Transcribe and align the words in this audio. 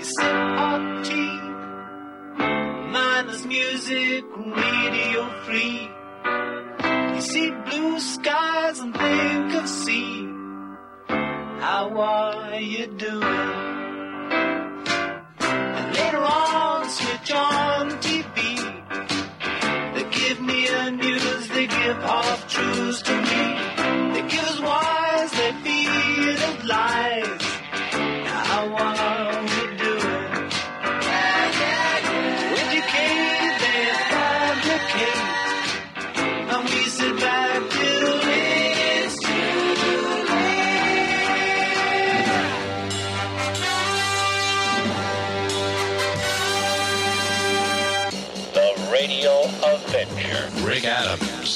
Hot 0.00 1.04
tea, 1.04 1.40
mindless 2.92 3.44
music, 3.46 4.24
radio 4.36 5.28
free. 5.42 5.90
You 7.14 7.20
see 7.20 7.50
blue 7.50 7.98
skies 7.98 8.78
and 8.78 8.94
think 8.94 9.54
of 9.54 9.68
sea. 9.68 10.24
How 11.08 11.90
are 11.98 12.60
you 12.60 12.86
doing? 12.86 13.47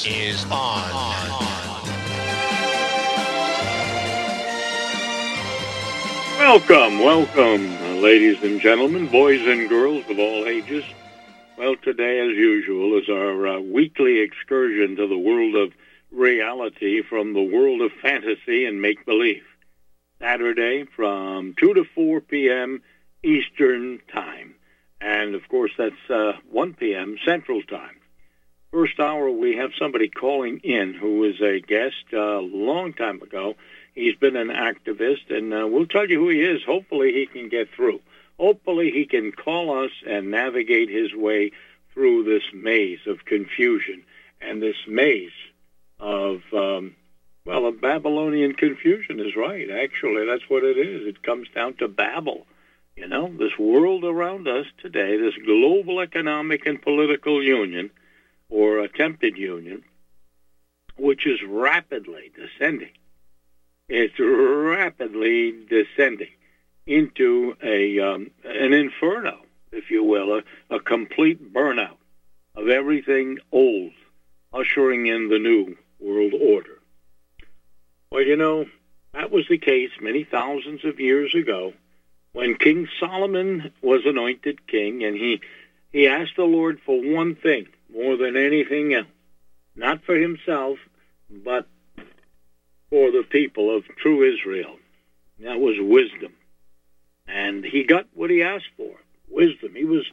Is 0.05 0.43
on. 0.51 0.89
Welcome, 6.37 6.99
welcome, 6.99 7.71
uh, 7.77 8.01
ladies 8.01 8.43
and 8.43 8.59
gentlemen, 8.59 9.07
boys 9.07 9.39
and 9.47 9.69
girls 9.69 10.03
of 10.09 10.19
all 10.19 10.45
ages. 10.45 10.83
Well, 11.57 11.77
today, 11.77 12.19
as 12.19 12.35
usual, 12.35 12.97
is 12.97 13.07
our 13.07 13.47
uh, 13.47 13.59
weekly 13.61 14.19
excursion 14.19 14.97
to 14.97 15.07
the 15.07 15.17
world 15.17 15.55
of 15.55 15.71
reality 16.11 17.01
from 17.01 17.31
the 17.31 17.41
world 17.41 17.79
of 17.79 17.93
fantasy 18.01 18.65
and 18.65 18.81
make 18.81 19.05
believe. 19.05 19.45
Saturday 20.19 20.83
from 20.83 21.55
2 21.57 21.75
to 21.75 21.85
4 21.95 22.19
p.m. 22.19 22.81
Eastern 23.23 24.01
Time. 24.11 24.55
And, 24.99 25.33
of 25.33 25.47
course, 25.47 25.71
that's 25.77 26.09
uh, 26.09 26.33
1 26.51 26.73
p.m. 26.73 27.17
Central 27.25 27.61
Time. 27.63 27.95
First 28.73 28.99
hour, 28.99 29.29
we 29.29 29.57
have 29.57 29.69
somebody 29.77 30.09
calling 30.09 30.57
in 30.63 30.95
who 30.95 31.19
was 31.19 31.39
a 31.41 31.59
guest 31.59 32.11
a 32.11 32.39
long 32.39 32.93
time 32.93 33.21
ago. 33.21 33.53
He's 33.93 34.15
been 34.15 34.35
an 34.35 34.47
activist, 34.47 35.29
and 35.29 35.53
uh, 35.53 35.67
we'll 35.67 35.85
tell 35.85 36.09
you 36.09 36.19
who 36.19 36.29
he 36.29 36.41
is. 36.41 36.63
Hopefully, 36.63 37.13
he 37.13 37.27
can 37.27 37.49
get 37.49 37.69
through. 37.69 38.01
Hopefully, 38.39 38.89
he 38.89 39.05
can 39.05 39.31
call 39.31 39.83
us 39.83 39.91
and 40.07 40.31
navigate 40.31 40.89
his 40.89 41.13
way 41.13 41.51
through 41.93 42.23
this 42.23 42.41
maze 42.51 43.01
of 43.05 43.25
confusion 43.25 44.05
and 44.41 44.59
this 44.59 44.87
maze 44.87 45.29
of, 45.99 46.41
um, 46.51 46.95
well, 47.45 47.67
of 47.67 47.79
Babylonian 47.79 48.53
confusion 48.53 49.19
is 49.19 49.35
right. 49.35 49.69
Actually, 49.69 50.25
that's 50.25 50.49
what 50.49 50.63
it 50.63 50.79
is. 50.79 51.05
It 51.05 51.21
comes 51.21 51.47
down 51.53 51.75
to 51.75 51.87
Babel. 51.87 52.47
You 52.95 53.07
know, 53.07 53.31
this 53.37 53.55
world 53.59 54.03
around 54.03 54.47
us 54.47 54.65
today, 54.81 55.15
this 55.17 55.35
global 55.45 55.99
economic 55.99 56.65
and 56.65 56.81
political 56.81 57.43
union, 57.43 57.91
or 58.49 58.79
attempted 58.79 59.37
union, 59.37 59.83
which 60.97 61.25
is 61.25 61.39
rapidly 61.47 62.31
descending. 62.35 62.91
It's 63.89 64.19
rapidly 64.19 65.53
descending 65.69 66.31
into 66.85 67.55
a 67.63 67.99
um, 67.99 68.31
an 68.43 68.73
inferno, 68.73 69.39
if 69.71 69.89
you 69.89 70.03
will, 70.03 70.39
a, 70.39 70.75
a 70.75 70.79
complete 70.79 71.53
burnout 71.53 71.97
of 72.55 72.67
everything 72.69 73.39
old, 73.51 73.91
ushering 74.53 75.07
in 75.07 75.29
the 75.29 75.39
new 75.39 75.75
world 75.99 76.33
order. 76.33 76.79
Well, 78.11 78.21
you 78.21 78.35
know, 78.35 78.65
that 79.13 79.31
was 79.31 79.47
the 79.47 79.57
case 79.57 79.91
many 79.99 80.23
thousands 80.23 80.85
of 80.85 80.99
years 80.99 81.33
ago 81.33 81.73
when 82.33 82.55
King 82.55 82.87
Solomon 82.99 83.71
was 83.81 84.05
anointed 84.05 84.67
king, 84.67 85.03
and 85.03 85.15
he 85.15 85.41
he 85.91 86.07
asked 86.07 86.35
the 86.35 86.43
Lord 86.43 86.79
for 86.85 86.99
one 86.99 87.35
thing 87.35 87.67
more 87.93 88.17
than 88.17 88.35
anything 88.35 88.93
else, 88.93 89.07
not 89.75 90.03
for 90.03 90.15
himself, 90.15 90.79
but 91.29 91.67
for 92.89 93.11
the 93.11 93.23
people 93.23 93.75
of 93.75 93.83
true 93.97 94.33
Israel. 94.33 94.77
That 95.39 95.59
was 95.59 95.75
wisdom. 95.79 96.33
And 97.27 97.63
he 97.63 97.83
got 97.83 98.07
what 98.13 98.29
he 98.29 98.43
asked 98.43 98.69
for 98.77 98.95
wisdom. 99.29 99.73
He 99.75 99.85
was 99.85 100.05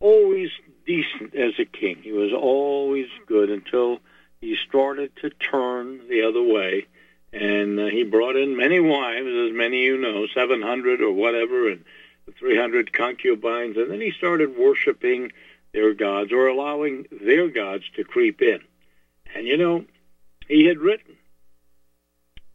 always 0.00 0.50
decent 0.86 1.34
as 1.34 1.54
a 1.58 1.64
king, 1.64 1.98
he 2.02 2.12
was 2.12 2.32
always 2.32 3.06
good 3.26 3.50
until 3.50 4.00
he 4.40 4.56
started 4.68 5.10
to 5.16 5.30
turn 5.30 6.06
the 6.08 6.22
other 6.22 6.42
way. 6.42 6.86
And 7.32 7.80
uh, 7.80 7.86
he 7.86 8.04
brought 8.04 8.36
in 8.36 8.56
many 8.56 8.78
wives, 8.78 9.26
as 9.26 9.52
many 9.52 9.82
you 9.82 9.96
know, 9.96 10.26
700 10.32 11.00
or 11.00 11.10
whatever, 11.10 11.70
and 11.70 11.84
300 12.38 12.92
concubines. 12.92 13.76
And 13.76 13.90
then 13.90 14.00
he 14.00 14.12
started 14.12 14.56
worshiping 14.56 15.32
their 15.74 15.92
gods 15.92 16.32
or 16.32 16.46
allowing 16.46 17.06
their 17.10 17.48
gods 17.48 17.84
to 17.96 18.04
creep 18.04 18.40
in. 18.40 18.60
And 19.34 19.46
you 19.46 19.58
know, 19.58 19.84
he 20.48 20.64
had 20.64 20.78
written 20.78 21.16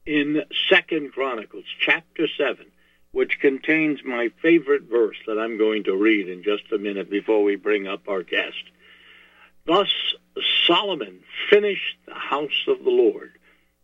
in 0.05 0.43
Second 0.69 1.11
Chronicles 1.11 1.65
chapter 1.79 2.27
7, 2.27 2.65
which 3.11 3.39
contains 3.39 3.99
my 4.03 4.29
favorite 4.41 4.83
verse 4.89 5.17
that 5.27 5.37
I'm 5.37 5.57
going 5.59 5.83
to 5.83 5.95
read 5.95 6.29
in 6.29 6.41
just 6.43 6.71
a 6.71 6.79
minute 6.79 7.11
before 7.11 7.43
we 7.43 7.55
bring 7.57 7.87
up 7.87 8.07
our 8.07 8.23
guest. 8.23 8.63
Thus 9.65 9.93
Solomon 10.65 11.19
finished 11.49 11.97
the 12.07 12.15
house 12.15 12.65
of 12.67 12.83
the 12.83 12.89
Lord 12.89 13.33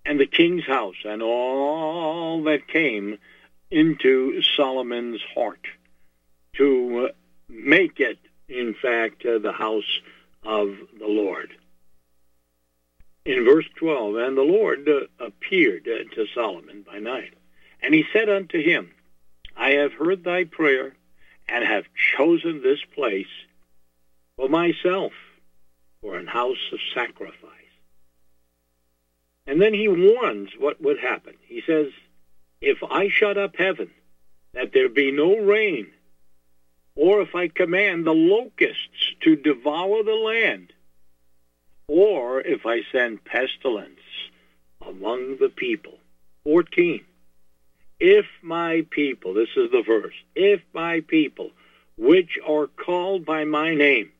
and 0.06 0.20
the 0.20 0.26
king's 0.26 0.66
house 0.66 0.96
and 1.04 1.22
all 1.22 2.44
that 2.44 2.68
came 2.68 3.18
into 3.70 4.42
Solomon's 4.56 5.22
heart 5.36 5.68
to 6.54 7.10
make 7.50 8.00
it, 8.00 8.18
in 8.48 8.76
fact, 8.82 9.26
uh, 9.26 9.40
the 9.40 9.52
house 9.52 10.00
of 10.44 10.76
the 11.00 11.08
Lord. 11.08 11.52
In 13.26 13.44
verse 13.44 13.66
12, 13.78 14.16
and 14.18 14.38
the 14.38 14.44
Lord 14.44 14.88
uh, 14.88 15.26
appeared 15.26 15.88
uh, 15.88 16.16
to 16.16 16.28
Solomon 16.34 16.86
by 16.86 17.00
night, 17.00 17.34
and 17.82 17.94
he 17.94 18.06
said 18.14 18.30
unto 18.30 18.62
him, 18.62 18.92
I 19.58 19.72
have 19.72 19.94
heard 19.94 20.24
thy 20.24 20.44
prayer, 20.44 20.94
and 21.48 21.64
have 21.64 21.86
chosen 22.18 22.62
this 22.62 22.80
place 22.94 23.28
for 24.36 24.50
myself, 24.50 25.14
for 26.02 26.18
an 26.18 26.28
house 26.28 26.72
of 26.72 26.80
sacrifice. 26.94 27.52
And 29.48 29.62
then 29.62 29.74
he 29.74 29.88
warns 29.88 30.50
what 30.58 30.82
would 30.82 31.00
happen. 31.00 31.36
He 31.48 31.62
says, 31.66 31.88
If 32.62 32.80
I 32.84 33.10
shut 33.10 33.38
up 33.38 33.56
heaven, 33.58 33.92
that 34.54 34.72
there 34.74 34.90
be 34.90 35.12
no 35.12 35.38
rain, 35.38 35.88
or 36.96 37.22
if 37.22 37.36
I 37.36 37.48
command 37.50 38.06
the 38.06 38.14
locusts 38.14 39.14
to 39.22 39.36
devour 39.36 40.04
the 40.04 40.14
land, 40.14 40.72
or 41.88 42.42
if 42.42 42.66
I 42.66 42.82
send 42.92 43.24
pestilence 43.26 44.00
among 44.86 45.38
the 45.38 45.50
people. 45.50 45.98
14. 46.46 47.04
If 48.00 48.26
my 48.42 48.86
people, 48.90 49.34
this 49.34 49.50
is 49.56 49.72
the 49.72 49.84
verse, 49.86 50.14
if 50.36 50.62
my 50.74 51.02
people, 51.02 51.52
which 51.98 52.38
are 52.46 52.68
called 52.68 53.26
by 53.26 53.46
my 53.46 53.74
name, 53.74 54.12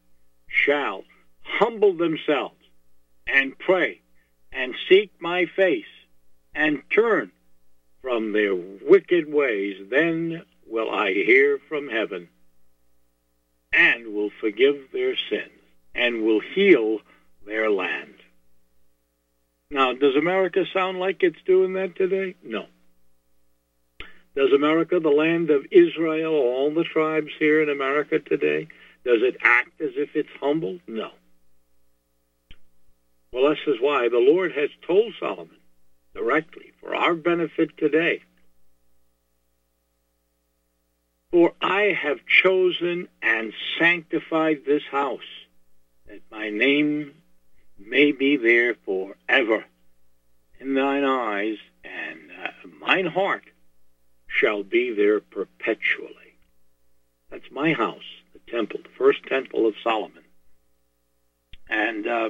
shall 0.48 1.04
humble 1.42 1.94
themselves 1.94 2.56
and 3.28 3.58
pray 3.58 4.02
and 4.52 4.74
seek 4.90 5.12
my 5.20 5.46
face 5.46 5.86
and 6.54 6.82
turn 6.90 7.32
from 8.02 8.32
their 8.32 8.56
wicked 8.56 9.32
ways, 9.32 9.76
then 9.90 10.44
will 10.68 10.90
I 10.90 11.12
hear 11.14 11.60
from 11.68 11.90
heaven 11.90 12.30
and 13.76 14.14
will 14.14 14.32
forgive 14.40 14.92
their 14.94 15.16
sins 15.30 15.52
and 15.94 16.24
will 16.24 16.40
heal 16.40 17.00
their 17.46 17.70
land. 17.70 18.14
Now, 19.70 19.94
does 19.94 20.16
America 20.16 20.66
sound 20.74 21.00
like 21.00 21.24
it's 21.24 21.42
doing 21.46 21.74
that 21.74 21.96
today? 21.96 22.36
No. 22.44 22.66
Does 24.36 24.52
America, 24.52 25.00
the 25.00 25.10
land 25.10 25.50
of 25.50 25.66
Israel, 25.72 26.34
all 26.34 26.74
the 26.74 26.84
tribes 26.84 27.32
here 27.40 27.62
in 27.64 27.70
America 27.70 28.20
today, 28.20 28.68
does 29.06 29.22
it 29.22 29.38
act 29.42 29.80
as 29.82 29.92
if 29.96 30.16
it's 30.16 30.30
humble? 30.40 30.80
No. 30.88 31.12
Well, 33.32 33.50
this 33.50 33.60
is 33.68 33.82
why 33.82 34.10
the 34.10 34.18
Lord 34.18 34.52
has 34.54 34.70
told 34.86 35.14
Solomon 35.20 35.58
directly 36.14 36.74
for 36.82 36.96
our 36.96 37.14
benefit 37.14 37.78
today. 37.78 38.22
For 41.36 41.52
I 41.62 41.92
have 42.02 42.26
chosen 42.26 43.10
and 43.22 43.52
sanctified 43.78 44.60
this 44.66 44.84
house, 44.90 45.20
that 46.08 46.22
my 46.32 46.50
name 46.50 47.12
may 47.78 48.14
be 48.14 48.38
there 48.38 48.76
forever 48.86 49.66
in 50.62 50.76
thine 50.76 51.04
eyes, 51.04 51.58
and 51.84 52.32
uh, 52.42 52.68
mine 52.80 53.08
heart 53.08 53.44
shall 54.28 54.64
be 54.64 54.94
there 54.94 55.20
perpetually. 55.20 56.38
That's 57.30 57.52
my 57.52 57.74
house, 57.74 58.08
the 58.32 58.40
temple, 58.50 58.80
the 58.84 58.98
first 58.98 59.20
temple 59.28 59.68
of 59.68 59.74
Solomon. 59.84 60.24
And 61.70 62.08
uh, 62.08 62.30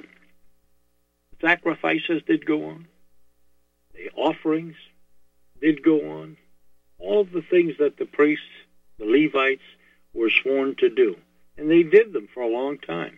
sacrifices 1.42 2.24
did 2.26 2.44
go 2.48 2.70
on. 2.70 2.88
The 3.94 4.10
offerings 4.20 4.78
did 5.62 5.84
go 5.84 6.22
on. 6.22 6.38
All 6.98 7.22
of 7.22 7.32
the 7.32 7.44
things 7.44 7.74
that 7.78 7.98
the 8.00 8.06
priests, 8.06 8.46
the 8.98 9.06
Levites, 9.06 9.64
were 10.14 10.30
sworn 10.30 10.76
to 10.76 10.90
do. 10.90 11.18
And 11.58 11.70
they 11.70 11.84
did 11.84 12.14
them 12.14 12.28
for 12.34 12.42
a 12.42 12.48
long 12.48 12.78
time. 12.78 13.18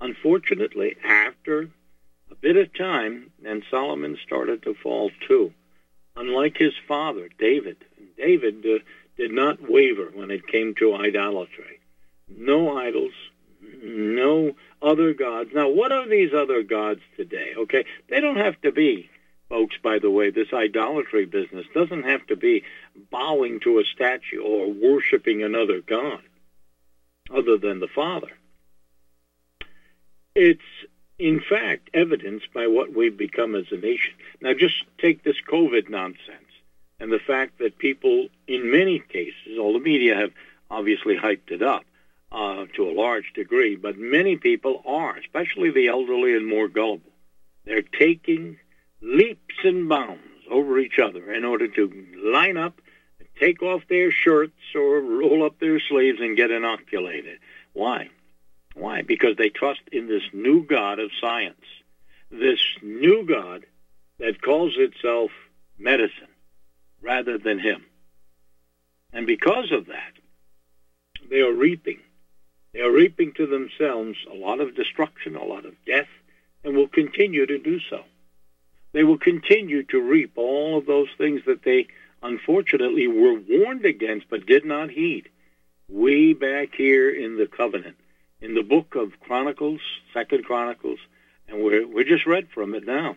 Unfortunately, 0.00 0.96
after 1.04 1.70
a 2.30 2.34
bit 2.34 2.56
of 2.56 2.74
time, 2.74 3.30
then 3.42 3.62
Solomon 3.70 4.18
started 4.24 4.62
to 4.62 4.74
fall 4.74 5.10
too. 5.26 5.52
Unlike 6.16 6.58
his 6.58 6.74
father, 6.86 7.28
David. 7.38 7.76
David 8.16 8.64
uh, 8.64 8.78
did 9.16 9.32
not 9.32 9.68
waver 9.68 10.10
when 10.14 10.30
it 10.30 10.46
came 10.46 10.74
to 10.76 10.94
idolatry. 10.94 11.80
No 12.28 12.76
idols, 12.76 13.12
no 13.82 14.54
other 14.80 15.12
gods. 15.14 15.50
Now, 15.54 15.68
what 15.68 15.92
are 15.92 16.08
these 16.08 16.32
other 16.32 16.62
gods 16.62 17.00
today? 17.16 17.54
Okay, 17.56 17.84
they 18.08 18.20
don't 18.20 18.36
have 18.36 18.60
to 18.62 18.72
be, 18.72 19.10
folks, 19.54 19.76
by 19.80 20.00
the 20.00 20.10
way, 20.10 20.30
this 20.30 20.52
idolatry 20.52 21.26
business 21.26 21.64
doesn't 21.72 22.02
have 22.02 22.26
to 22.26 22.34
be 22.34 22.64
bowing 23.12 23.60
to 23.60 23.78
a 23.78 23.84
statue 23.84 24.42
or 24.42 24.72
worshiping 24.72 25.44
another 25.44 25.80
god 25.80 26.18
other 27.32 27.56
than 27.56 27.78
the 27.78 27.86
Father. 27.86 28.32
It's, 30.34 30.60
in 31.20 31.40
fact, 31.40 31.88
evidenced 31.94 32.52
by 32.52 32.66
what 32.66 32.96
we've 32.96 33.16
become 33.16 33.54
as 33.54 33.66
a 33.70 33.76
nation. 33.76 34.14
Now, 34.40 34.54
just 34.54 34.74
take 34.98 35.22
this 35.22 35.40
COVID 35.48 35.88
nonsense 35.88 36.50
and 36.98 37.12
the 37.12 37.20
fact 37.20 37.60
that 37.60 37.78
people, 37.78 38.26
in 38.48 38.72
many 38.72 38.98
cases, 38.98 39.56
all 39.60 39.72
the 39.72 39.78
media 39.78 40.16
have 40.16 40.32
obviously 40.68 41.16
hyped 41.16 41.52
it 41.52 41.62
up 41.62 41.84
uh, 42.32 42.66
to 42.74 42.88
a 42.88 42.98
large 42.98 43.32
degree, 43.34 43.76
but 43.76 43.96
many 43.96 44.36
people 44.36 44.82
are, 44.84 45.16
especially 45.16 45.70
the 45.70 45.86
elderly 45.86 46.34
and 46.34 46.44
more 46.44 46.66
gullible. 46.66 47.12
They're 47.64 47.82
taking 47.82 48.58
leaps 49.04 49.54
and 49.64 49.88
bounds 49.88 50.22
over 50.50 50.78
each 50.78 50.98
other 50.98 51.32
in 51.32 51.44
order 51.44 51.68
to 51.68 52.06
line 52.24 52.56
up, 52.56 52.80
take 53.38 53.62
off 53.62 53.82
their 53.88 54.10
shirts 54.10 54.58
or 54.74 55.00
roll 55.00 55.44
up 55.44 55.58
their 55.58 55.78
sleeves 55.78 56.20
and 56.20 56.36
get 56.36 56.50
inoculated. 56.50 57.38
Why? 57.72 58.08
Why? 58.74 59.02
Because 59.02 59.36
they 59.36 59.50
trust 59.50 59.82
in 59.92 60.08
this 60.08 60.22
new 60.32 60.64
God 60.64 60.98
of 60.98 61.10
science, 61.20 61.64
this 62.30 62.60
new 62.82 63.24
God 63.26 63.66
that 64.18 64.42
calls 64.42 64.74
itself 64.76 65.30
medicine 65.78 66.28
rather 67.02 67.38
than 67.38 67.58
Him. 67.58 67.84
And 69.12 69.26
because 69.26 69.70
of 69.70 69.86
that, 69.86 70.12
they 71.30 71.40
are 71.40 71.52
reaping. 71.52 72.00
They 72.72 72.80
are 72.80 72.90
reaping 72.90 73.32
to 73.34 73.46
themselves 73.46 74.18
a 74.30 74.34
lot 74.34 74.60
of 74.60 74.74
destruction, 74.74 75.36
a 75.36 75.44
lot 75.44 75.64
of 75.64 75.74
death, 75.86 76.08
and 76.64 76.76
will 76.76 76.88
continue 76.88 77.46
to 77.46 77.58
do 77.58 77.78
so. 77.88 78.02
They 78.94 79.02
will 79.02 79.18
continue 79.18 79.82
to 79.82 80.00
reap 80.00 80.34
all 80.36 80.78
of 80.78 80.86
those 80.86 81.08
things 81.18 81.40
that 81.46 81.64
they 81.64 81.88
unfortunately 82.22 83.08
were 83.08 83.34
warned 83.34 83.84
against 83.84 84.30
but 84.30 84.46
did 84.46 84.64
not 84.64 84.88
heed. 84.88 85.28
Way 85.88 86.32
back 86.32 86.76
here 86.76 87.10
in 87.10 87.36
the 87.36 87.48
covenant, 87.48 87.96
in 88.40 88.54
the 88.54 88.62
book 88.62 88.94
of 88.94 89.18
Chronicles, 89.18 89.80
Second 90.14 90.44
Chronicles, 90.44 91.00
and 91.48 91.62
we're, 91.62 91.84
we're 91.84 92.04
just 92.04 92.24
read 92.24 92.48
from 92.54 92.72
it 92.72 92.86
now. 92.86 93.16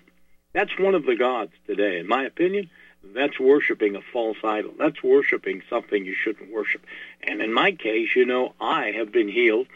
That's 0.51 0.79
one 0.79 0.95
of 0.95 1.05
the 1.05 1.15
gods 1.15 1.51
today. 1.67 1.99
In 1.99 2.07
my 2.07 2.23
opinion, 2.23 2.71
that's 3.13 3.39
worshiping 3.39 3.95
a 3.95 4.01
false 4.01 4.37
idol. 4.43 4.73
That's 4.79 5.03
worshiping 5.03 5.61
something 5.69 6.03
you 6.03 6.15
shouldn't 6.15 6.51
worship. 6.51 6.83
And 7.21 7.39
in 7.39 7.53
my 7.53 7.71
case, 7.73 8.15
you 8.15 8.25
know, 8.25 8.55
I 8.59 8.93
have 8.97 9.11
been 9.11 9.29
healed 9.29 9.67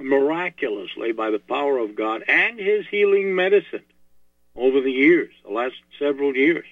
miraculously 0.00 1.12
by 1.12 1.30
the 1.30 1.38
power 1.38 1.78
of 1.78 1.94
God 1.94 2.24
and 2.26 2.58
his 2.58 2.88
healing 2.88 3.36
medicine 3.36 3.84
over 4.58 4.80
the 4.80 4.90
years, 4.90 5.30
the 5.44 5.52
last 5.52 5.76
several 5.98 6.34
years. 6.34 6.66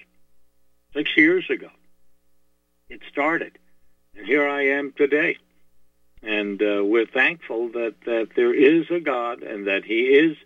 Six 0.93 1.09
years 1.15 1.49
ago, 1.49 1.69
it 2.89 3.01
started. 3.11 3.57
And 4.15 4.25
here 4.25 4.47
I 4.47 4.67
am 4.67 4.93
today. 4.93 5.37
And 6.23 6.61
uh, 6.61 6.83
we're 6.83 7.05
thankful 7.05 7.69
that, 7.69 7.95
that 8.05 8.29
there 8.35 8.53
is 8.53 8.89
a 8.89 8.99
God 8.99 9.43
and 9.43 9.67
that 9.67 9.85
he 9.85 10.01
is 10.05 10.37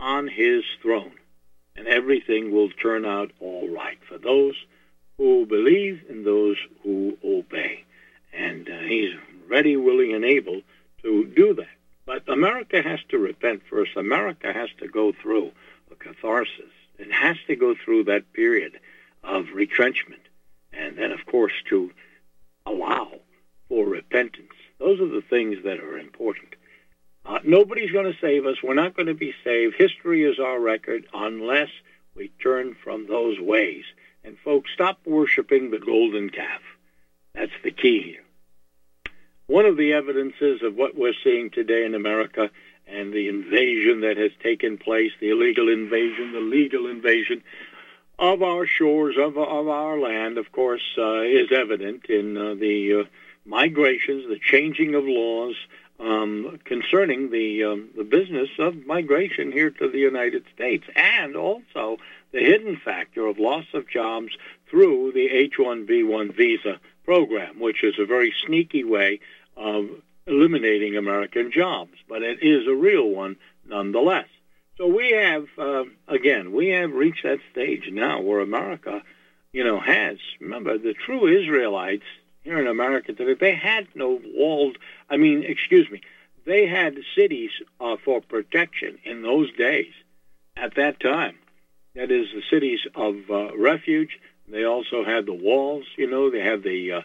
on 0.00 0.28
his 0.28 0.64
throne. 0.82 1.12
And 1.76 1.86
everything 1.86 2.52
will 2.52 2.70
turn 2.70 3.06
out 3.06 3.30
all 3.40 3.68
right 3.68 3.98
for 4.08 4.18
those 4.18 4.54
who 5.16 5.46
believe 5.46 6.02
and 6.08 6.26
those 6.26 6.56
who 6.82 7.16
obey. 7.24 7.84
And 8.32 8.68
uh, 8.68 8.78
he's 8.80 9.14
ready, 9.48 9.76
willing, 9.76 10.12
and 10.14 10.24
able 10.24 10.62
to 11.02 11.24
do 11.36 11.54
that. 11.54 11.66
But 12.04 12.28
America 12.28 12.82
has 12.82 12.98
to 13.10 13.18
repent 13.18 13.62
first. 13.70 13.96
America 13.96 14.52
has 14.52 14.68
to 14.80 14.88
go 14.88 15.12
through 15.12 15.52
a 15.90 15.94
catharsis. 15.94 16.72
It 17.02 17.12
has 17.12 17.36
to 17.48 17.56
go 17.56 17.74
through 17.74 18.04
that 18.04 18.32
period 18.32 18.78
of 19.24 19.46
retrenchment. 19.54 20.22
And 20.72 20.96
then, 20.96 21.10
of 21.10 21.26
course, 21.26 21.52
to 21.68 21.90
allow 22.64 23.10
for 23.68 23.86
repentance. 23.86 24.52
Those 24.78 25.00
are 25.00 25.08
the 25.08 25.22
things 25.28 25.58
that 25.64 25.80
are 25.80 25.98
important. 25.98 26.54
Uh, 27.24 27.38
nobody's 27.44 27.90
going 27.90 28.10
to 28.10 28.18
save 28.20 28.46
us. 28.46 28.62
We're 28.62 28.74
not 28.74 28.96
going 28.96 29.06
to 29.06 29.14
be 29.14 29.34
saved. 29.44 29.74
History 29.76 30.24
is 30.24 30.38
our 30.38 30.60
record 30.60 31.06
unless 31.12 31.68
we 32.14 32.30
turn 32.42 32.76
from 32.82 33.06
those 33.06 33.38
ways. 33.40 33.84
And 34.24 34.36
folks, 34.44 34.70
stop 34.72 35.00
worshiping 35.04 35.70
the 35.70 35.78
golden 35.78 36.30
calf. 36.30 36.60
That's 37.34 37.52
the 37.64 37.70
key 37.72 38.02
here. 38.02 39.12
One 39.46 39.66
of 39.66 39.76
the 39.76 39.92
evidences 39.92 40.62
of 40.62 40.76
what 40.76 40.96
we're 40.96 41.14
seeing 41.24 41.50
today 41.50 41.84
in 41.84 41.94
America 41.94 42.50
and 42.86 43.12
the 43.12 43.28
invasion 43.28 44.00
that 44.00 44.16
has 44.16 44.32
taken 44.42 44.78
place, 44.78 45.12
the 45.20 45.30
illegal 45.30 45.68
invasion, 45.68 46.32
the 46.32 46.40
legal 46.40 46.86
invasion 46.86 47.42
of 48.18 48.42
our 48.42 48.66
shores, 48.66 49.16
of, 49.18 49.36
of 49.36 49.68
our 49.68 49.98
land, 49.98 50.38
of 50.38 50.52
course, 50.52 50.82
uh, 50.98 51.22
is 51.22 51.50
evident 51.50 52.06
in 52.06 52.36
uh, 52.36 52.54
the 52.54 53.00
uh, 53.00 53.04
migrations, 53.44 54.28
the 54.28 54.38
changing 54.38 54.94
of 54.94 55.04
laws 55.04 55.56
um, 55.98 56.58
concerning 56.64 57.30
the 57.30 57.64
um, 57.64 57.88
the 57.96 58.04
business 58.04 58.48
of 58.58 58.86
migration 58.86 59.52
here 59.52 59.70
to 59.70 59.88
the 59.88 59.98
United 59.98 60.44
States, 60.54 60.84
and 60.96 61.36
also 61.36 61.98
the 62.32 62.40
hidden 62.40 62.76
factor 62.76 63.26
of 63.26 63.38
loss 63.38 63.66
of 63.72 63.88
jobs 63.88 64.36
through 64.68 65.12
the 65.12 65.28
H-1B1 65.28 66.34
visa 66.34 66.80
program, 67.04 67.60
which 67.60 67.84
is 67.84 67.94
a 67.98 68.06
very 68.06 68.34
sneaky 68.46 68.84
way 68.84 69.20
of 69.56 69.90
eliminating 70.26 70.96
American 70.96 71.50
jobs, 71.52 71.92
but 72.08 72.22
it 72.22 72.38
is 72.42 72.66
a 72.66 72.74
real 72.74 73.08
one 73.08 73.36
nonetheless. 73.66 74.28
So 74.78 74.86
we 74.86 75.12
have, 75.12 75.46
uh, 75.58 75.84
again, 76.08 76.52
we 76.52 76.68
have 76.68 76.92
reached 76.92 77.24
that 77.24 77.40
stage 77.50 77.88
now 77.92 78.20
where 78.20 78.40
America, 78.40 79.02
you 79.52 79.64
know, 79.64 79.80
has, 79.80 80.18
remember, 80.40 80.78
the 80.78 80.94
true 80.94 81.26
Israelites 81.26 82.04
here 82.42 82.58
in 82.58 82.66
America 82.66 83.12
today, 83.12 83.34
they 83.34 83.54
had 83.54 83.86
no 83.94 84.20
walled, 84.34 84.78
I 85.10 85.16
mean, 85.16 85.44
excuse 85.44 85.90
me, 85.90 86.00
they 86.44 86.66
had 86.66 86.98
cities 87.16 87.50
uh, 87.80 87.96
for 88.04 88.20
protection 88.20 88.98
in 89.04 89.22
those 89.22 89.52
days 89.52 89.92
at 90.56 90.74
that 90.76 90.98
time. 91.00 91.36
That 91.94 92.10
is 92.10 92.26
the 92.34 92.42
cities 92.50 92.80
of 92.94 93.16
uh, 93.30 93.56
refuge. 93.56 94.18
They 94.48 94.64
also 94.64 95.04
had 95.04 95.26
the 95.26 95.34
walls, 95.34 95.84
you 95.96 96.10
know, 96.10 96.30
they 96.30 96.40
had 96.40 96.62
the 96.62 97.04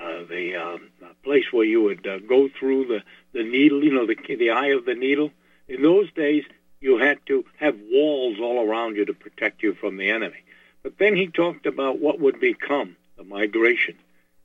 uh, 0.00 0.24
the 0.28 0.56
uh, 0.56 0.78
place 1.24 1.44
where 1.52 1.64
you 1.64 1.82
would 1.82 2.06
uh, 2.06 2.18
go 2.20 2.48
through 2.48 2.86
the, 2.86 3.02
the 3.32 3.42
needle, 3.42 3.82
you 3.84 3.92
know, 3.92 4.06
the, 4.06 4.16
the 4.36 4.50
eye 4.50 4.68
of 4.68 4.84
the 4.84 4.94
needle. 4.94 5.30
In 5.66 5.82
those 5.82 6.10
days, 6.12 6.44
you 6.80 6.98
had 6.98 7.18
to 7.26 7.44
have 7.58 7.76
walls 7.90 8.38
all 8.40 8.66
around 8.66 8.96
you 8.96 9.04
to 9.06 9.14
protect 9.14 9.62
you 9.62 9.74
from 9.74 9.96
the 9.96 10.10
enemy. 10.10 10.44
But 10.82 10.98
then 10.98 11.16
he 11.16 11.26
talked 11.26 11.66
about 11.66 11.98
what 11.98 12.20
would 12.20 12.40
become 12.40 12.96
the 13.16 13.24
migration 13.24 13.96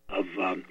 of 0.09 0.25
um, 0.39 0.65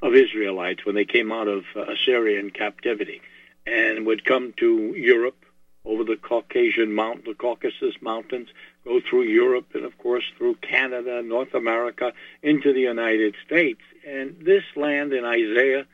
of 0.00 0.14
Israelites 0.14 0.86
when 0.86 0.94
they 0.94 1.04
came 1.04 1.32
out 1.32 1.48
of 1.48 1.64
uh, 1.74 1.82
Assyrian 1.92 2.50
captivity 2.50 3.20
and 3.66 4.06
would 4.06 4.24
come 4.24 4.54
to 4.58 4.94
Europe 4.96 5.44
over 5.88 6.04
the 6.04 6.16
Caucasian 6.16 6.92
Mount, 6.92 7.24
the 7.24 7.34
Caucasus 7.34 7.94
Mountains, 8.02 8.48
go 8.84 9.00
through 9.00 9.22
Europe 9.22 9.68
and 9.74 9.84
of 9.84 9.96
course 9.98 10.24
through 10.36 10.56
Canada, 10.56 11.22
North 11.22 11.54
America, 11.54 12.12
into 12.42 12.72
the 12.72 12.80
United 12.80 13.34
States. 13.46 13.80
And 14.06 14.36
this 14.40 14.64
land 14.76 15.12
in 15.12 15.24
Isaiah 15.24 15.86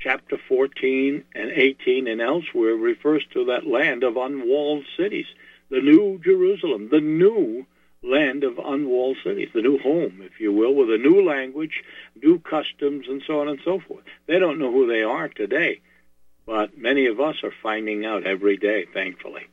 chapter 0.00 0.38
14 0.48 1.24
and 1.34 1.50
18 1.50 2.06
and 2.06 2.20
elsewhere 2.20 2.74
refers 2.74 3.24
to 3.32 3.46
that 3.46 3.66
land 3.66 4.04
of 4.04 4.16
unwalled 4.16 4.84
cities, 4.96 5.26
the 5.70 5.80
new 5.80 6.20
Jerusalem, 6.22 6.88
the 6.90 7.00
new 7.00 7.66
land 8.02 8.44
of 8.44 8.58
unwalled 8.58 9.16
cities, 9.24 9.48
the 9.54 9.62
new 9.62 9.78
home, 9.78 10.20
if 10.22 10.38
you 10.38 10.52
will, 10.52 10.74
with 10.74 10.90
a 10.90 10.98
new 10.98 11.24
language, 11.24 11.82
new 12.22 12.38
customs, 12.38 13.06
and 13.08 13.22
so 13.26 13.40
on 13.40 13.48
and 13.48 13.58
so 13.64 13.80
forth. 13.80 14.04
They 14.26 14.38
don't 14.38 14.58
know 14.58 14.70
who 14.70 14.86
they 14.86 15.02
are 15.02 15.28
today, 15.28 15.80
but 16.48 16.78
many 16.78 17.04
of 17.04 17.20
us 17.20 17.36
are 17.44 17.52
finding 17.62 18.06
out 18.06 18.26
every 18.26 18.56
day, 18.56 18.86
thankfully. 18.94 19.46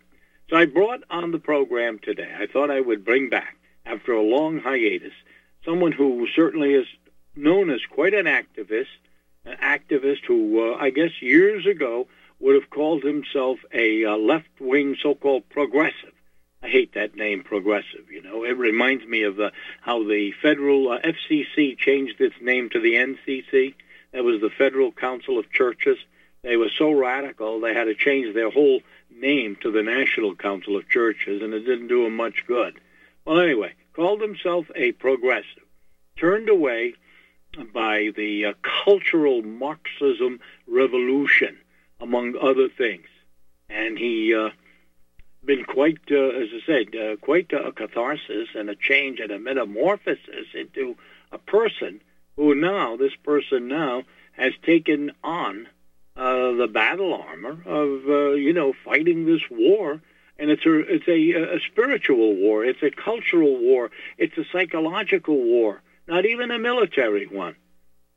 So 0.49 0.55
I 0.55 0.65
brought 0.65 1.01
on 1.09 1.31
the 1.31 1.39
program 1.39 1.99
today, 1.99 2.33
I 2.39 2.47
thought 2.47 2.71
I 2.71 2.79
would 2.79 3.03
bring 3.03 3.29
back, 3.29 3.57
after 3.85 4.13
a 4.13 4.21
long 4.21 4.61
hiatus, 4.61 5.11
someone 5.65 5.91
who 5.91 6.25
certainly 6.33 6.73
is 6.73 6.87
known 7.35 7.69
as 7.69 7.81
quite 7.91 8.13
an 8.13 8.27
activist, 8.27 8.85
an 9.43 9.57
activist 9.57 10.23
who, 10.25 10.71
uh, 10.71 10.77
I 10.77 10.89
guess, 10.89 11.21
years 11.21 11.65
ago 11.65 12.07
would 12.39 12.55
have 12.55 12.69
called 12.69 13.03
himself 13.03 13.59
a 13.73 14.05
uh, 14.05 14.15
left-wing 14.15 14.95
so-called 15.03 15.49
progressive. 15.49 16.13
I 16.63 16.69
hate 16.69 16.93
that 16.93 17.17
name, 17.17 17.43
progressive. 17.43 18.09
You 18.09 18.23
know, 18.23 18.45
it 18.45 18.57
reminds 18.57 19.05
me 19.05 19.23
of 19.23 19.35
the, 19.35 19.51
how 19.81 20.07
the 20.07 20.31
federal 20.41 20.91
uh, 20.91 20.99
FCC 21.01 21.77
changed 21.77 22.21
its 22.21 22.35
name 22.41 22.69
to 22.69 22.79
the 22.79 22.93
NCC. 22.93 23.73
That 24.13 24.23
was 24.23 24.39
the 24.39 24.49
Federal 24.49 24.93
Council 24.93 25.37
of 25.37 25.51
Churches. 25.51 25.97
They 26.45 26.57
were 26.57 26.69
so 26.69 26.91
radical 26.91 27.59
they 27.59 27.73
had 27.73 27.85
to 27.85 27.95
change 27.95 28.35
their 28.35 28.51
whole 28.51 28.81
name 29.09 29.57
to 29.61 29.71
the 29.71 29.81
National 29.81 30.35
Council 30.35 30.77
of 30.77 30.87
Churches, 30.87 31.41
and 31.41 31.55
it 31.55 31.61
didn't 31.61 31.87
do 31.87 32.03
them 32.03 32.15
much 32.15 32.45
good. 32.45 32.79
Well, 33.25 33.39
anyway, 33.39 33.73
called 33.93 34.21
himself 34.21 34.67
a 34.75 34.91
progressive, 34.91 35.63
turned 36.19 36.47
away 36.47 36.93
by 37.73 38.11
the 38.15 38.45
uh, 38.45 38.53
cultural 38.83 39.41
Marxism 39.41 40.39
revolution, 40.67 41.57
among 41.99 42.37
other 42.37 42.69
things. 42.69 43.07
And 43.67 43.97
he 43.97 44.35
uh, 44.35 44.51
been 45.43 45.65
quite, 45.65 45.97
uh, 46.11 46.27
as 46.27 46.49
I 46.53 46.59
said, 46.67 46.95
uh, 46.95 47.15
quite 47.15 47.51
a 47.53 47.71
catharsis 47.71 48.49
and 48.53 48.69
a 48.69 48.75
change 48.75 49.19
and 49.19 49.31
a 49.31 49.39
metamorphosis 49.39 50.53
into 50.53 50.95
a 51.31 51.39
person 51.39 52.01
who 52.35 52.53
now, 52.53 52.97
this 52.97 53.15
person 53.23 53.67
now, 53.67 54.03
has 54.33 54.53
taken 54.63 55.11
on 55.23 55.67
uh, 56.15 56.51
the 56.53 56.67
battle 56.67 57.13
armor 57.13 57.57
of, 57.65 58.09
uh, 58.09 58.31
you 58.33 58.53
know, 58.53 58.73
fighting 58.83 59.25
this 59.25 59.41
war. 59.49 60.01
And 60.37 60.51
it's 60.51 60.65
a, 60.65 60.79
it's 60.79 61.07
a, 61.07 61.55
a 61.55 61.59
spiritual 61.71 62.35
war. 62.35 62.65
It's 62.65 62.83
a 62.83 62.91
cultural 62.91 63.57
war. 63.57 63.91
It's 64.17 64.37
a 64.37 64.43
psychological 64.51 65.37
war, 65.37 65.81
not 66.07 66.25
even 66.25 66.51
a 66.51 66.59
military 66.59 67.25
one 67.25 67.55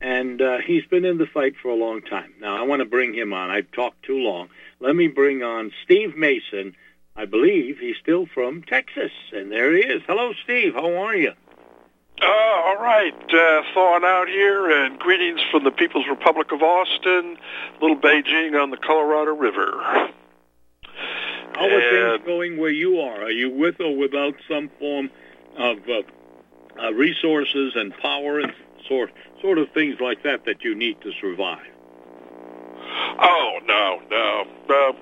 and 0.00 0.40
uh, 0.40 0.59
he's 0.59 0.85
been 0.87 1.05
in 1.05 1.19
the 1.19 1.26
fight 1.26 1.55
for 1.61 1.69
a 1.69 1.75
long 1.75 2.02
time. 2.02 2.33
Now, 2.40 2.57
I 2.57 2.62
want 2.62 2.81
to 2.81 2.87
bring 2.87 3.14
him 3.14 3.33
on. 3.33 3.50
I've 3.50 3.71
talked 3.73 4.05
too 4.05 4.19
long. 4.19 4.49
Let 4.81 4.95
me 4.95 5.09
bring 5.09 5.43
on 5.43 5.73
Steve 5.85 6.17
Mason. 6.17 6.76
I 7.17 7.25
believe 7.25 7.78
he's 7.78 7.97
still 8.00 8.26
from 8.26 8.62
Texas, 8.62 9.11
and 9.33 9.50
there 9.50 9.75
he 9.75 9.83
is. 9.83 10.02
Hello, 10.07 10.33
Steve. 10.45 10.75
How 10.75 10.95
are 10.95 11.17
you? 11.17 11.33
Uh, 12.21 12.27
all 12.27 12.77
right. 12.77 13.15
Uh, 13.15 13.63
thawing 13.75 14.05
out 14.05 14.29
here, 14.29 14.71
and 14.71 14.99
greetings 14.99 15.41
from 15.51 15.65
the 15.65 15.71
People's 15.71 16.07
Republic 16.09 16.53
of 16.53 16.63
Austin, 16.63 17.37
little 17.81 17.97
Beijing 17.97 18.61
on 18.61 18.71
the 18.71 18.77
Colorado 18.77 19.35
River. 19.35 19.73
How 21.55 21.65
are 21.65 21.71
and, 21.71 22.21
things 22.21 22.27
going 22.27 22.59
where 22.59 22.71
you 22.71 23.01
are? 23.01 23.23
Are 23.23 23.31
you 23.31 23.51
with 23.51 23.81
or 23.81 23.97
without 23.97 24.35
some 24.49 24.71
form 24.79 25.11
of 25.57 25.79
uh, 25.89 26.03
uh 26.81 26.93
resources 26.93 27.73
and 27.75 27.93
power 27.99 28.39
and 28.39 28.53
sort 28.89 29.11
sort 29.41 29.59
of 29.59 29.71
things 29.73 29.97
like 30.01 30.23
that 30.25 30.45
that 30.47 30.65
you 30.65 30.75
need 30.75 31.01
to 31.03 31.13
survive. 31.21 31.67
Oh 33.21 33.59
no, 33.67 34.01
no. 34.11 34.45
Uh, 34.69 34.93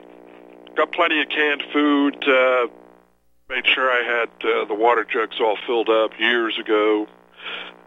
got 0.75 0.93
plenty 0.93 1.21
of 1.21 1.29
canned 1.29 1.63
food. 1.73 2.25
Made 3.49 3.67
sure 3.67 3.89
I 3.89 4.03
had 4.03 4.29
uh, 4.45 4.65
the 4.65 4.75
water 4.75 5.05
jugs 5.05 5.37
all 5.41 5.57
filled 5.67 5.89
up 5.89 6.19
years 6.19 6.59
ago. 6.59 7.07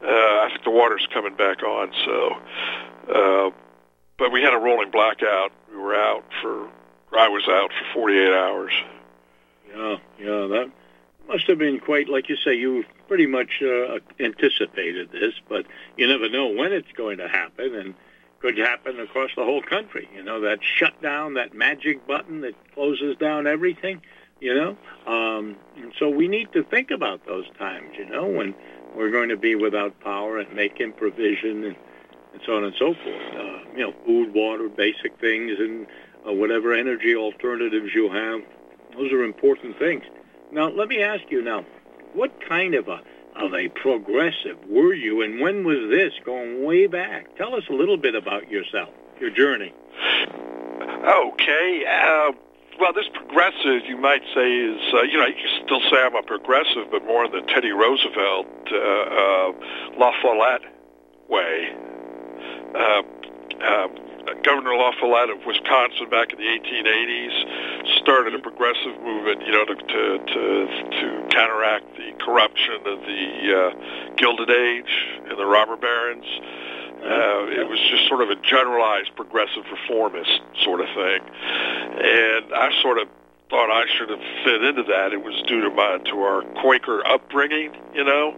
Uh, 0.01 0.07
I 0.07 0.47
think 0.51 0.63
the 0.63 0.71
water's 0.71 1.05
coming 1.13 1.35
back 1.35 1.63
on. 1.63 1.91
So, 2.05 2.31
uh, 3.13 3.49
but 4.17 4.31
we 4.31 4.41
had 4.41 4.53
a 4.53 4.57
rolling 4.57 4.89
blackout. 4.89 5.51
We 5.69 5.77
were 5.77 5.95
out 5.95 6.23
for. 6.41 6.69
I 7.11 7.27
was 7.27 7.43
out 7.49 7.71
for 7.73 7.93
48 7.93 8.33
hours. 8.33 8.71
Yeah, 9.69 9.97
yeah. 10.17 10.47
That 10.47 10.71
must 11.27 11.47
have 11.47 11.57
been 11.57 11.79
quite, 11.79 12.07
like 12.07 12.29
you 12.29 12.37
say, 12.37 12.53
you 12.53 12.85
pretty 13.09 13.25
much 13.25 13.61
uh, 13.61 13.99
anticipated 14.19 15.11
this, 15.11 15.33
but 15.49 15.65
you 15.97 16.07
never 16.07 16.29
know 16.29 16.47
when 16.47 16.71
it's 16.71 16.91
going 16.93 17.17
to 17.17 17.27
happen, 17.27 17.75
and 17.75 17.95
could 18.39 18.57
happen 18.57 18.99
across 19.01 19.31
the 19.35 19.43
whole 19.43 19.61
country. 19.61 20.07
You 20.15 20.23
know, 20.23 20.39
that 20.41 20.59
shutdown, 20.61 21.33
that 21.33 21.53
magic 21.53 22.07
button 22.07 22.41
that 22.41 22.53
closes 22.73 23.17
down 23.17 23.47
everything. 23.47 24.01
You 24.39 24.55
know, 24.55 24.77
um, 25.05 25.57
and 25.75 25.91
so 25.99 26.09
we 26.09 26.27
need 26.27 26.53
to 26.53 26.63
think 26.63 26.91
about 26.91 27.25
those 27.25 27.45
times. 27.57 27.95
You 27.97 28.05
know, 28.05 28.25
when 28.25 28.55
we're 28.95 29.11
going 29.11 29.29
to 29.29 29.37
be 29.37 29.55
without 29.55 29.99
power 29.99 30.37
and 30.37 30.53
making 30.53 30.93
provision 30.93 31.63
and, 31.65 31.75
and 32.33 32.41
so 32.45 32.55
on 32.55 32.63
and 32.63 32.73
so 32.77 32.93
forth. 32.93 33.35
Uh, 33.35 33.59
you 33.75 33.79
know, 33.79 33.93
food, 34.05 34.33
water, 34.33 34.69
basic 34.69 35.19
things, 35.19 35.59
and 35.59 35.87
uh, 36.27 36.33
whatever 36.33 36.73
energy 36.73 37.15
alternatives 37.15 37.93
you 37.93 38.09
have. 38.11 38.41
Those 38.95 39.11
are 39.11 39.23
important 39.23 39.77
things. 39.77 40.03
Now, 40.51 40.69
let 40.69 40.87
me 40.87 41.01
ask 41.03 41.23
you 41.29 41.41
now 41.41 41.65
what 42.13 42.31
kind 42.47 42.75
of 42.75 42.87
a 42.87 43.01
of 43.35 43.53
a 43.53 43.69
progressive 43.69 44.57
were 44.67 44.93
you, 44.93 45.21
and 45.21 45.39
when 45.39 45.63
was 45.63 45.89
this? 45.89 46.13
Going 46.25 46.63
way 46.65 46.87
back. 46.87 47.37
Tell 47.37 47.55
us 47.55 47.63
a 47.69 47.73
little 47.73 47.97
bit 47.97 48.15
about 48.15 48.49
yourself, 48.49 48.89
your 49.19 49.29
journey. 49.29 49.73
Okay. 50.01 51.85
Uh, 51.87 52.31
well, 52.79 52.93
this 52.93 53.07
progressive, 53.13 53.85
you 53.85 53.97
might 53.97 54.21
say, 54.33 54.47
is 54.47 54.81
uh, 54.93 55.01
you 55.03 55.17
know 55.17 55.25
you 55.25 55.35
can 55.35 55.65
still 55.65 55.81
say 55.91 55.97
I'm 56.01 56.15
a 56.15 56.23
progressive, 56.23 56.89
but 56.91 57.05
more 57.05 57.25
in 57.25 57.31
the 57.31 57.41
Teddy 57.41 57.71
Roosevelt, 57.71 58.47
uh, 58.71 58.77
uh, 58.77 59.51
La 59.97 60.11
Follette 60.21 60.65
way. 61.27 61.75
Uh, 62.75 63.01
uh, 63.63 63.87
Governor 64.43 64.75
La 64.75 64.91
Follette 64.99 65.29
of 65.29 65.45
Wisconsin 65.45 66.09
back 66.09 66.31
in 66.33 66.39
the 66.39 66.45
1880s 66.45 67.99
started 68.01 68.35
a 68.35 68.39
progressive 68.39 68.99
movement, 69.01 69.45
you 69.45 69.51
know, 69.51 69.65
to 69.65 69.75
to 69.75 70.03
to, 70.19 70.67
to 70.91 71.27
counteract 71.29 71.85
the 71.95 72.11
corruption 72.23 72.81
of 72.85 72.99
the 73.01 73.23
uh, 73.53 74.15
Gilded 74.15 74.49
Age 74.49 74.93
and 75.29 75.37
the 75.37 75.45
robber 75.45 75.77
barons. 75.77 76.25
Uh, 76.99 77.47
it 77.47 77.69
was 77.69 77.79
just 77.89 78.07
sort 78.09 78.21
of 78.21 78.29
a 78.29 78.35
generalized 78.41 79.15
progressive 79.15 79.63
reformist 79.71 80.41
sort 80.63 80.81
of 80.81 80.87
thing, 80.87 81.21
and 82.03 82.53
I 82.53 82.71
sort 82.81 82.97
of 82.97 83.07
thought 83.49 83.71
I 83.71 83.85
should 83.97 84.09
have 84.09 84.21
fit 84.43 84.63
into 84.63 84.83
that. 84.83 85.13
It 85.13 85.23
was 85.23 85.41
due 85.47 85.61
to 85.61 85.69
my 85.69 85.97
to 85.97 86.21
our 86.21 86.43
Quaker 86.61 87.05
upbringing, 87.07 87.73
you 87.93 88.03
know, 88.03 88.35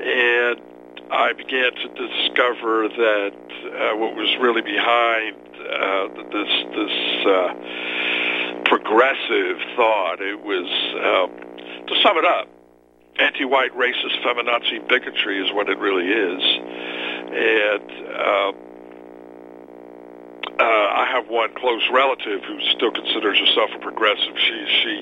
and 0.00 0.60
I 1.10 1.32
began 1.32 1.72
to 1.72 1.88
discover 1.88 2.88
that 2.88 3.32
uh, 3.32 3.96
what 3.96 4.16
was 4.16 4.36
really 4.40 4.62
behind 4.62 5.36
uh, 5.56 6.08
this 6.32 6.52
this 6.74 7.26
uh, 7.26 8.62
progressive 8.64 9.58
thought 9.76 10.20
it 10.20 10.40
was 10.42 10.66
uh, 10.98 11.86
to 11.86 12.02
sum 12.02 12.18
it 12.18 12.24
up, 12.24 12.48
anti-white 13.18 13.72
racist 13.76 14.20
feminazi 14.24 14.86
bigotry 14.88 15.44
is 15.44 15.52
what 15.52 15.68
it 15.68 15.78
really 15.78 16.08
is, 16.08 16.42
and. 17.32 17.90
Uh, 18.10 18.65
uh, 20.58 20.62
I 20.62 21.06
have 21.12 21.28
one 21.28 21.52
close 21.54 21.82
relative 21.92 22.42
who 22.44 22.58
still 22.74 22.90
considers 22.90 23.38
herself 23.38 23.70
a 23.74 23.78
progressive. 23.78 24.34
She, 24.36 24.66
she, 24.80 24.94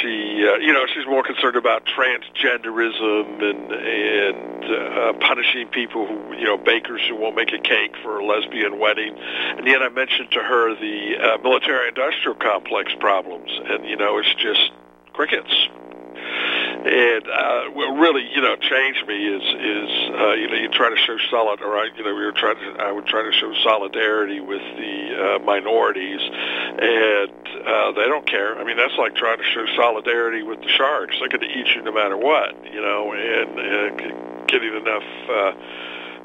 she, 0.00 0.46
uh, 0.46 0.56
you 0.60 0.72
know, 0.72 0.84
she's 0.92 1.06
more 1.06 1.22
concerned 1.22 1.56
about 1.56 1.86
transgenderism 1.86 3.40
and 3.40 3.72
and 3.72 4.64
uh, 4.64 5.12
punishing 5.20 5.68
people 5.68 6.06
who, 6.06 6.36
you 6.36 6.44
know, 6.44 6.58
bakers 6.58 7.00
who 7.08 7.16
won't 7.16 7.36
make 7.36 7.52
a 7.52 7.58
cake 7.58 7.96
for 8.02 8.18
a 8.18 8.24
lesbian 8.24 8.78
wedding. 8.78 9.16
And 9.16 9.66
yet, 9.66 9.82
I 9.82 9.88
mentioned 9.88 10.30
to 10.32 10.40
her 10.40 10.74
the 10.74 11.16
uh, 11.16 11.38
military-industrial 11.42 12.36
complex 12.36 12.92
problems, 13.00 13.50
and 13.64 13.88
you 13.88 13.96
know, 13.96 14.18
it's 14.18 14.34
just 14.34 14.72
crickets 15.14 15.52
and 16.84 17.28
uh, 17.28 17.64
what 17.76 17.88
really 17.98 18.26
you 18.32 18.40
know 18.40 18.56
changed 18.56 19.06
me 19.06 19.14
is 19.14 19.42
is 19.42 19.90
uh, 20.16 20.32
you 20.32 20.48
know 20.48 20.56
you 20.56 20.68
try 20.68 20.88
to 20.88 20.96
show 20.96 21.16
solid 21.30 21.60
or 21.60 21.76
I, 21.76 21.90
you 21.96 22.04
know 22.04 22.14
we 22.14 22.24
were 22.24 22.32
trying 22.32 22.56
to 22.56 22.82
I 22.82 22.90
would 22.90 23.06
try 23.06 23.22
to 23.22 23.32
show 23.32 23.52
solidarity 23.62 24.40
with 24.40 24.62
the 24.62 25.36
uh, 25.36 25.38
minorities. 25.44 26.20
And 26.20 27.30
uh, 27.66 27.92
they 27.92 28.08
don't 28.08 28.26
care. 28.26 28.58
I 28.58 28.64
mean 28.64 28.76
that's 28.76 28.96
like 28.96 29.14
trying 29.14 29.38
to 29.38 29.44
show 29.44 29.66
solidarity 29.76 30.42
with 30.42 30.60
the 30.60 30.68
sharks. 30.68 31.16
They're 31.18 31.28
going 31.28 31.46
to 31.46 31.58
eat 31.58 31.66
you 31.74 31.82
no 31.82 31.92
matter 31.92 32.16
what 32.16 32.56
you 32.72 32.80
know 32.80 33.12
and, 33.12 33.58
and 33.58 34.48
getting 34.48 34.74
enough 34.74 35.04
uh, 35.28 35.52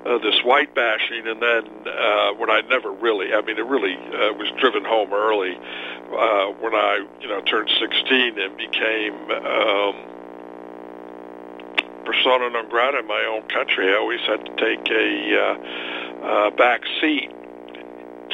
uh, 0.06 0.20
this 0.20 0.40
white 0.44 0.74
bashing, 0.76 1.28
and 1.28 1.42
then 1.42 1.66
uh, 1.88 2.34
when 2.34 2.50
I 2.50 2.62
never 2.70 2.92
really, 2.92 3.34
I 3.34 3.42
mean, 3.42 3.58
it 3.58 3.66
really 3.66 3.96
uh, 3.96 4.34
was 4.34 4.52
driven 4.60 4.86
home 4.86 5.12
early 5.12 5.56
uh, 5.56 6.54
when 6.62 6.76
I, 6.76 7.04
you 7.22 7.28
know, 7.28 7.42
turned 7.42 7.72
16 7.80 8.40
and 8.40 8.56
became 8.56 9.16
um, 9.32 10.14
persona 12.06 12.50
non 12.50 12.70
grata 12.70 13.00
in 13.00 13.08
my 13.08 13.26
own 13.26 13.44
country. 13.50 13.92
I 13.92 13.98
always 13.98 14.22
had 14.22 14.46
to 14.46 14.52
take 14.56 14.90
a 14.90 15.10
uh, 15.36 16.26
uh, 16.26 16.50
back 16.52 16.82
seat 17.02 17.30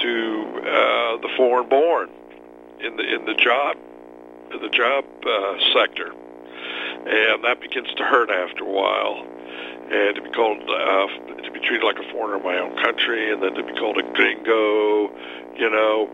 to 0.02 0.46
uh, 0.60 1.18
the 1.22 1.30
foreign-born 1.38 2.10
in 2.80 2.98
the 2.98 3.04
in 3.04 3.26
the 3.26 3.36
job 3.36 3.78
in 4.54 4.62
the 4.62 4.70
job 4.70 5.06
uh, 5.26 5.58
sector, 5.74 6.12
and 6.12 7.44
that 7.44 7.60
begins 7.62 7.94
to 7.96 8.04
hurt 8.04 8.30
after 8.30 8.64
a 8.64 8.70
while 8.70 9.26
and 9.92 10.16
to 10.16 10.22
be 10.22 10.30
called 10.32 10.58
uh, 10.64 11.08
to 11.44 11.52
be 11.52 11.60
treated 11.60 11.84
like 11.84 12.00
a 12.00 12.08
foreigner 12.12 12.38
in 12.38 12.44
my 12.44 12.58
own 12.58 12.76
country, 12.82 13.32
and 13.32 13.44
then 13.44 13.54
to 13.54 13.64
be 13.64 13.74
called 13.74 13.98
a 13.98 14.04
gringo, 14.14 15.12
you 15.56 15.70
know, 15.70 16.08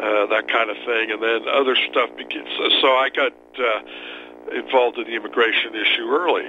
uh, 0.00 0.26
that 0.32 0.48
kind 0.48 0.70
of 0.70 0.76
thing, 0.88 1.12
and 1.12 1.22
then 1.22 1.46
other 1.48 1.76
stuff 1.90 2.08
begins. 2.16 2.48
So 2.80 2.88
I 2.88 3.10
got 3.12 3.32
uh, 3.60 4.56
involved 4.56 4.96
in 4.96 5.04
the 5.04 5.14
immigration 5.14 5.74
issue 5.74 6.08
early, 6.08 6.48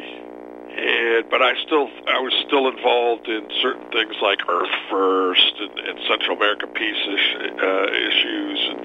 and 0.79 1.29
but 1.29 1.41
I 1.41 1.53
still 1.65 1.89
I 2.07 2.19
was 2.19 2.33
still 2.47 2.67
involved 2.67 3.27
in 3.27 3.47
certain 3.61 3.89
things 3.91 4.15
like 4.21 4.39
Earth 4.47 4.71
First 4.89 5.53
and, 5.59 5.79
and 5.79 5.99
Central 6.07 6.37
America 6.37 6.67
peace 6.67 7.03
ish, 7.07 7.27
uh, 7.35 7.87
issues 7.91 8.59
and 8.71 8.81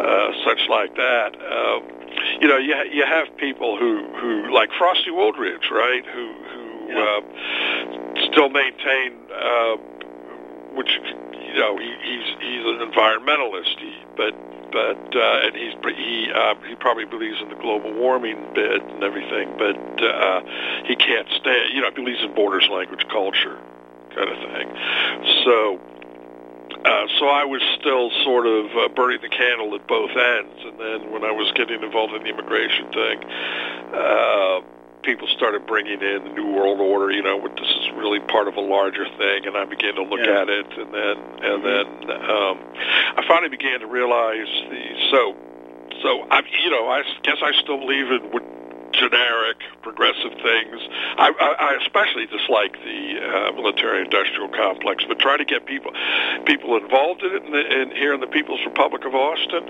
uh, 0.00 0.28
such 0.44 0.60
like 0.68 0.94
that. 0.96 1.30
Um, 1.38 1.80
you 2.40 2.48
know, 2.48 2.58
you 2.58 2.74
you 2.92 3.04
have 3.06 3.34
people 3.36 3.78
who 3.78 4.04
who 4.20 4.52
like 4.52 4.70
Frosty 4.78 5.10
Wooldridge, 5.10 5.70
right? 5.70 6.04
Who 6.04 6.26
who 6.50 6.64
Yeah. 6.90 7.20
uh, 7.20 8.30
still 8.32 8.48
maintain. 8.50 9.14
Uh, 9.30 9.76
which 10.74 10.90
you 10.94 11.58
know 11.58 11.76
he, 11.78 11.90
he's 12.02 12.26
he's 12.38 12.64
an 12.64 12.78
environmentalist, 12.78 13.74
he, 13.78 13.92
but 14.16 14.32
but 14.72 15.16
uh, 15.16 15.46
and 15.46 15.54
he's 15.56 15.74
he 15.96 16.30
uh, 16.34 16.54
he 16.66 16.74
probably 16.74 17.04
believes 17.04 17.40
in 17.40 17.48
the 17.48 17.56
global 17.56 17.92
warming 17.92 18.38
bit 18.54 18.82
and 18.82 19.02
everything, 19.02 19.52
but 19.58 20.02
uh, 20.02 20.40
he 20.84 20.96
can't 20.96 21.28
stand 21.30 21.74
you 21.74 21.80
know 21.80 21.90
he 21.90 21.94
believes 21.94 22.22
in 22.22 22.34
borders, 22.34 22.68
language, 22.70 23.06
culture, 23.08 23.58
kind 24.14 24.28
of 24.28 24.38
thing. 24.52 24.68
So. 25.44 25.80
Uh, 26.80 27.06
so 27.18 27.26
I 27.26 27.44
was 27.44 27.60
still 27.78 28.10
sort 28.24 28.46
of 28.46 28.64
uh, 28.72 28.88
burning 28.94 29.20
the 29.20 29.28
candle 29.28 29.74
at 29.74 29.86
both 29.86 30.16
ends, 30.16 30.64
and 30.64 30.80
then 30.80 31.12
when 31.12 31.24
I 31.24 31.30
was 31.30 31.52
getting 31.52 31.82
involved 31.82 32.14
in 32.14 32.22
the 32.22 32.30
immigration 32.30 32.88
thing, 32.90 33.18
uh, 33.92 34.60
people 35.02 35.26
started 35.36 35.66
bringing 35.66 36.00
in 36.02 36.24
the 36.24 36.30
New 36.30 36.52
World 36.52 36.80
Order. 36.80 37.10
You 37.10 37.22
know, 37.22 37.40
this 37.40 37.68
is 37.68 37.90
really 37.96 38.20
part 38.20 38.48
of 38.48 38.56
a 38.56 38.60
larger 38.60 39.06
thing, 39.18 39.46
and 39.46 39.56
I 39.56 39.64
began 39.64 39.94
to 39.94 40.02
look 40.02 40.20
Yeah. 40.20 40.42
at 40.42 40.48
it, 40.48 40.66
and 40.78 40.92
then 40.92 41.16
and 41.42 41.64
then 41.64 41.86
um, 42.30 42.58
I 43.16 43.24
finally 43.26 43.48
began 43.50 43.80
to 43.80 43.86
realize 43.86 44.48
the 44.70 44.82
so 45.10 45.36
so 46.02 46.26
I 46.30 46.42
you 46.62 46.70
know 46.70 46.88
I 46.88 47.02
guess 47.22 47.38
I 47.42 47.52
still 47.60 47.78
believe 47.78 48.10
in 48.10 48.20
what 48.30 48.42
generic 48.92 49.56
progressive 49.82 50.32
things. 50.42 50.76
I, 51.16 51.30
I, 51.30 51.54
I 51.70 51.78
especially 51.80 52.26
dislike 52.26 52.72
the 52.82 53.20
uh, 53.22 53.52
military-industrial 53.52 54.48
complex, 54.48 55.04
but 55.06 55.18
try 55.20 55.36
to 55.36 55.44
get 55.44 55.64
people 55.64 55.92
people 56.44 56.76
involved 56.76 57.22
in 57.22 57.32
it. 57.32 57.42
And, 57.44 57.54
and 57.54 57.92
here 57.92 58.12
in 58.12 58.20
the 58.20 58.26
People's 58.26 58.60
Republic 58.66 59.04
of 59.04 59.14
Austin, 59.14 59.62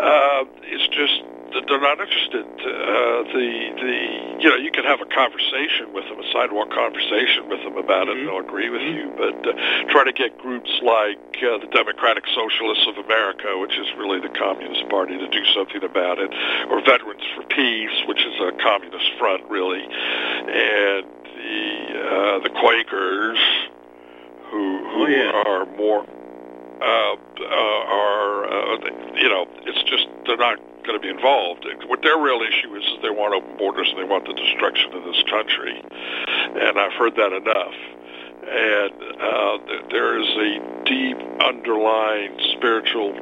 uh, 0.00 0.44
it's 0.64 0.88
just 0.88 1.20
they're 1.68 1.80
not 1.80 2.00
interested. 2.00 2.44
Uh, 2.44 3.22
the 3.32 3.48
the 3.76 3.96
you 4.42 4.48
know 4.50 4.56
you 4.56 4.70
can 4.70 4.84
have 4.84 5.00
a 5.00 5.06
conversation 5.06 5.92
with 5.92 6.04
them, 6.08 6.18
a 6.20 6.28
sidewalk 6.32 6.70
conversation 6.70 7.48
with 7.48 7.62
them 7.62 7.76
about 7.76 8.08
it, 8.08 8.16
and 8.16 8.26
they'll 8.28 8.38
agree 8.40 8.70
with 8.70 8.82
you. 8.82 9.12
But 9.16 9.36
uh, 9.46 9.52
try 9.92 10.04
to 10.04 10.12
get 10.12 10.38
groups 10.38 10.70
like 10.82 11.20
uh, 11.44 11.58
the 11.58 11.68
Democratic 11.72 12.24
Socialists 12.34 12.86
of 12.88 12.96
America, 13.04 13.58
which 13.58 13.76
is 13.78 13.86
really 13.98 14.20
the 14.20 14.32
Communist 14.32 14.88
Party, 14.88 15.18
to 15.18 15.28
do 15.28 15.44
something 15.54 15.82
about 15.84 16.18
it, 16.18 16.30
or 16.70 16.80
Veterans 16.84 17.22
for 17.36 17.42
Peace, 17.52 17.96
which 18.08 18.20
is 18.24 18.34
a 18.40 18.52
communist 18.62 19.10
front, 19.18 19.44
really, 19.50 19.82
and 19.82 21.04
the 21.04 21.60
uh, 22.00 22.38
the 22.42 22.50
Quakers, 22.50 23.38
who 24.50 24.78
who 24.88 25.02
Oh, 25.02 25.06
yeah. 25.08 25.42
are 25.46 25.66
more 25.76 26.06
uh, 26.82 27.14
uh, 27.14 27.94
are 27.94 28.44
uh, 28.44 28.76
you 29.14 29.28
know 29.28 29.46
it's 29.62 29.82
just 29.84 30.08
they're 30.26 30.36
not 30.36 30.58
going 30.82 30.98
to 30.98 31.02
be 31.02 31.08
involved. 31.08 31.64
What 31.86 32.02
their 32.02 32.18
real 32.18 32.42
issue 32.42 32.74
is 32.74 32.82
is 32.84 32.98
they 33.02 33.10
want 33.10 33.34
open 33.34 33.56
borders 33.56 33.88
and 33.90 33.98
they 33.98 34.08
want 34.08 34.26
the 34.26 34.34
destruction 34.34 34.92
of 34.92 35.04
this 35.04 35.22
country, 35.30 35.78
and 35.78 36.78
I've 36.78 36.92
heard 36.94 37.14
that 37.16 37.32
enough. 37.32 37.78
And 38.42 38.92
uh, 39.22 39.58
there 39.94 40.18
is 40.18 40.26
a 40.26 40.82
deep 40.84 41.18
underlying 41.38 42.34
spiritual 42.58 43.14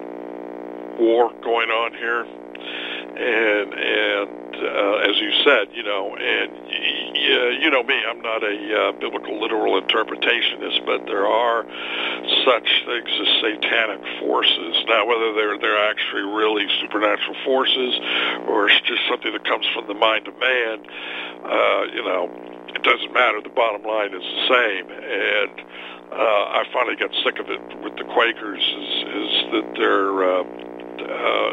war 0.96 1.30
going 1.44 1.68
on 1.68 1.92
here, 1.92 2.24
and 2.24 3.74
and 3.76 4.56
uh, 4.56 5.08
as 5.08 5.20
you 5.20 5.32
said, 5.44 5.68
you 5.76 5.82
know, 5.82 6.16
and 6.16 6.50
y- 7.20 7.28
y- 7.28 7.58
you 7.60 7.70
know 7.70 7.82
me, 7.82 7.96
I'm 8.08 8.20
not 8.22 8.42
a 8.42 8.56
uh, 8.56 8.92
biblical 8.92 9.40
literal 9.40 9.80
interpretationist, 9.80 10.84
but 10.86 11.06
there 11.06 11.26
are 11.26 11.64
such 12.44 12.68
things 12.86 13.10
as 13.20 13.28
satanic 13.40 14.00
forces. 14.20 14.84
Now, 14.88 15.06
whether 15.06 15.32
they're 15.34 15.58
they're 15.58 15.90
actually 15.90 16.22
really 16.22 16.66
supernatural 16.80 17.36
forces, 17.44 17.94
or 18.48 18.68
it's 18.68 18.80
just 18.86 19.02
something 19.08 19.32
that 19.32 19.44
comes 19.44 19.66
from 19.74 19.86
the 19.88 19.94
mind 19.94 20.28
of 20.28 20.38
man, 20.38 20.80
uh, 21.44 21.82
you 21.92 22.02
know, 22.04 22.30
it 22.74 22.82
doesn't 22.82 23.12
matter. 23.12 23.40
The 23.42 23.50
bottom 23.50 23.82
line 23.82 24.14
is 24.14 24.22
the 24.22 24.46
same, 24.48 24.90
and 24.90 25.60
uh, 26.12 26.58
I 26.60 26.64
finally 26.72 26.96
got 26.96 27.10
sick 27.24 27.38
of 27.38 27.50
it 27.50 27.60
with 27.82 27.96
the 27.96 28.04
Quakers. 28.04 28.60
Is 28.62 28.90
is 29.04 29.32
that 29.52 29.66
they're 29.76 30.24
uh, 30.24 30.44
uh, 31.04 31.52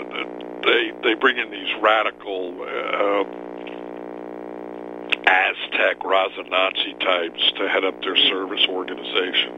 they 0.64 0.92
they 1.04 1.14
bring 1.16 1.38
in 1.38 1.52
these 1.52 1.74
radical. 1.82 2.56
Uh, 2.62 3.47
Aztec 5.28 6.00
Raza-Nazi 6.00 6.94
types 7.04 7.52
to 7.60 7.68
head 7.68 7.84
up 7.84 8.00
their 8.02 8.16
service 8.16 8.66
organization, 8.70 9.52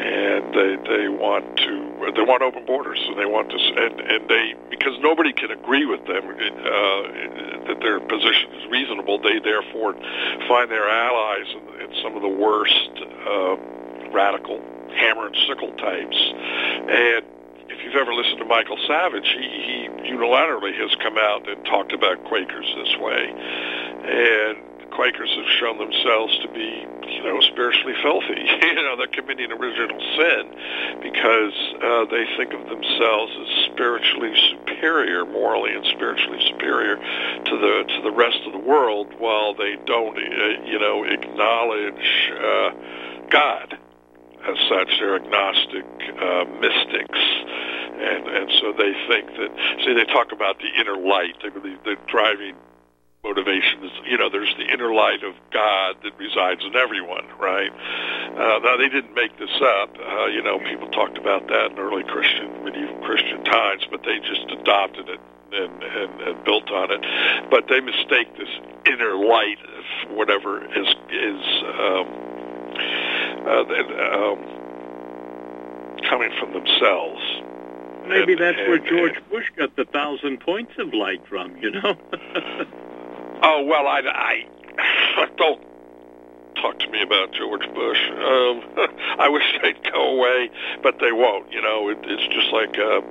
and 0.00 0.42
they 0.54 0.72
they 0.88 1.08
want 1.08 1.44
to 1.58 2.12
they 2.16 2.22
want 2.24 2.42
open 2.42 2.64
borders, 2.64 2.98
and 3.04 3.18
they 3.18 3.26
want 3.26 3.50
to 3.50 3.56
and 3.56 4.00
and 4.00 4.28
they 4.30 4.54
because 4.70 4.98
nobody 5.00 5.32
can 5.32 5.50
agree 5.50 5.84
with 5.84 6.00
them 6.06 6.24
uh, 6.24 7.68
that 7.68 7.78
their 7.80 8.00
position 8.00 8.48
is 8.56 8.70
reasonable. 8.70 9.20
They 9.20 9.38
therefore 9.40 9.92
find 10.48 10.70
their 10.70 10.88
allies 10.88 11.48
in, 11.52 11.62
in 11.84 12.02
some 12.02 12.16
of 12.16 12.22
the 12.22 12.32
worst 12.32 12.90
uh, 13.28 13.56
radical 14.10 14.56
hammer 14.96 15.26
and 15.26 15.36
sickle 15.46 15.72
types, 15.76 16.16
and 16.88 17.24
if 17.72 17.82
you've 17.84 17.96
ever 17.96 18.12
listened 18.12 18.38
to 18.38 18.44
Michael 18.44 18.78
Savage, 18.86 19.28
he, 19.32 19.88
he 20.04 20.12
unilaterally 20.12 20.76
has 20.76 20.94
come 21.02 21.16
out 21.16 21.48
and 21.48 21.64
talked 21.64 21.92
about 21.92 22.22
Quakers 22.24 22.68
this 22.76 22.96
way. 23.00 23.32
And 23.32 24.58
Quakers 24.92 25.32
have 25.32 25.48
shown 25.58 25.78
themselves 25.78 26.36
to 26.44 26.48
be, 26.52 26.84
you 27.08 27.24
know, 27.24 27.40
spiritually 27.40 27.94
filthy. 28.02 28.44
you 28.62 28.74
know, 28.74 28.96
they're 28.96 29.08
committing 29.08 29.50
original 29.50 29.98
sin 30.20 30.52
because 31.00 31.56
uh, 31.80 32.04
they 32.12 32.28
think 32.36 32.52
of 32.52 32.68
themselves 32.68 33.32
as 33.40 33.72
spiritually 33.72 34.36
superior, 34.52 35.24
morally 35.24 35.72
and 35.72 35.86
spiritually 35.86 36.44
superior 36.52 36.96
to 36.96 37.54
the 37.56 37.84
to 37.88 38.02
the 38.04 38.12
rest 38.12 38.38
of 38.44 38.52
the 38.52 38.58
world, 38.58 39.08
while 39.18 39.54
they 39.54 39.76
don't, 39.86 40.18
uh, 40.18 40.60
you 40.68 40.78
know, 40.78 41.04
acknowledge 41.04 42.30
uh, 42.36 42.70
God 43.30 43.78
as 44.46 44.58
such. 44.68 44.88
They're 44.98 45.16
agnostic 45.16 45.86
uh, 46.18 46.44
mystics, 46.60 47.22
and 47.98 48.26
and 48.28 48.50
so 48.60 48.72
they 48.72 48.92
think 49.08 49.26
that. 49.38 49.50
See, 49.84 49.94
they 49.94 50.04
talk 50.04 50.32
about 50.32 50.58
the 50.58 50.70
inner 50.80 50.96
light. 50.96 51.34
They 51.42 51.50
believe 51.50 51.78
the 51.84 51.96
driving 52.06 52.56
motivation 53.24 53.84
is, 53.84 53.92
you 54.04 54.18
know, 54.18 54.28
there's 54.28 54.52
the 54.58 54.66
inner 54.66 54.92
light 54.92 55.22
of 55.22 55.34
God 55.52 55.94
that 56.02 56.10
resides 56.18 56.64
in 56.64 56.74
everyone, 56.74 57.24
right? 57.38 57.70
Uh, 57.70 58.58
now 58.58 58.76
they 58.76 58.88
didn't 58.88 59.14
make 59.14 59.38
this 59.38 59.62
up. 59.62 59.94
Uh, 59.94 60.26
you 60.26 60.42
know, 60.42 60.58
people 60.58 60.88
talked 60.90 61.16
about 61.16 61.46
that 61.46 61.70
in 61.70 61.78
early 61.78 62.02
Christian, 62.02 62.64
medieval 62.64 62.98
Christian 63.06 63.44
times, 63.44 63.86
but 63.90 64.02
they 64.02 64.18
just 64.18 64.50
adopted 64.50 65.08
it. 65.08 65.20
And, 65.52 65.82
and, 65.82 66.20
and 66.22 66.44
built 66.46 66.70
on 66.70 66.90
it, 66.90 67.04
but 67.50 67.68
they 67.68 67.80
mistake 67.80 68.34
this 68.38 68.48
inner 68.86 69.14
light 69.16 69.58
whatever 70.08 70.64
is 70.64 70.88
is 71.10 71.40
um, 71.78 72.06
uh, 73.40 73.64
that, 73.64 73.86
um, 74.14 74.38
coming 76.08 76.30
from 76.38 76.52
themselves. 76.52 77.22
Maybe 78.06 78.32
And- 78.32 78.40
that's 78.40 78.58
where 78.58 78.74
and- 78.74 78.86
George 78.86 79.20
Bush 79.30 79.46
got 79.56 79.76
the 79.76 79.84
thousand 79.84 80.40
points 80.40 80.72
of 80.78 80.92
light 80.92 81.22
from, 81.28 81.56
you 81.58 81.70
know? 81.70 81.96
Oh 83.44 83.64
well, 83.64 83.88
I, 83.88 84.46
I 85.18 85.26
don't 85.36 85.60
talk 86.54 86.78
to 86.78 86.88
me 86.90 87.02
about 87.02 87.32
George 87.32 87.66
Bush. 87.74 87.98
Um, 88.10 88.62
I 89.18 89.28
wish 89.28 89.42
they'd 89.60 89.82
go 89.92 90.14
away, 90.16 90.48
but 90.80 91.00
they 91.00 91.10
won't. 91.10 91.50
You 91.52 91.60
know, 91.60 91.88
it, 91.88 91.98
it's 92.04 92.22
just 92.32 92.52
like 92.52 92.76
a 92.78 93.02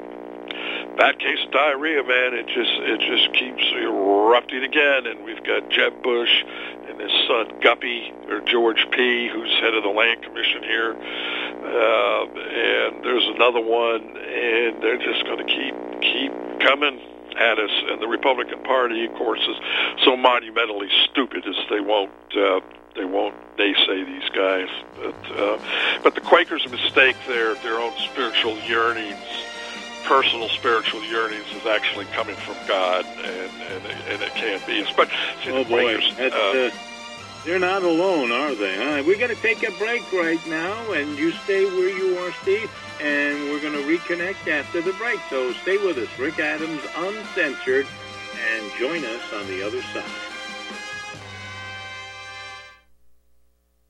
bad 0.98 1.20
case 1.20 1.40
of 1.46 1.52
diarrhea, 1.52 2.04
man. 2.04 2.34
It 2.34 2.48
just 2.48 2.72
it 2.80 3.00
just 3.00 3.34
keeps 3.34 3.64
erupting 3.76 4.64
again, 4.64 5.08
and 5.08 5.24
we've 5.24 5.44
got 5.44 5.70
Jeb 5.70 6.04
Bush 6.04 6.44
and 6.88 7.00
his 7.00 7.12
son 7.28 7.60
Guppy 7.62 8.14
or 8.30 8.42
George 8.42 8.88
P, 8.92 9.30
who's 9.30 9.52
head 9.60 9.74
of 9.74 9.84
the 9.84 9.90
Land 9.90 10.24
Commission 10.24 10.64
here, 10.64 10.94
uh, 10.94 12.24
and 12.26 13.04
there's 13.04 13.28
another 13.36 13.62
one, 13.62 14.18
and 14.18 14.82
they're 14.84 15.02
just 15.02 15.24
going 15.26 15.40
to 15.40 15.50
keep 15.50 15.76
keep 16.02 16.32
coming 16.60 17.00
at 17.38 17.60
us. 17.60 17.72
And 17.90 18.02
the 18.02 18.08
Republican 18.08 18.64
Party, 18.64 19.06
of 19.06 19.14
course, 19.16 19.42
is 19.42 19.58
so 20.04 20.18
monumentally 20.18 20.90
stupid 21.10 21.46
as 21.48 21.56
they 21.70 21.80
won't. 21.80 22.12
Uh, 22.36 22.62
they 22.94 23.06
won't 23.06 23.36
naysay 23.56 24.06
these 24.06 24.30
guys, 24.32 24.68
but 24.98 25.40
uh, 25.40 25.58
but 26.04 26.14
the 26.14 26.22
Quakers 26.22 26.70
mistake 26.70 27.16
their 27.28 27.56
their 27.56 27.80
own 27.80 27.94
spiritual 27.98 28.58
yearnings 28.60 29.18
personal 30.04 30.50
spiritual 30.50 31.04
yearnings 31.04 31.46
is 31.56 31.66
actually 31.66 32.06
coming 32.06 32.36
from 32.36 32.56
God, 32.68 33.06
and 33.06 33.52
and, 33.62 33.86
and 34.10 34.22
it 34.22 34.34
can't 34.36 34.66
be. 34.66 34.86
But 34.96 35.10
see, 35.44 35.52
oh 35.52 35.64
boy, 35.64 35.96
uh, 35.96 36.24
uh, 36.28 36.70
they're 37.46 37.60
not 37.60 37.84
alone, 37.84 38.32
are 38.32 38.54
they? 38.54 38.76
Huh? 38.76 39.04
We 39.06 39.18
got 39.18 39.30
to 39.30 39.36
take 39.36 39.68
a 39.68 39.72
break 39.78 40.04
right 40.14 40.46
now, 40.48 40.92
and 40.92 41.18
you 41.18 41.32
stay 41.32 41.66
where 41.66 41.90
you 41.90 42.18
are, 42.20 42.32
Steve. 42.44 42.70
And 43.02 43.50
we're 43.50 43.62
going 43.62 43.74
to 43.74 43.98
reconnect 43.98 44.48
after 44.48 44.80
the 44.80 44.94
break. 44.94 45.20
So 45.30 45.52
stay 45.54 45.78
with 45.78 45.98
us, 45.98 46.20
Rick 46.20 46.40
Adams, 46.40 46.82
uncensored, 46.96 47.88
and 48.38 48.72
join 48.78 49.04
us 49.04 49.34
on 49.34 49.48
the 49.48 49.66
other 49.66 49.82
side. 49.82 50.04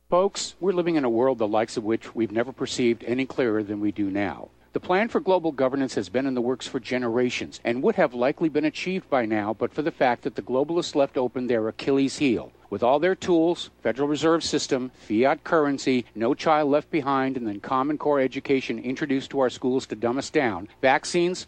Folks, 0.09 0.55
we're 0.61 0.73
living 0.73 0.95
in 0.95 1.03
a 1.03 1.09
world 1.09 1.37
the 1.37 1.47
likes 1.47 1.75
of 1.75 1.83
which 1.83 2.15
we've 2.15 2.31
never 2.31 2.53
perceived 2.53 3.03
any 3.05 3.25
clearer 3.25 3.63
than 3.63 3.81
we 3.81 3.91
do 3.91 4.09
now. 4.09 4.49
The 4.73 4.79
plan 4.79 5.09
for 5.09 5.19
global 5.19 5.51
governance 5.51 5.95
has 5.95 6.07
been 6.07 6.25
in 6.25 6.33
the 6.33 6.39
works 6.39 6.65
for 6.65 6.79
generations 6.79 7.59
and 7.65 7.83
would 7.83 7.95
have 7.95 8.13
likely 8.13 8.47
been 8.47 8.63
achieved 8.63 9.09
by 9.09 9.25
now 9.25 9.53
but 9.53 9.73
for 9.73 9.81
the 9.81 9.91
fact 9.91 10.23
that 10.23 10.35
the 10.35 10.41
globalists 10.41 10.95
left 10.95 11.17
open 11.17 11.47
their 11.47 11.67
Achilles 11.67 12.19
heel. 12.19 12.53
With 12.69 12.81
all 12.81 12.97
their 12.97 13.15
tools, 13.15 13.69
Federal 13.83 14.07
Reserve 14.07 14.45
System, 14.45 14.91
fiat 14.95 15.43
currency, 15.43 16.05
no 16.15 16.33
child 16.33 16.71
left 16.71 16.89
behind, 16.89 17.35
and 17.35 17.45
then 17.45 17.59
Common 17.59 17.97
Core 17.97 18.21
education 18.21 18.79
introduced 18.79 19.31
to 19.31 19.41
our 19.41 19.49
schools 19.49 19.85
to 19.87 19.95
dumb 19.97 20.17
us 20.17 20.29
down, 20.29 20.69
vaccines, 20.81 21.47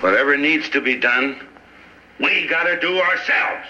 Whatever 0.00 0.36
needs 0.36 0.68
to 0.70 0.82
be 0.82 0.94
done, 1.00 1.40
we 2.20 2.46
gotta 2.46 2.78
do 2.78 3.00
ourselves. 3.00 3.66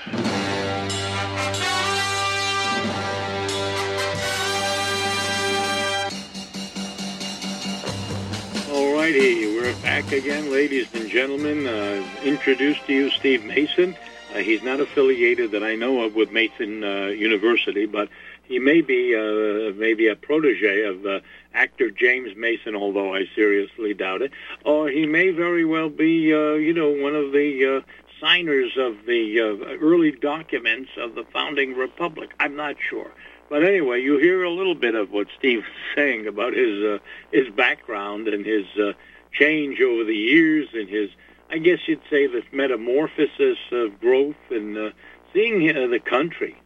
All 8.73 8.93
righty, 8.95 9.47
we're 9.55 9.73
back 9.83 10.11
again, 10.11 10.51
ladies 10.51 10.93
and 10.95 11.09
gentlemen. 11.09 11.65
Uh, 11.65 12.05
introduced 12.25 12.85
to 12.87 12.93
you 12.93 13.11
Steve 13.11 13.45
Mason. 13.45 13.97
Uh, 14.35 14.39
he's 14.39 14.65
not 14.65 14.81
affiliated 14.81 15.53
that 15.53 15.63
I 15.63 15.77
know 15.77 16.03
of 16.03 16.17
with 16.17 16.33
Mason 16.33 16.83
uh, 16.83 17.07
University, 17.07 17.87
but 17.87 18.09
he 18.49 18.59
may 18.59 18.81
be 18.81 19.15
uh, 19.15 19.73
maybe 19.77 20.09
a 20.09 20.17
protege 20.17 20.83
of 20.83 21.05
uh, 21.05 21.21
actor 21.55 21.91
James 21.91 22.37
Mason, 22.37 22.75
although 22.75 23.15
I 23.15 23.25
seriously 23.35 23.95
doubt 23.95 24.23
it. 24.23 24.33
Or 24.65 24.89
he 24.89 25.07
may 25.07 25.31
very 25.31 25.65
well 25.65 25.89
be, 25.89 26.33
uh, 26.33 26.55
you 26.55 26.73
know, 26.73 26.91
one 26.91 27.17
of 27.17 27.33
the 27.33 27.79
uh, 27.79 27.81
signers 28.21 28.73
of 28.77 29.07
the 29.07 29.41
uh, 29.41 29.77
early 29.81 30.13
documents 30.13 30.91
of 30.99 31.15
the 31.15 31.25
founding 31.33 31.75
republic. 31.75 32.31
I'm 32.39 32.57
not 32.57 32.77
sure. 32.79 33.11
But 33.49 33.65
anyway, 33.65 34.03
you 34.03 34.19
hear 34.19 34.43
a 34.43 34.51
little 34.51 34.75
bit 34.75 34.95
of 34.95 35.11
what 35.11 35.29
Steve's 35.39 35.65
saying 35.95 36.27
about 36.27 36.55
his 36.55 36.83
uh, 36.83 36.99
his 37.33 37.49
background 37.51 38.29
and 38.29 38.45
his 38.45 38.67
uh, 38.77 38.93
change 39.33 39.81
over 39.81 40.05
the 40.05 40.17
years 40.17 40.69
and 40.73 40.89
his, 40.89 41.11
I 41.51 41.59
guess 41.59 41.79
you'd 41.87 42.01
say, 42.11 42.27
this 42.27 42.45
metamorphosis 42.53 43.59
of 43.71 44.01
growth 44.01 44.37
and 44.51 44.77
uh, 44.77 44.91
seeing 45.33 45.69
uh, 45.71 45.87
the 45.89 46.01
country 46.01 46.57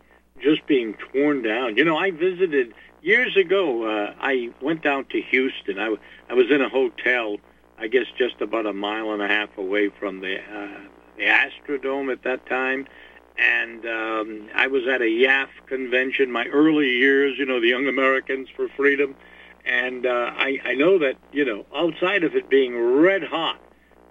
just 0.41 0.67
being 0.67 0.95
torn 1.13 1.43
down. 1.43 1.77
You 1.77 1.85
know, 1.85 1.97
I 1.97 2.11
visited 2.11 2.75
years 3.03 3.37
ago. 3.37 3.85
Uh, 3.85 4.15
I 4.21 4.51
went 4.61 4.83
down 4.83 5.07
to 5.07 5.21
Houston. 5.21 5.79
I, 5.79 5.95
I 6.29 6.35
was 6.35 6.51
in 6.51 6.61
a 6.61 6.69
hotel, 6.69 7.37
I 7.79 7.89
guess, 7.89 8.07
just 8.17 8.41
about 8.41 8.67
a 8.67 8.73
mile 8.73 9.13
and 9.13 9.23
a 9.23 9.29
half 9.29 9.57
away 9.59 9.89
from 9.89 10.21
the 10.21 10.39
uh, 10.39 10.81
the 11.17 11.25
Astrodome 11.27 12.11
at 12.11 12.23
that 12.23 12.47
time, 12.47 12.87
and 13.37 13.85
um, 13.85 14.49
I 14.55 14.69
was 14.69 14.87
at 14.89 15.03
a 15.03 15.05
YAF 15.05 15.49
convention. 15.67 16.31
My 16.31 16.47
early 16.47 16.89
years, 16.89 17.39
you 17.39 17.45
know, 17.45 17.61
the 17.61 17.69
Young 17.69 17.89
Americans 17.89 18.49
for 18.57 18.69
Freedom, 18.69 19.15
and 19.65 20.07
uh, 20.07 20.33
I, 20.35 20.59
I 20.65 20.75
know 20.75 20.99
that 20.99 21.17
you 21.33 21.45
know, 21.45 21.67
outside 21.75 22.25
of 22.25 22.35
it 22.35 22.49
being 22.49 22.79
red 22.79 23.23
hot 23.23 23.61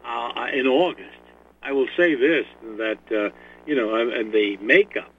uh, 0.06 0.48
in 0.54 0.68
August, 0.68 1.18
I 1.64 1.72
will 1.72 1.88
say 1.98 2.16
this 2.16 2.46
that 2.78 3.00
uh, 3.12 3.36
you 3.66 3.76
know, 3.76 3.96
and 3.96 4.32
the 4.32 4.58
makeup 4.58 5.12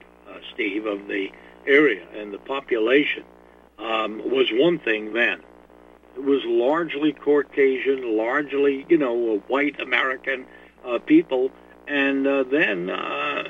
Steve, 0.53 0.85
of 0.85 1.07
the 1.07 1.31
area 1.65 2.05
and 2.15 2.33
the 2.33 2.39
population 2.39 3.23
um, 3.77 4.17
was 4.29 4.49
one 4.51 4.79
thing 4.79 5.13
then. 5.13 5.41
It 6.15 6.23
was 6.23 6.43
largely 6.45 7.13
Caucasian, 7.13 8.17
largely, 8.17 8.85
you 8.89 8.97
know, 8.97 9.37
white 9.47 9.79
American 9.79 10.45
uh, 10.85 10.99
people. 10.99 11.51
And 11.87 12.27
uh, 12.27 12.43
then 12.43 12.89
uh, 12.89 13.43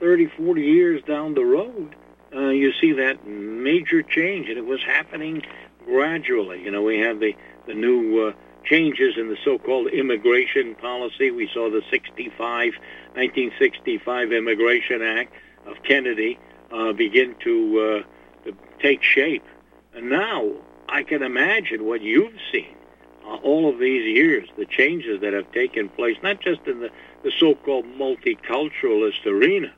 30, 0.00 0.26
40 0.26 0.62
years 0.62 1.02
down 1.02 1.34
the 1.34 1.44
road, 1.44 1.96
uh, 2.34 2.48
you 2.48 2.72
see 2.80 2.92
that 2.92 3.26
major 3.26 4.02
change, 4.02 4.48
and 4.48 4.58
it 4.58 4.64
was 4.64 4.82
happening 4.82 5.42
gradually. 5.84 6.62
You 6.62 6.70
know, 6.70 6.82
we 6.82 6.98
have 7.00 7.20
the, 7.20 7.34
the 7.66 7.74
new 7.74 8.28
uh, 8.28 8.32
changes 8.64 9.16
in 9.18 9.28
the 9.28 9.36
so-called 9.44 9.88
immigration 9.88 10.74
policy. 10.76 11.30
We 11.30 11.48
saw 11.52 11.70
the 11.70 11.82
65, 11.90 12.74
1965 13.14 14.32
Immigration 14.32 15.02
Act 15.02 15.32
of 15.66 15.82
Kennedy 15.82 16.38
uh, 16.70 16.92
begin 16.92 17.34
to, 17.44 18.04
uh, 18.04 18.44
to 18.44 18.56
take 18.80 19.02
shape. 19.02 19.44
And 19.94 20.10
now 20.10 20.50
I 20.88 21.02
can 21.02 21.22
imagine 21.22 21.84
what 21.84 22.02
you've 22.02 22.38
seen 22.52 22.74
uh, 23.24 23.36
all 23.36 23.68
of 23.68 23.78
these 23.78 24.04
years, 24.16 24.48
the 24.56 24.66
changes 24.66 25.20
that 25.20 25.32
have 25.32 25.50
taken 25.52 25.88
place, 25.88 26.16
not 26.22 26.40
just 26.40 26.60
in 26.66 26.80
the, 26.80 26.90
the 27.22 27.32
so-called 27.38 27.84
multiculturalist 27.84 29.24
arena, 29.26 29.72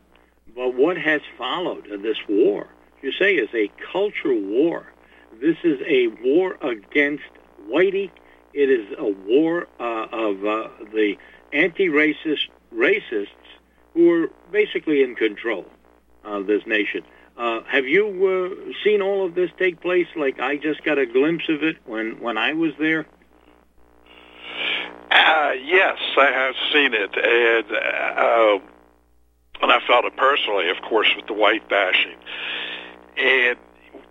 but 0.54 0.74
what 0.74 0.96
has 0.96 1.20
followed 1.36 1.86
this 2.02 2.18
war. 2.28 2.68
You 3.02 3.12
say 3.12 3.34
is 3.34 3.50
a 3.54 3.70
culture 3.92 4.34
war. 4.34 4.92
This 5.40 5.56
is 5.62 5.78
a 5.86 6.06
war 6.22 6.56
against 6.62 7.24
whitey. 7.68 8.10
It 8.54 8.70
is 8.70 8.86
a 8.96 9.10
war 9.10 9.66
uh, 9.78 10.06
of 10.10 10.44
uh, 10.44 10.68
the 10.92 11.16
anti-racist 11.52 12.48
racists 12.74 13.28
who 13.94 14.10
are 14.10 14.30
basically 14.50 15.02
in 15.02 15.14
control 15.14 15.64
of 16.24 16.46
this 16.46 16.66
nation. 16.66 17.02
Uh, 17.36 17.60
have 17.64 17.86
you 17.86 18.06
uh, 18.06 18.72
seen 18.84 19.02
all 19.02 19.24
of 19.26 19.34
this 19.34 19.50
take 19.58 19.80
place? 19.80 20.06
Like 20.14 20.38
I 20.40 20.56
just 20.56 20.84
got 20.84 20.98
a 20.98 21.06
glimpse 21.06 21.48
of 21.48 21.62
it 21.62 21.76
when 21.86 22.20
when 22.20 22.38
I 22.38 22.52
was 22.52 22.72
there. 22.78 23.06
Uh, 25.10 25.52
yes, 25.64 25.98
I 26.16 26.26
have 26.26 26.54
seen 26.72 26.94
it, 26.94 27.16
and 27.16 27.66
uh, 27.72 28.64
and 29.62 29.72
I 29.72 29.80
felt 29.86 30.04
it 30.04 30.16
personally, 30.16 30.68
of 30.70 30.80
course, 30.82 31.08
with 31.16 31.26
the 31.26 31.32
white 31.32 31.68
bashing. 31.68 32.16
And 33.16 33.58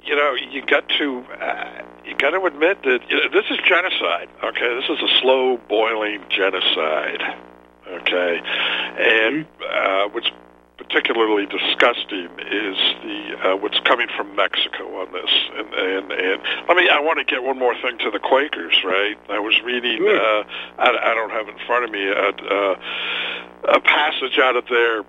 you 0.03 0.15
know, 0.15 0.33
you 0.33 0.65
got 0.65 0.87
to 0.97 1.25
uh, 1.41 1.81
you 2.05 2.15
got 2.15 2.31
to 2.31 2.43
admit 2.45 2.83
that 2.83 2.99
you 3.09 3.17
know, 3.17 3.29
this 3.31 3.45
is 3.49 3.57
genocide. 3.65 4.27
Okay, 4.43 4.75
this 4.75 4.89
is 4.89 5.01
a 5.01 5.19
slow 5.21 5.57
boiling 5.69 6.23
genocide. 6.29 7.21
Okay, 7.87 8.41
and 8.97 9.45
uh, 9.69 10.07
what's 10.09 10.29
particularly 10.77 11.45
disgusting 11.45 12.29
is 12.39 12.77
the 13.03 13.37
uh, 13.43 13.55
what's 13.57 13.79
coming 13.81 14.07
from 14.15 14.35
Mexico 14.35 15.01
on 15.01 15.11
this. 15.11 15.29
And, 15.55 15.73
and 15.73 16.11
and 16.11 16.41
let 16.67 16.77
me 16.77 16.89
I 16.89 16.99
want 16.99 17.19
to 17.19 17.25
get 17.25 17.43
one 17.43 17.57
more 17.59 17.75
thing 17.81 17.97
to 17.99 18.11
the 18.11 18.19
Quakers. 18.19 18.73
Right, 18.83 19.17
I 19.29 19.39
was 19.39 19.59
reading. 19.63 19.97
Sure. 19.97 20.15
Uh, 20.15 20.43
I, 20.77 21.11
I 21.11 21.13
don't 21.13 21.31
have 21.31 21.47
in 21.47 21.57
front 21.65 21.85
of 21.85 21.91
me 21.91 22.07
a, 22.07 22.29
uh, 22.29 22.75
a 23.75 23.79
passage 23.81 24.39
out 24.39 24.55
of 24.55 24.65
their 24.67 25.03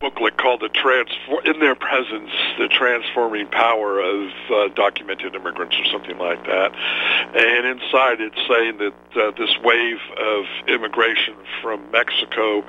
booklet 0.00 0.38
called 0.38 0.62
the 0.62 0.68
transfor 0.70 1.44
in 1.44 1.60
their 1.60 1.74
presence 1.74 2.30
the 2.58 2.68
transforming 2.68 3.46
power 3.48 4.00
of 4.00 4.30
uh, 4.50 4.68
documented 4.74 5.34
immigrants 5.34 5.76
or 5.78 5.84
something 5.92 6.16
like 6.16 6.42
that. 6.46 6.72
And 6.72 7.66
inside 7.66 8.22
it's 8.22 8.40
saying 8.48 8.78
that 8.78 8.94
uh, 9.14 9.30
this 9.36 9.54
wave 9.62 10.00
of 10.16 10.44
immigration 10.68 11.34
from 11.60 11.90
Mexico 11.90 12.64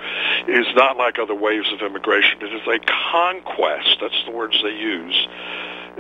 is 0.50 0.68
not 0.76 0.98
like 0.98 1.20
other 1.20 1.34
waves 1.34 1.72
of 1.72 1.82
immigration. 1.82 2.42
It 2.42 2.54
is 2.54 2.68
a 2.68 2.80
conquest 3.12 3.98
that's 4.02 4.24
the 4.26 4.32
words 4.32 4.60
they 4.62 4.76
use 4.76 5.28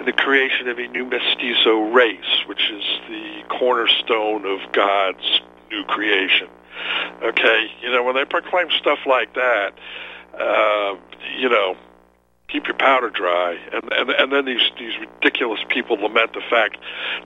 the 0.05 0.13
creation 0.13 0.67
of 0.67 0.79
a 0.79 0.87
new 0.87 1.05
mestizo 1.05 1.91
race 1.91 2.43
which 2.47 2.71
is 2.71 2.83
the 3.07 3.43
cornerstone 3.49 4.45
of 4.45 4.59
God's 4.73 5.41
new 5.71 5.83
creation. 5.85 6.49
Okay 7.23 7.67
you 7.81 7.89
know 7.89 8.03
when 8.03 8.15
they 8.15 8.25
proclaim 8.25 8.67
stuff 8.79 8.99
like 9.05 9.33
that 9.35 9.71
uh, 10.39 10.95
you 11.37 11.49
know, 11.49 11.75
keep 12.51 12.67
your 12.67 12.75
powder 12.75 13.09
dry. 13.09 13.57
And, 13.71 13.91
and 13.91 14.09
and 14.09 14.31
then 14.31 14.45
these 14.45 14.61
these 14.77 14.93
ridiculous 14.99 15.59
people 15.69 15.97
lament 15.97 16.33
the 16.33 16.41
fact 16.49 16.77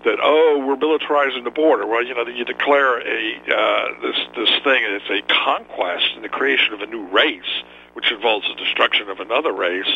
that 0.03 0.17
oh 0.21 0.63
we're 0.65 0.77
militarizing 0.77 1.43
the 1.43 1.51
border. 1.51 1.85
Well, 1.85 2.03
you 2.03 2.13
know, 2.13 2.27
you 2.27 2.45
declare 2.45 2.99
a 2.99 3.35
uh, 3.51 4.01
this 4.01 4.17
this 4.35 4.49
thing, 4.63 4.83
and 4.85 4.93
it's 4.93 5.09
a 5.09 5.21
conquest 5.33 6.07
and 6.15 6.23
the 6.23 6.29
creation 6.29 6.73
of 6.73 6.81
a 6.81 6.87
new 6.87 7.05
race, 7.07 7.63
which 7.95 8.11
involves 8.11 8.45
the 8.47 8.55
destruction 8.55 9.09
of 9.09 9.19
another 9.19 9.51
race. 9.51 9.89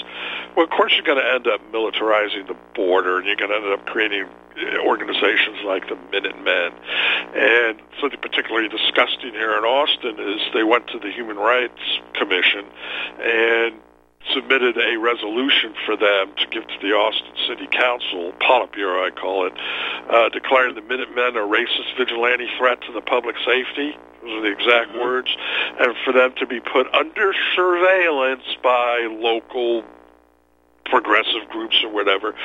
Well, 0.56 0.64
of 0.64 0.72
course, 0.72 0.94
you're 0.94 1.04
going 1.04 1.24
to 1.24 1.34
end 1.34 1.48
up 1.48 1.62
militarizing 1.72 2.48
the 2.48 2.56
border, 2.74 3.18
and 3.18 3.28
you're 3.28 3.36
going 3.36 3.52
to 3.52 3.58
end 3.58 3.74
up 3.74 3.86
creating 3.86 4.24
uh, 4.24 4.80
organizations 4.88 5.60
like 5.66 5.88
the 5.90 5.98
Minutemen. 6.10 6.72
And 7.36 7.80
something 8.00 8.20
particularly 8.22 8.70
disgusting 8.70 9.32
here 9.32 9.58
in 9.58 9.64
Austin 9.64 10.16
is 10.18 10.40
they 10.54 10.64
went 10.64 10.88
to 10.88 11.00
the 11.00 11.12
Human 11.12 11.38
Rights 11.38 11.82
Commission 12.14 12.66
and 13.22 13.76
submitted 14.34 14.78
a 14.78 14.98
resolution 14.98 15.74
for 15.86 15.96
them 15.96 16.32
to 16.38 16.48
give 16.48 16.68
to 16.68 16.78
the 16.82 16.94
Austin 16.94 17.34
City 17.48 17.68
Council, 17.68 18.34
Politburo 18.42 19.06
I 19.06 19.12
call 19.12 19.48
it, 19.48 19.54
uh, 20.10 20.30
declaring 20.30 20.76
the 20.76 20.82
Minutemen 20.82 21.36
a 21.36 21.46
racist 21.46 21.98
vigilante 21.98 22.48
threat 22.58 22.82
to 22.84 22.92
the 22.92 23.02
public 23.02 23.36
safety. 23.46 23.98
Those 24.22 24.32
are 24.32 24.42
the 24.42 24.52
exact 24.52 24.96
words. 24.96 25.36
And 25.80 25.96
for 26.04 26.14
them 26.14 26.34
to 26.38 26.46
be 26.46 26.60
put 26.60 26.94
under 26.94 27.34
surveillance 27.56 28.44
by 28.62 29.08
local 29.10 29.84
progressive 30.90 31.48
groups 31.50 31.78
or 31.84 31.90
whatever, 31.90 32.36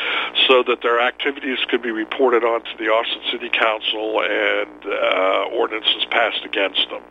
so 0.46 0.62
that 0.62 0.83
their 0.83 1.00
activities 1.00 1.59
could 1.68 1.83
be 1.83 1.90
reported 1.90 2.44
on 2.44 2.62
to 2.62 2.76
the 2.78 2.88
Austin 2.88 3.22
City 3.33 3.48
Council 3.48 4.20
and 4.22 4.85
uh, 4.85 5.57
ordinances 5.57 6.04
passed 6.11 6.44
against 6.44 6.88
them. 6.90 7.02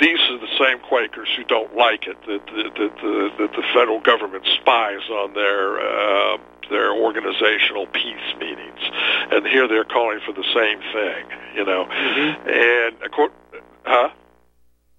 These 0.00 0.18
are 0.30 0.38
the 0.38 0.52
same 0.58 0.78
Quakers 0.80 1.28
who 1.36 1.44
don't 1.44 1.74
like 1.76 2.06
it 2.06 2.16
that 2.26 2.44
the, 2.46 2.62
that 2.64 2.96
the, 3.00 3.30
that 3.38 3.52
the 3.52 3.62
federal 3.72 4.00
government 4.00 4.44
spies 4.60 5.08
on 5.10 5.34
their 5.34 5.78
uh, 5.80 6.38
their 6.70 6.92
organizational 6.92 7.86
peace 7.86 8.34
meetings, 8.40 8.80
and 9.30 9.46
here 9.46 9.68
they're 9.68 9.84
calling 9.84 10.20
for 10.24 10.32
the 10.32 10.44
same 10.54 10.80
thing. 10.92 11.24
You 11.54 11.64
know, 11.64 11.84
and 11.84 13.02
of 13.02 13.10
course, 13.12 13.32
huh? 13.84 14.08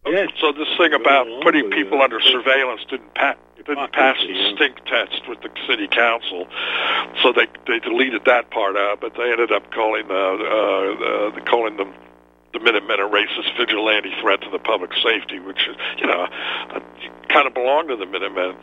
Yes. 0.05 0.29
So 0.39 0.51
this 0.51 0.67
thing 0.77 0.93
about 0.93 1.27
putting 1.41 1.71
people 1.71 2.01
under 2.01 2.21
surveillance 2.21 2.81
didn't 2.89 3.13
pa- 3.15 3.35
didn't 3.65 3.93
pass 3.93 4.17
the 4.19 4.53
stink 4.55 4.83
test 4.85 5.27
with 5.27 5.41
the 5.41 5.49
city 5.67 5.87
council, 5.87 6.47
so 7.21 7.33
they 7.33 7.47
they 7.67 7.79
deleted 7.79 8.23
that 8.25 8.51
part 8.51 8.75
out. 8.75 9.01
But 9.01 9.15
they 9.15 9.31
ended 9.31 9.51
up 9.51 9.71
calling 9.71 10.07
the 10.07 10.13
uh, 10.13 11.37
uh, 11.37 11.45
calling 11.45 11.77
them 11.77 11.93
the 12.53 12.59
Minutemen 12.59 12.99
a 12.99 13.09
racist 13.09 13.57
vigilante 13.57 14.13
threat 14.21 14.41
to 14.41 14.49
the 14.49 14.59
public 14.59 14.91
safety, 15.03 15.39
which 15.39 15.67
is 15.67 15.75
you 15.97 16.07
know 16.07 16.27
uh, 16.71 16.79
kind 17.29 17.47
of 17.47 17.53
belong 17.53 17.87
to 17.87 17.95
the 17.95 18.05
Minutemen, 18.05 18.55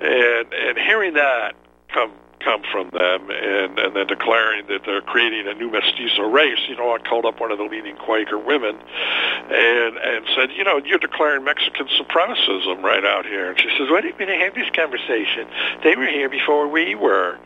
and 0.00 0.52
and 0.52 0.78
hearing 0.78 1.14
that 1.14 1.54
come 1.88 2.12
come 2.44 2.62
from 2.70 2.90
them 2.90 3.30
and 3.30 3.78
and 3.78 3.96
then 3.96 4.06
declaring 4.06 4.66
that 4.68 4.82
they're 4.84 5.00
creating 5.00 5.48
a 5.48 5.54
new 5.54 5.70
mestizo 5.70 6.28
race. 6.28 6.58
You 6.68 6.76
know 6.76 6.94
I 6.94 6.98
called 6.98 7.24
up 7.24 7.40
one 7.40 7.50
of 7.50 7.58
the 7.58 7.64
leading 7.64 7.96
Quaker 7.96 8.38
women 8.38 8.76
and 8.76 9.96
and 9.96 10.26
said 10.36 10.50
you 10.52 10.64
know 10.64 10.80
you're 10.84 10.98
declaring 10.98 11.44
Mexican 11.44 11.88
supremacism 11.88 12.82
right 12.82 13.04
out 13.04 13.26
here. 13.26 13.50
And 13.50 13.60
she 13.60 13.68
says 13.78 13.88
why 13.90 14.02
didn't 14.02 14.18
we 14.18 14.26
have 14.26 14.54
this 14.54 14.70
conversation. 14.70 15.48
They 15.82 15.96
were 15.96 16.06
here 16.06 16.28
before 16.28 16.68
we 16.68 16.94
were. 16.94 17.38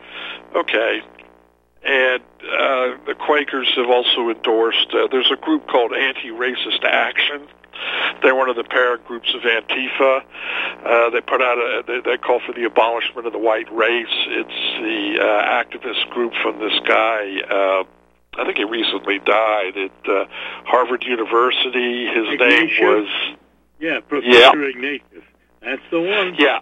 Okay. 0.55 1.01
And 1.81 2.21
uh, 2.43 2.99
the 3.07 3.15
Quakers 3.17 3.71
have 3.77 3.89
also 3.89 4.29
endorsed 4.29 4.93
uh, 4.93 5.07
there's 5.09 5.31
a 5.31 5.37
group 5.37 5.67
called 5.67 5.93
Anti-Racist 5.93 6.83
Action 6.83 7.47
they're 8.21 8.35
one 8.35 8.49
of 8.49 8.55
the 8.55 8.63
parent 8.63 9.05
groups 9.05 9.33
of 9.33 9.41
Antifa. 9.41 10.21
Uh, 10.85 11.09
they 11.11 11.21
put 11.21 11.41
out 11.41 11.57
a 11.57 11.83
they, 11.87 11.99
they 12.01 12.17
call 12.17 12.39
for 12.45 12.53
the 12.53 12.63
abolishment 12.65 13.25
of 13.27 13.33
the 13.33 13.39
white 13.39 13.71
race. 13.73 14.07
It's 14.27 14.79
the 14.81 15.19
uh, 15.21 15.63
activist 15.63 16.09
group 16.11 16.33
from 16.41 16.59
this 16.59 16.77
guy. 16.87 17.41
Uh, 17.49 17.83
I 18.39 18.45
think 18.45 18.57
he 18.57 18.63
recently 18.63 19.19
died 19.19 19.75
at 19.77 20.09
uh, 20.09 20.25
Harvard 20.65 21.03
University. 21.03 22.05
His 22.07 22.39
name 22.39 22.69
was 22.79 23.07
Yeah, 23.79 23.99
Professor 24.01 24.57
Ignatiev. 24.57 25.23
That's 25.61 25.81
the 25.91 25.99
one. 25.99 26.35
yeah. 26.37 26.59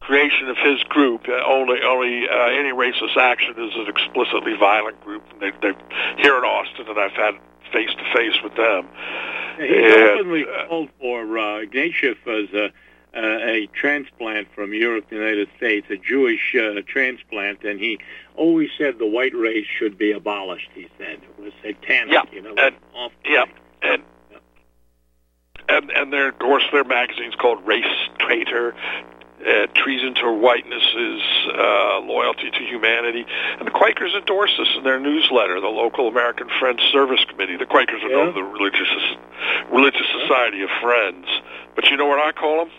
Creation 0.00 0.48
of 0.48 0.56
his 0.58 0.82
group. 0.84 1.22
Uh, 1.28 1.32
only, 1.46 1.82
only 1.82 2.28
uh, 2.28 2.32
Anti-Racist 2.32 3.16
Action 3.16 3.54
is 3.58 3.74
an 3.74 3.86
explicitly 3.88 4.54
violent 4.58 5.00
group. 5.02 5.24
They, 5.40 5.50
they 5.62 5.72
here 6.18 6.38
in 6.38 6.44
Austin, 6.44 6.86
and 6.88 6.98
I've 6.98 7.12
had 7.12 7.34
face 7.72 7.90
to 7.90 8.04
face 8.14 8.40
with 8.42 8.54
them. 8.56 8.88
He's 9.58 9.70
And, 9.70 10.20
openly 10.20 10.44
uh, 10.44 10.66
called 10.68 10.88
for 11.00 11.38
uh, 11.38 11.64
Ignatiev 11.64 12.16
as 12.26 12.52
a, 12.54 12.64
uh, 13.16 13.38
a 13.46 13.66
transplant 13.72 14.48
from 14.54 14.74
Europe, 14.74 15.06
the 15.08 15.16
United 15.16 15.48
States, 15.56 15.86
a 15.90 15.96
Jewish 15.96 16.54
uh, 16.54 16.82
transplant, 16.86 17.64
and 17.64 17.80
he 17.80 17.98
always 18.34 18.68
said 18.76 18.98
the 18.98 19.06
white 19.06 19.34
race 19.34 19.66
should 19.78 19.96
be 19.96 20.12
abolished. 20.12 20.68
He 20.74 20.88
said 20.98 21.20
it 21.22 21.40
was 21.42 21.52
satanic. 21.62 22.12
Yeah, 22.12 22.22
you 22.32 22.42
know, 22.42 22.54
and- 22.58 22.76
awful. 22.94 23.16
Yeah, 23.24 23.44
and 23.82 24.02
and 25.68 25.90
and 25.90 26.12
their 26.12 26.28
of 26.28 26.38
course 26.38 26.64
their 26.72 26.84
magazine's 26.84 27.34
called 27.34 27.66
Race 27.66 27.84
Traitor. 28.20 28.74
Uh, 29.38 29.66
treason 29.74 30.14
to 30.14 30.32
whiteness 30.32 30.82
is 30.96 31.20
uh, 31.54 32.00
loyalty 32.00 32.50
to 32.50 32.58
humanity, 32.64 33.24
and 33.58 33.66
the 33.66 33.70
Quakers 33.70 34.14
endorse 34.14 34.50
this 34.58 34.68
in 34.78 34.82
their 34.82 34.98
newsletter. 34.98 35.60
The 35.60 35.68
local 35.68 36.08
American 36.08 36.48
Friends 36.58 36.80
Service 36.90 37.20
Committee. 37.28 37.56
The 37.56 37.66
Quakers 37.66 38.02
are 38.02 38.08
known 38.08 38.28
as 38.30 38.34
Yeah. 38.34 38.40
the 38.42 38.48
religious 38.48 38.88
religious 39.70 40.06
society 40.22 40.62
of 40.62 40.70
friends, 40.80 41.26
but 41.74 41.90
you 41.90 41.98
know 41.98 42.06
what 42.06 42.18
I 42.18 42.32
call 42.32 42.64
them? 42.64 42.70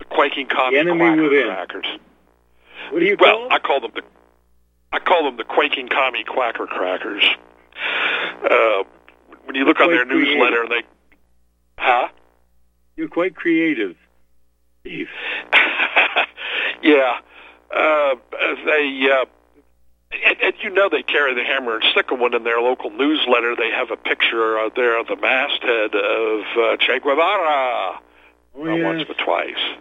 The 0.00 0.04
quaking 0.04 0.48
commie 0.48 0.76
enemy 0.78 1.18
within. 1.18 1.46
crackers. 1.46 1.86
What 2.90 3.00
do 3.00 3.06
you 3.06 3.16
call 3.16 3.40
Well. 3.40 3.48
I 3.50 3.58
call 3.58 3.80
them 3.80 3.92
the 3.94 4.02
I 4.92 4.98
call 4.98 5.24
them 5.24 5.38
the 5.38 5.44
quaking 5.44 5.88
commie 5.88 6.24
quacker 6.24 6.66
crackers. 6.66 7.24
Uh, 8.44 8.82
when 9.44 9.56
you 9.56 9.64
look 9.64 9.80
on 9.80 9.86
Quite 9.86 9.94
their 9.96 10.04
newsletter, 10.04 10.66
they, 10.68 10.82
huh? 11.78 12.08
You're 12.96 13.08
quite 13.08 13.34
creative, 13.34 13.96
Steve. 14.86 15.08
yeah, 16.82 17.18
uh, 17.74 18.14
they 18.64 19.08
uh, 19.10 19.24
and, 20.24 20.40
and 20.40 20.54
you 20.62 20.70
know 20.70 20.88
they 20.88 21.02
carry 21.02 21.34
the 21.34 21.42
hammer 21.42 21.76
and 21.76 21.84
sickle 21.94 22.16
when 22.16 22.34
in 22.34 22.44
their 22.44 22.60
local 22.60 22.90
newsletter 22.90 23.56
they 23.56 23.70
have 23.70 23.90
a 23.90 23.96
picture 23.96 24.58
out 24.58 24.74
there 24.76 24.98
of 24.98 25.06
the 25.08 25.16
masthead 25.16 25.94
of 25.94 26.40
uh, 26.56 26.76
Che 26.78 27.00
Guevara. 27.00 28.00
Oh, 28.58 28.74
yes. 28.74 28.84
once 28.84 29.04
but 29.06 29.18
twice. 29.18 29.76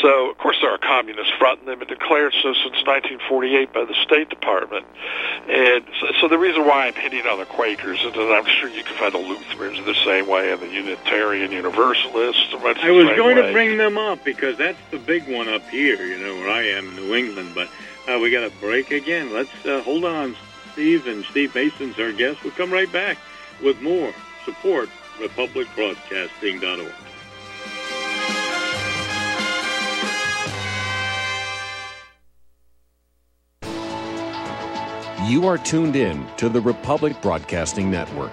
So, 0.00 0.30
of 0.30 0.38
course, 0.38 0.58
there 0.60 0.70
are 0.70 0.78
communists 0.78 1.32
fronting 1.38 1.66
them 1.66 1.80
and 1.80 1.88
declared 1.88 2.32
so 2.42 2.52
since 2.52 2.86
1948 2.86 3.72
by 3.72 3.84
the 3.84 3.94
State 4.04 4.28
Department. 4.28 4.86
And 5.48 5.84
so, 6.00 6.06
so 6.20 6.28
the 6.28 6.38
reason 6.38 6.66
why 6.66 6.86
I'm 6.86 6.94
hitting 6.94 7.26
on 7.26 7.38
the 7.38 7.46
Quakers, 7.46 8.04
and 8.04 8.14
I'm 8.16 8.46
sure 8.46 8.68
you 8.68 8.84
can 8.84 8.96
find 8.96 9.12
the 9.12 9.18
Lutherans 9.18 9.84
the 9.84 9.94
same 10.04 10.28
way, 10.28 10.52
and 10.52 10.60
the 10.60 10.68
Unitarian 10.68 11.50
Universalists. 11.50 12.54
I 12.54 12.90
was 12.90 13.08
going 13.16 13.36
way. 13.36 13.46
to 13.46 13.52
bring 13.52 13.76
them 13.76 13.98
up 13.98 14.24
because 14.24 14.56
that's 14.56 14.78
the 14.90 14.98
big 14.98 15.28
one 15.28 15.48
up 15.48 15.62
here, 15.68 16.04
you 16.04 16.18
know, 16.18 16.34
where 16.36 16.50
I 16.50 16.62
am 16.68 16.88
in 16.88 16.96
New 16.96 17.14
England. 17.14 17.52
But 17.54 17.68
uh, 18.08 18.18
we 18.18 18.30
got 18.30 18.44
a 18.44 18.52
break 18.60 18.90
again. 18.90 19.32
Let's 19.32 19.50
uh, 19.66 19.82
hold 19.82 20.04
on, 20.04 20.36
Steve. 20.72 21.06
And 21.06 21.24
Steve 21.24 21.54
Mason's 21.54 21.98
our 21.98 22.12
guest. 22.12 22.44
We'll 22.44 22.52
come 22.52 22.72
right 22.72 22.92
back 22.92 23.18
with 23.62 23.80
more. 23.80 24.12
Support 24.44 24.88
republicbroadcasting.org. 25.18 27.07
You 35.28 35.46
are 35.46 35.58
tuned 35.58 35.94
in 35.94 36.26
to 36.38 36.48
the 36.48 36.62
Republic 36.62 37.20
Broadcasting 37.20 37.90
Network. 37.90 38.32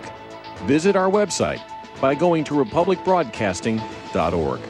Visit 0.59 0.95
our 0.95 1.11
website 1.11 1.61
by 1.99 2.15
going 2.15 2.45
to 2.45 2.53
republicbroadcasting.org. 2.53 4.61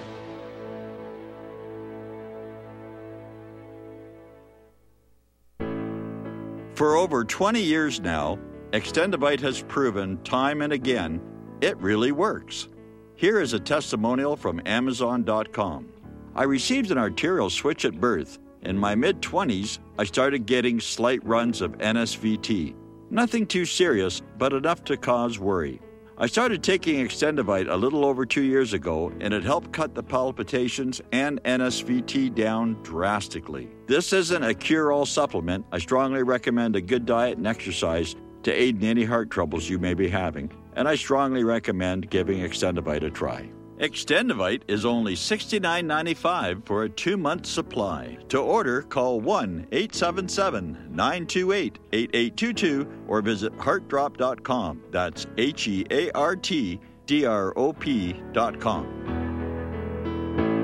For 6.74 6.96
over 6.96 7.24
20 7.24 7.62
years 7.62 8.00
now, 8.00 8.40
Extendovite 8.72 9.42
has 9.42 9.62
proven 9.62 10.18
time 10.24 10.64
and 10.64 10.74
again 10.74 11.22
it 11.62 11.78
really 11.78 12.12
works. 12.12 12.70
Here 13.14 13.40
is 13.40 13.54
a 13.54 13.60
testimonial 13.60 14.36
from 14.36 14.64
Amazon.com. 14.66 15.90
I 16.34 16.46
received 16.46 16.90
an 16.90 16.98
arterial 16.98 17.52
switch 17.52 17.86
at 17.86 18.02
birth. 18.02 18.40
In 18.66 18.76
my 18.76 18.96
mid 18.96 19.22
20s, 19.22 19.78
I 20.00 20.06
started 20.06 20.48
getting 20.48 20.80
slight 20.80 21.24
runs 21.24 21.62
of 21.62 21.78
NSVT. 21.78 22.74
Nothing 23.12 23.46
too 23.46 23.64
serious, 23.64 24.24
but 24.40 24.54
enough 24.54 24.84
to 24.86 24.98
cause 24.98 25.38
worry. 25.38 25.80
I 26.18 26.26
started 26.26 26.64
taking 26.64 27.06
Extendovite 27.06 27.70
a 27.70 27.76
little 27.76 28.04
over 28.04 28.26
two 28.26 28.42
years 28.42 28.74
ago, 28.74 29.12
and 29.20 29.36
it 29.36 29.44
helped 29.44 29.72
cut 29.72 29.94
the 29.94 30.02
palpitations 30.02 31.00
and 31.12 31.44
NSVT 31.44 32.34
down 32.34 32.82
drastically. 32.82 33.70
This 33.86 34.14
isn't 34.14 34.44
a 34.44 34.56
cure 34.56 34.92
all 34.92 35.06
supplement. 35.06 35.66
I 35.72 35.78
strongly 35.78 36.24
recommend 36.24 36.76
a 36.76 36.82
good 36.82 37.06
diet 37.06 37.38
and 37.38 37.46
exercise 37.46 38.16
to 38.44 38.52
aid 38.52 38.82
in 38.82 38.90
any 38.90 39.04
heart 39.04 39.30
troubles 39.30 39.70
you 39.70 39.78
may 39.78 39.94
be 39.94 40.08
having, 40.08 40.52
and 40.74 40.88
I 40.88 40.96
strongly 40.96 41.44
recommend 41.44 42.10
giving 42.10 42.40
Extendovite 42.40 43.04
a 43.04 43.12
try. 43.12 43.48
Extendovite 43.80 44.62
is 44.70 44.86
only 44.86 45.16
$69.95 45.16 46.66
for 46.66 46.84
a 46.84 46.90
two 46.90 47.18
month 47.18 47.46
supply. 47.46 48.18
To 48.30 48.40
order, 48.40 48.84
call 48.84 49.20
1 49.20 49.68
877 49.72 50.78
928 50.92 51.80
8822 51.92 52.88
or 53.08 53.22
visit 53.22 53.54
heartdrop.com. 53.58 54.82
That's 54.92 55.28
H 55.38 55.68
E 55.68 55.86
A 55.92 56.10
R 56.12 56.38
T 56.38 56.80
D 57.06 57.26
R 57.26 57.52
O 57.58 57.74
P.com. 57.74 58.86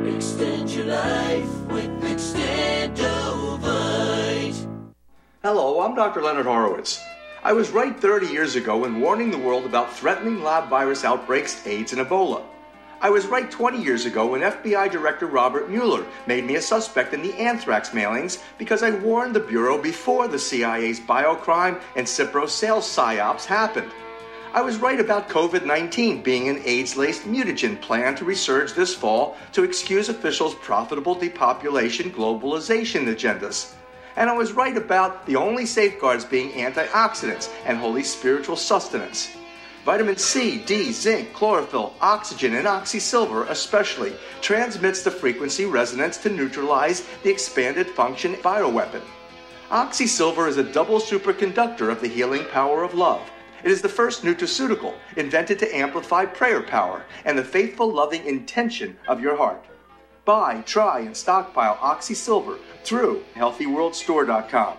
Extend 0.07 0.69
your 0.71 0.85
life 0.85 1.61
with 1.67 1.89
Extendovite. 2.03 4.67
Hello, 5.43 5.81
I'm 5.81 5.95
Dr. 5.95 6.21
Leonard 6.21 6.45
Horowitz. 6.45 7.03
I 7.43 7.51
was 7.51 7.71
right 7.71 7.99
30 7.99 8.27
years 8.27 8.55
ago 8.55 8.85
in 8.85 9.01
warning 9.01 9.31
the 9.31 9.37
world 9.37 9.65
about 9.65 9.91
threatening 9.91 10.43
lab 10.43 10.69
virus 10.69 11.03
outbreaks, 11.03 11.67
AIDS, 11.67 11.91
and 11.91 12.07
Ebola. 12.07 12.43
I 13.03 13.09
was 13.09 13.25
right 13.25 13.49
20 13.49 13.81
years 13.81 14.05
ago 14.05 14.27
when 14.27 14.41
FBI 14.41 14.91
Director 14.91 15.25
Robert 15.25 15.71
Mueller 15.71 16.05
made 16.27 16.45
me 16.45 16.57
a 16.57 16.61
suspect 16.61 17.15
in 17.15 17.23
the 17.23 17.33
anthrax 17.33 17.89
mailings 17.89 18.43
because 18.59 18.83
I 18.83 18.91
warned 18.91 19.33
the 19.33 19.39
Bureau 19.39 19.81
before 19.81 20.27
the 20.27 20.37
CIA's 20.37 20.99
biocrime 20.99 21.81
and 21.95 22.05
Cipro 22.05 22.47
sales 22.47 22.85
psyops 22.85 23.45
happened. 23.45 23.91
I 24.53 24.61
was 24.61 24.77
right 24.77 24.99
about 24.99 25.29
COVID 25.29 25.65
19 25.65 26.21
being 26.21 26.47
an 26.47 26.61
AIDS 26.63 26.95
laced 26.95 27.23
mutagen 27.23 27.81
plan 27.81 28.15
to 28.17 28.23
resurge 28.23 28.75
this 28.75 28.93
fall 28.93 29.35
to 29.53 29.63
excuse 29.63 30.07
officials' 30.07 30.53
profitable 30.53 31.15
depopulation 31.15 32.11
globalization 32.11 33.07
agendas. 33.07 33.73
And 34.15 34.29
I 34.29 34.37
was 34.37 34.51
right 34.51 34.77
about 34.77 35.25
the 35.25 35.37
only 35.37 35.65
safeguards 35.65 36.23
being 36.23 36.51
antioxidants 36.51 37.49
and 37.65 37.79
holy 37.79 38.03
spiritual 38.03 38.57
sustenance. 38.57 39.35
Vitamin 39.83 40.15
C, 40.15 40.59
D, 40.59 40.91
zinc, 40.91 41.33
chlorophyll, 41.33 41.95
oxygen, 42.01 42.53
and 42.55 42.67
oxysilver 42.67 43.49
especially 43.49 44.13
transmits 44.39 45.01
the 45.01 45.09
frequency 45.09 45.65
resonance 45.65 46.17
to 46.17 46.29
neutralize 46.29 47.07
the 47.23 47.31
expanded 47.31 47.87
function 47.87 48.35
bioweapon. 48.35 49.01
Oxysilver 49.71 50.47
is 50.47 50.57
a 50.57 50.63
double 50.63 50.99
superconductor 50.99 51.91
of 51.91 51.99
the 51.99 52.07
healing 52.07 52.45
power 52.51 52.83
of 52.83 52.93
love. 52.93 53.27
It 53.63 53.71
is 53.71 53.81
the 53.81 53.89
first 53.89 54.23
nutraceutical 54.23 54.93
invented 55.17 55.57
to 55.59 55.75
amplify 55.75 56.25
prayer 56.25 56.61
power 56.61 57.03
and 57.25 57.35
the 57.35 57.43
faithful, 57.43 57.91
loving 57.91 58.25
intention 58.25 58.97
of 59.07 59.19
your 59.19 59.35
heart. 59.35 59.65
Buy, 60.25 60.61
try, 60.61 60.99
and 60.99 61.17
stockpile 61.17 61.77
Oxysilver 61.77 62.59
through 62.83 63.23
HealthyWorldStore.com. 63.35 64.77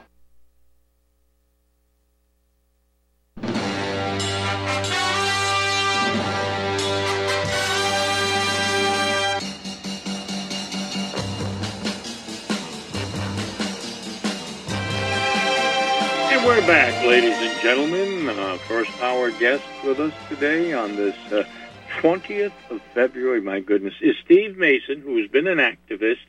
we're 16.62 16.68
back, 16.68 17.04
ladies 17.04 17.36
and 17.38 17.60
gentlemen. 17.60 18.28
Uh, 18.28 18.56
first 18.68 18.90
hour 19.02 19.32
guest 19.32 19.64
with 19.84 19.98
us 19.98 20.12
today 20.28 20.72
on 20.72 20.94
this 20.94 21.16
uh, 21.32 21.42
20th 21.98 22.52
of 22.70 22.80
February, 22.94 23.40
my 23.40 23.58
goodness, 23.58 23.94
is 24.00 24.14
Steve 24.24 24.56
Mason, 24.56 25.00
who 25.00 25.16
has 25.20 25.28
been 25.28 25.48
an 25.48 25.58
activist 25.58 26.20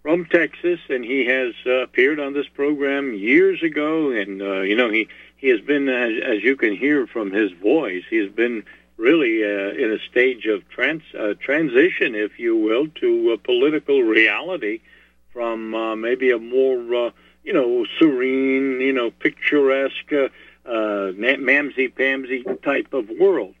from 0.00 0.26
Texas, 0.26 0.78
and 0.88 1.04
he 1.04 1.24
has 1.24 1.54
uh, 1.66 1.82
appeared 1.82 2.20
on 2.20 2.34
this 2.34 2.46
program 2.46 3.14
years 3.14 3.64
ago. 3.64 4.12
And, 4.12 4.40
uh, 4.40 4.60
you 4.60 4.76
know, 4.76 4.90
he, 4.90 5.08
he 5.36 5.48
has 5.48 5.60
been, 5.60 5.88
as, 5.88 6.22
as 6.22 6.44
you 6.44 6.54
can 6.54 6.76
hear 6.76 7.08
from 7.08 7.32
his 7.32 7.50
voice, 7.50 8.04
he 8.08 8.18
has 8.18 8.30
been 8.30 8.64
really 8.96 9.42
uh, 9.42 9.72
in 9.72 9.90
a 9.90 9.98
stage 10.08 10.46
of 10.46 10.68
trans, 10.68 11.02
uh, 11.18 11.34
transition, 11.40 12.14
if 12.14 12.38
you 12.38 12.56
will, 12.56 12.86
to 13.00 13.32
uh, 13.32 13.36
political 13.42 14.02
reality 14.02 14.82
from 15.32 15.74
uh, 15.74 15.96
maybe 15.96 16.30
a 16.30 16.38
more, 16.38 17.06
uh, 17.06 17.10
you 17.44 17.52
know, 17.52 17.86
serene, 17.98 18.80
you 18.80 18.92
know, 18.92 19.10
picturesque, 19.10 20.12
uh, 20.12 20.28
uh, 20.66 21.12
mamsy-pamsy 21.12 22.62
type 22.62 22.92
of 22.92 23.08
world. 23.10 23.54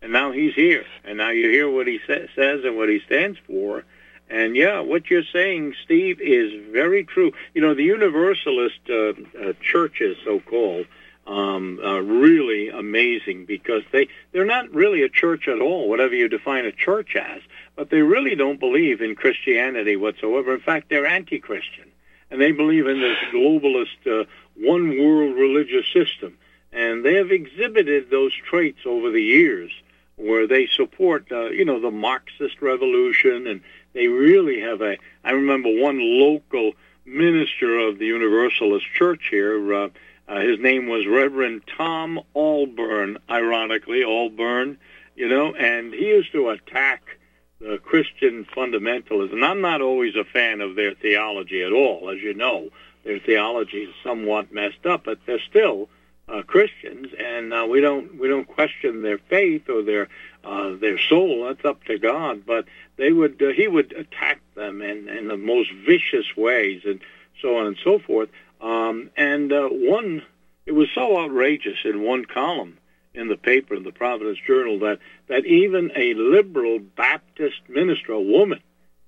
And 0.00 0.12
now 0.12 0.30
he's 0.30 0.54
here, 0.54 0.84
and 1.04 1.18
now 1.18 1.30
you 1.30 1.50
hear 1.50 1.68
what 1.68 1.88
he 1.88 1.98
sa- 2.06 2.28
says 2.36 2.64
and 2.64 2.76
what 2.76 2.88
he 2.88 3.00
stands 3.00 3.38
for. 3.46 3.84
And 4.30 4.54
yeah, 4.54 4.80
what 4.80 5.10
you're 5.10 5.24
saying, 5.32 5.74
Steve, 5.84 6.20
is 6.20 6.52
very 6.70 7.02
true. 7.04 7.32
You 7.54 7.62
know, 7.62 7.74
the 7.74 7.82
Universalist 7.82 8.78
uh, 8.88 8.94
uh, 8.94 9.52
churches, 9.60 10.16
so-called, 10.24 10.86
um, 11.26 11.80
are 11.84 12.02
really 12.02 12.68
amazing 12.68 13.44
because 13.44 13.82
they 13.92 14.08
they're 14.32 14.46
not 14.46 14.72
really 14.72 15.02
a 15.02 15.08
church 15.08 15.48
at 15.48 15.60
all, 15.60 15.88
whatever 15.88 16.14
you 16.14 16.28
define 16.28 16.64
a 16.64 16.72
church 16.72 17.16
as. 17.16 17.42
But 17.76 17.90
they 17.90 18.02
really 18.02 18.34
don't 18.34 18.60
believe 18.60 19.00
in 19.02 19.14
Christianity 19.14 19.96
whatsoever. 19.96 20.54
In 20.54 20.60
fact, 20.60 20.88
they're 20.88 21.06
anti-Christian, 21.06 21.87
and 22.30 22.40
they 22.40 22.52
believe 22.52 22.86
in 22.86 23.00
this 23.00 23.16
globalist 23.32 24.06
uh, 24.06 24.24
one-world 24.56 25.36
religious 25.36 25.86
system. 25.92 26.36
And 26.72 27.04
they 27.04 27.14
have 27.14 27.30
exhibited 27.30 28.10
those 28.10 28.34
traits 28.34 28.80
over 28.84 29.10
the 29.10 29.22
years, 29.22 29.70
where 30.16 30.46
they 30.46 30.66
support, 30.66 31.30
uh, 31.32 31.46
you 31.50 31.64
know, 31.64 31.80
the 31.80 31.90
Marxist 31.90 32.60
revolution, 32.60 33.46
and 33.46 33.62
they 33.94 34.08
really 34.08 34.60
have 34.60 34.82
a. 34.82 34.98
I 35.24 35.30
remember 35.30 35.70
one 35.70 35.98
local 36.00 36.72
minister 37.06 37.78
of 37.78 37.98
the 37.98 38.06
Universalist 38.06 38.86
Church 38.94 39.28
here. 39.30 39.72
Uh, 39.72 39.88
uh, 40.28 40.40
his 40.40 40.58
name 40.60 40.88
was 40.88 41.06
Reverend 41.06 41.62
Tom 41.76 42.20
Allburn, 42.36 43.16
ironically, 43.30 44.02
Allburn, 44.02 44.76
you 45.16 45.26
know, 45.26 45.54
and 45.54 45.94
he 45.94 46.08
used 46.08 46.32
to 46.32 46.50
attack 46.50 47.17
the 47.60 47.78
Christian 47.78 48.46
fundamentalism. 48.56 49.42
I'm 49.44 49.60
not 49.60 49.80
always 49.80 50.14
a 50.16 50.24
fan 50.24 50.60
of 50.60 50.76
their 50.76 50.94
theology 50.94 51.62
at 51.62 51.72
all, 51.72 52.10
as 52.10 52.20
you 52.22 52.34
know. 52.34 52.70
Their 53.04 53.18
theology 53.18 53.84
is 53.84 53.94
somewhat 54.02 54.52
messed 54.52 54.86
up, 54.86 55.04
but 55.04 55.18
they're 55.26 55.40
still 55.40 55.88
uh, 56.28 56.42
Christians, 56.42 57.08
and 57.18 57.52
uh, 57.52 57.66
we 57.68 57.80
don't 57.80 58.18
we 58.18 58.28
don't 58.28 58.46
question 58.46 59.02
their 59.02 59.18
faith 59.18 59.68
or 59.68 59.82
their 59.82 60.08
uh, 60.44 60.76
their 60.76 60.98
soul. 60.98 61.44
That's 61.46 61.64
up 61.64 61.84
to 61.84 61.98
God. 61.98 62.44
But 62.46 62.66
they 62.96 63.12
would 63.12 63.42
uh, 63.42 63.48
he 63.48 63.66
would 63.66 63.92
attack 63.92 64.40
them 64.54 64.82
in 64.82 65.08
in 65.08 65.28
the 65.28 65.36
most 65.36 65.70
vicious 65.72 66.36
ways, 66.36 66.82
and 66.84 67.00
so 67.40 67.56
on 67.56 67.66
and 67.66 67.78
so 67.82 67.98
forth. 67.98 68.28
Uh, 68.28 68.34
Um, 68.60 69.10
and 69.16 69.52
uh, 69.52 69.68
one, 69.68 70.22
it 70.66 70.72
was 70.72 70.88
so 70.94 71.18
outrageous 71.18 71.78
in 71.84 72.02
one 72.02 72.24
column 72.24 72.77
in 73.14 73.28
the 73.28 73.36
paper, 73.36 73.74
in 73.74 73.82
the 73.82 73.92
Providence 73.92 74.38
Journal, 74.46 74.78
that, 74.80 74.98
that 75.28 75.46
even 75.46 75.90
a 75.96 76.14
liberal 76.14 76.78
Baptist 76.78 77.60
minister, 77.68 78.12
a 78.12 78.20
woman, 78.20 78.60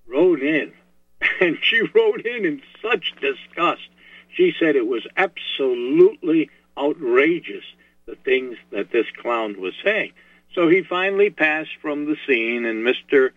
wrote 0.07 0.43
in, 0.43 0.73
and 1.41 1.59
she 1.63 1.83
wrote 1.95 2.27
in 2.27 2.45
in 2.45 2.63
such 2.83 3.15
disgust. 3.21 3.89
She 4.35 4.55
said 4.59 4.77
it 4.77 4.87
was 4.87 5.07
absolutely 5.17 6.51
outrageous, 6.79 7.65
the 8.07 8.17
things 8.17 8.57
that 8.71 8.91
this 8.91 9.07
clown 9.21 9.61
was 9.61 9.75
saying. 9.85 10.13
So 10.55 10.69
he 10.69 10.83
finally 10.83 11.31
passed 11.31 11.77
from 11.81 12.07
the 12.07 12.17
scene, 12.27 12.65
and 12.65 12.85
Mr. 12.85 13.31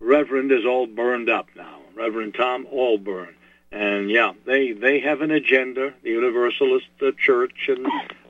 Reverend 0.00 0.50
is 0.50 0.64
all 0.64 0.86
burned 0.86 1.30
up 1.30 1.48
now. 1.56 1.80
Reverend 1.94 2.34
Tom 2.34 2.66
Allburn. 2.72 3.34
And 3.72 4.10
yeah, 4.10 4.32
they 4.44 4.72
they 4.72 5.00
have 5.00 5.22
an 5.22 5.30
agenda, 5.30 5.92
the 6.02 6.10
Universalist 6.10 6.86
uh, 7.02 7.10
Church, 7.18 7.68
and 7.68 7.86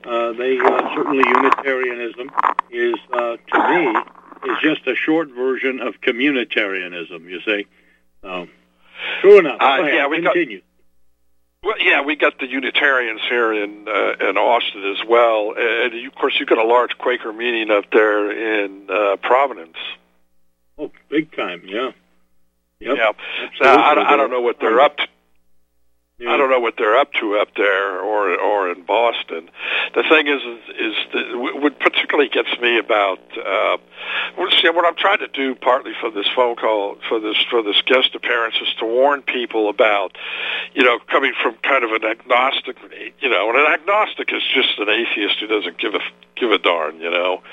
uh, 0.07 0.33
they 0.33 0.57
uh, 0.57 0.95
certainly 0.95 1.23
Unitarianism 1.27 2.29
is 2.71 2.95
uh, 3.11 3.37
to 3.51 3.69
me 3.69 4.51
is 4.51 4.57
just 4.61 4.87
a 4.87 4.95
short 4.95 5.29
version 5.29 5.79
of 5.79 5.99
communitarianism. 6.01 7.23
You 7.29 7.41
see, 7.45 7.67
so 8.21 8.47
true 9.21 9.39
enough. 9.39 9.57
Uh, 9.61 9.79
ahead, 9.81 9.93
yeah, 9.93 10.07
we 10.07 10.21
got- 10.21 10.33
continue. 10.33 10.61
Well, 11.63 11.79
yeah, 11.79 12.01
we 12.03 12.15
got 12.15 12.39
the 12.39 12.47
Unitarians 12.47 13.19
here 13.27 13.51
in 13.51 13.87
uh, 13.87 14.29
in 14.29 14.37
Austin 14.37 14.83
as 14.95 15.05
well, 15.07 15.53
and 15.57 15.93
you, 15.93 16.07
of 16.07 16.15
course 16.15 16.39
you 16.39 16.45
got 16.45 16.59
a 16.59 16.63
large 16.63 16.97
Quaker 16.97 17.33
meeting 17.33 17.71
up 17.71 17.85
there 17.91 18.63
in 18.63 18.87
uh, 18.89 19.17
Providence. 19.17 19.75
Oh, 20.77 20.91
big 21.09 21.35
time, 21.35 21.63
yeah. 21.65 21.91
Yep. 22.79 22.97
Yeah, 22.97 23.11
now, 23.59 23.75
I, 23.75 24.13
I 24.13 24.15
don't 24.17 24.29
know 24.29 24.41
what 24.41 24.59
they're 24.59 24.79
up 24.79 24.97
to. 24.97 25.07
I 26.19 26.35
don't 26.35 26.49
know 26.49 26.59
what 26.59 26.73
they're 26.79 26.97
up 26.97 27.13
to 27.21 27.37
up 27.37 27.49
there 27.55 27.99
or 27.99 28.33
or 28.39 28.71
in 28.71 28.81
Boston. 28.81 29.51
The 29.93 30.01
thing 30.09 30.25
is, 30.25 30.41
is, 30.41 30.63
is 30.73 30.95
that 31.13 31.37
what 31.61 31.79
particularly 31.79 32.27
gets 32.27 32.49
me 32.59 32.79
about 32.79 33.19
uh, 33.37 33.77
see, 34.59 34.67
what 34.69 34.83
I'm 34.83 34.95
trying 34.95 35.19
to 35.19 35.27
do, 35.27 35.53
partly 35.53 35.91
for 36.01 36.09
this 36.09 36.25
phone 36.35 36.55
call, 36.55 36.97
for 37.07 37.19
this 37.19 37.37
for 37.51 37.61
this 37.61 37.79
guest 37.85 38.15
appearance, 38.15 38.55
is 38.59 38.73
to 38.79 38.85
warn 38.85 39.21
people 39.21 39.69
about, 39.69 40.17
you 40.73 40.83
know, 40.83 40.97
coming 41.05 41.33
from 41.39 41.53
kind 41.61 41.83
of 41.83 41.91
an 41.91 42.03
agnostic, 42.03 42.77
you 43.19 43.29
know, 43.29 43.49
and 43.49 43.59
an 43.59 43.67
agnostic 43.67 44.33
is 44.33 44.41
just 44.55 44.79
an 44.79 44.89
atheist 44.89 45.37
who 45.39 45.45
doesn't 45.45 45.77
give 45.77 45.93
a 45.93 46.01
give 46.35 46.49
a 46.49 46.57
darn, 46.57 46.99
you 46.99 47.11
know. 47.11 47.43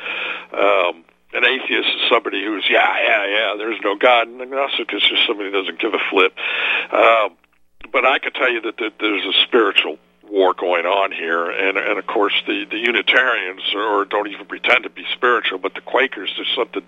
Um, 0.55 1.05
an 1.35 1.45
atheist 1.45 1.89
is 1.89 2.09
somebody 2.09 2.43
who's 2.43 2.65
yeah, 2.71 2.97
yeah, 3.05 3.27
yeah. 3.27 3.55
There's 3.59 3.81
no 3.85 3.95
God. 3.95 4.29
An 4.29 4.41
agnostic 4.41 4.89
is 4.95 5.03
just 5.03 5.27
somebody 5.27 5.51
who 5.51 5.61
doesn't 5.61 5.81
give 5.81 5.93
a 5.93 6.01
flip. 6.09 6.33
Um, 6.91 7.37
but 7.93 8.07
I 8.07 8.19
can 8.19 8.33
tell 8.33 8.51
you 8.51 8.61
that, 8.63 8.77
that 8.79 8.93
there's 9.01 9.25
a 9.25 9.47
spiritual 9.47 9.99
war 10.31 10.55
going 10.55 10.87
on 10.87 11.13
here, 11.13 11.51
and 11.51 11.77
and 11.77 11.99
of 11.99 12.07
course 12.07 12.35
the 12.47 12.65
the 12.71 12.79
Unitarians 12.79 13.63
or 13.75 14.05
don't 14.05 14.29
even 14.29 14.47
pretend 14.47 14.85
to 14.85 14.91
be 14.91 15.05
spiritual, 15.13 15.59
but 15.59 15.75
the 15.75 15.81
Quakers 15.81 16.33
there's 16.37 16.53
something 16.57 16.83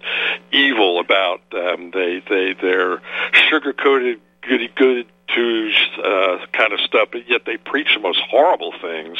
evil 0.53 1.01
about 1.01 1.40
them. 1.51 1.90
They 1.92 2.22
they 2.28 2.55
they're 2.61 3.01
sugar 3.49 3.72
coated 3.72 4.20
goody 4.49 4.70
good 4.74 5.07
twos 5.34 5.74
uh, 6.03 6.38
kind 6.53 6.72
of 6.72 6.80
stuff, 6.80 7.09
but 7.11 7.28
yet 7.28 7.42
they 7.44 7.57
preach 7.57 7.88
the 7.94 8.01
most 8.01 8.20
horrible 8.30 8.72
things, 8.80 9.18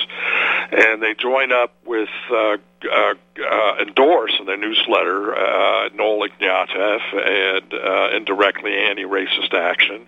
and 0.71 1.03
they 1.03 1.15
join 1.15 1.53
up 1.53 1.73
with 1.85 2.09
uh, 2.31 2.57
uh, 2.91 3.15
uh, 3.51 3.77
endorse 3.81 4.33
in 4.39 4.47
their 4.47 4.57
newsletter 4.57 5.35
uh, 5.35 5.89
Noel 5.95 6.29
Ignatiev 6.29 7.01
and 7.13 7.75
uh, 7.75 8.17
indirectly 8.17 8.77
anti-racist 8.77 9.53
action. 9.53 10.07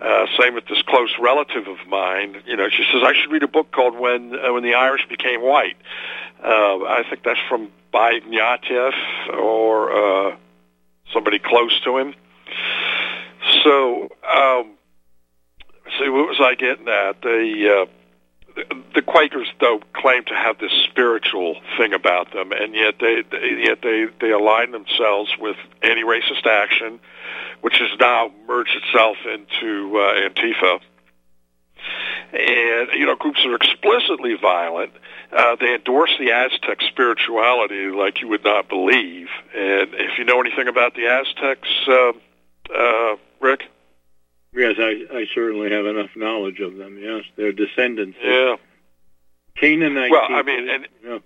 Uh, 0.00 0.26
same 0.40 0.54
with 0.54 0.66
this 0.66 0.82
close 0.82 1.14
relative 1.20 1.68
of 1.68 1.76
mine. 1.88 2.42
You 2.46 2.56
know, 2.56 2.68
she 2.70 2.84
says 2.92 3.02
I 3.04 3.12
should 3.14 3.30
read 3.30 3.42
a 3.42 3.48
book 3.48 3.70
called 3.70 3.98
When 3.98 4.34
uh, 4.34 4.52
When 4.52 4.62
the 4.62 4.74
Irish 4.74 5.06
Became 5.08 5.42
White. 5.42 5.76
Uh, 6.42 6.84
I 6.84 7.04
think 7.08 7.22
that's 7.22 7.40
from 7.48 7.70
by 7.92 8.18
Ignatiev 8.18 8.92
or 9.38 9.92
uh, 10.32 10.36
somebody 11.12 11.38
close 11.38 11.80
to 11.84 11.98
him. 11.98 12.14
So, 13.62 14.08
um, 14.24 14.74
see, 15.98 16.08
what 16.08 16.28
was 16.28 16.40
I 16.40 16.54
getting 16.54 16.88
at? 16.88 17.22
The 17.22 17.86
uh, 17.86 18.62
the- 18.94 19.02
Quakers, 19.02 19.48
though, 19.60 19.80
claim 19.92 20.24
to 20.24 20.34
have 20.34 20.58
this 20.58 20.72
spiritual 20.90 21.56
thing 21.78 21.92
about 21.92 22.32
them, 22.32 22.52
and 22.52 22.74
yet 22.74 22.94
they, 23.00 23.22
they 23.30 23.62
yet 23.62 23.78
they 23.82 24.06
they 24.20 24.30
align 24.30 24.72
themselves 24.72 25.30
with 25.38 25.56
anti-racist 25.82 26.46
action, 26.46 26.98
which 27.60 27.76
has 27.78 27.90
now 28.00 28.32
merged 28.48 28.74
itself 28.74 29.16
into 29.24 29.98
uh, 29.98 30.28
Antifa. 30.28 30.80
And 32.32 32.88
you 32.98 33.06
know, 33.06 33.14
groups 33.14 33.40
that 33.44 33.50
are 33.50 33.56
explicitly 33.56 34.34
violent. 34.40 34.92
Uh, 35.32 35.56
they 35.60 35.74
endorse 35.74 36.12
the 36.18 36.30
Aztec 36.30 36.80
spirituality 36.88 37.88
like 37.88 38.20
you 38.20 38.28
would 38.28 38.44
not 38.44 38.68
believe. 38.68 39.28
And 39.54 39.94
if 39.94 40.18
you 40.18 40.24
know 40.24 40.40
anything 40.40 40.68
about 40.68 40.94
the 40.94 41.06
Aztecs, 41.06 41.68
uh, 41.88 42.12
uh, 42.72 43.16
Rick, 43.40 43.64
Yes, 44.54 44.76
I, 44.78 45.04
I 45.12 45.26
certainly 45.34 45.70
have 45.70 45.84
enough 45.84 46.10
knowledge 46.14 46.60
of 46.60 46.76
them. 46.76 46.98
Yes, 47.00 47.24
they're 47.36 47.52
descendants 47.52 48.16
yeah. 48.22 48.56
Canaanite. 49.56 50.10
Well, 50.10 50.26
I 50.30 50.42
mean, 50.42 50.68
and 50.68 50.88
Yeah. 51.04 51.18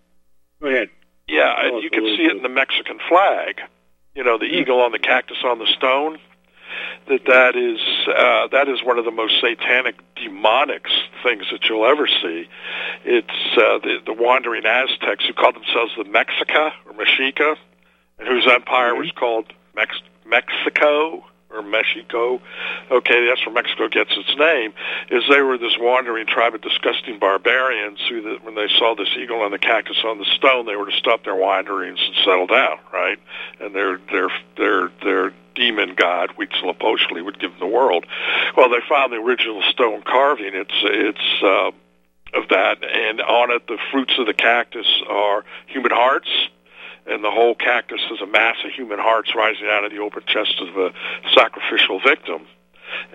Go 0.61 0.69
ahead. 0.69 0.89
Yeah, 1.29 1.55
and 1.59 1.83
you 1.83 1.91
can 1.91 2.05
see 2.05 2.25
it 2.25 2.37
in 2.37 2.43
the 2.43 2.49
Mexican 2.49 2.99
flag. 3.07 3.61
You 4.15 4.25
know, 4.25 4.39
the 4.39 4.47
eagle 4.47 4.81
on 4.81 4.93
the 4.93 4.99
cactus 4.99 5.37
on 5.45 5.59
the 5.59 5.67
stone. 5.77 6.19
That 7.09 7.25
that 7.27 7.57
is 7.57 7.79
uh, 8.09 8.49
that 8.49 8.69
is 8.69 8.83
one 8.83 8.99
of 8.99 9.05
the 9.05 9.11
most 9.11 9.41
satanic, 9.41 9.97
demonic 10.17 10.87
things 11.23 11.45
that 11.53 11.65
you'll 11.69 11.87
ever 11.87 12.07
see. 12.07 12.49
It's 13.05 13.57
uh, 13.57 13.79
the 13.79 13.99
the 14.07 14.15
wandering 14.15 14.65
Aztecs 14.65 15.27
who 15.27 15.35
called 15.35 15.55
themselves 15.55 15.93
the 15.97 16.05
Mexica 16.05 16.73
or 16.87 16.93
Mexica, 16.95 17.57
and 18.19 18.29
whose 18.29 18.47
empire 18.47 18.95
was 18.95 19.11
called 19.13 19.53
Mex- 19.75 20.03
Mexico 20.27 21.25
or 21.51 21.63
Mexico. 21.63 22.41
Okay, 22.91 23.27
that's 23.27 23.45
where 23.47 23.55
Mexico 23.55 23.89
gets 23.89 24.11
its 24.17 24.37
name. 24.37 24.73
Is 25.11 25.25
they 25.31 25.41
were 25.41 25.59
this 25.59 25.77
wandering 25.79 26.27
tribe 26.27 26.55
of 26.55 26.61
disgusting 26.61 27.19
barbarians 27.19 27.99
who, 28.09 28.23
that 28.23 28.45
when 28.45 28.55
they 28.55 28.69
saw 28.79 28.95
this 28.95 29.09
eagle 29.17 29.41
on 29.41 29.51
the 29.51 29.59
cactus 29.59 29.99
on 30.05 30.19
the 30.19 30.27
stone, 30.37 30.67
they 30.67 30.77
were 30.77 30.91
to 30.91 30.97
stop 30.97 31.25
their 31.25 31.37
wanderings 31.37 32.01
and 32.05 32.15
settle 32.25 32.47
down, 32.47 32.79
right? 32.93 33.19
And 33.61 33.75
their 33.75 33.99
their 34.11 34.29
their 34.57 34.91
their 35.03 35.33
demon 35.55 35.95
god 35.95 36.31
Huitzilopochtli 36.39 37.25
would 37.25 37.39
give 37.41 37.51
them 37.53 37.61
the 37.61 37.67
world. 37.67 38.07
Well, 38.57 38.69
they 38.69 38.81
found 38.89 39.13
the 39.13 39.17
original 39.17 39.63
stone 39.71 40.03
carving. 40.03 40.55
It's 40.55 40.71
it's. 40.83 41.43
Uh, 41.43 41.71
of 42.35 42.47
that, 42.51 42.85
and 42.85 43.23
on 43.23 43.51
it, 43.51 43.67
the 43.69 43.79
fruits 43.91 44.13
of 44.19 44.27
the 44.27 44.35
cactus 44.35 44.87
are 45.09 45.47
human 45.67 45.93
hearts, 45.93 46.29
and 47.09 47.25
the 47.25 47.31
whole 47.31 47.55
cactus 47.55 48.01
is 48.11 48.21
a 48.21 48.27
mass 48.27 48.57
of 48.65 48.71
human 48.71 48.99
hearts 48.99 49.35
rising 49.35 49.67
out 49.67 49.85
of 49.85 49.91
the 49.91 49.99
open 49.99 50.23
chest 50.27 50.61
of 50.61 50.77
a 50.77 50.93
sacrificial 51.35 52.01
victim. 52.01 52.47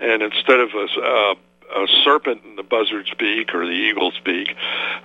And 0.00 0.22
instead 0.22 0.60
of 0.60 0.70
a, 0.74 0.86
uh, 1.00 1.34
a 1.76 1.86
serpent 2.04 2.42
in 2.44 2.56
the 2.56 2.62
buzzard's 2.62 3.12
beak 3.18 3.54
or 3.54 3.66
the 3.66 3.72
eagle's 3.72 4.18
beak, 4.24 4.54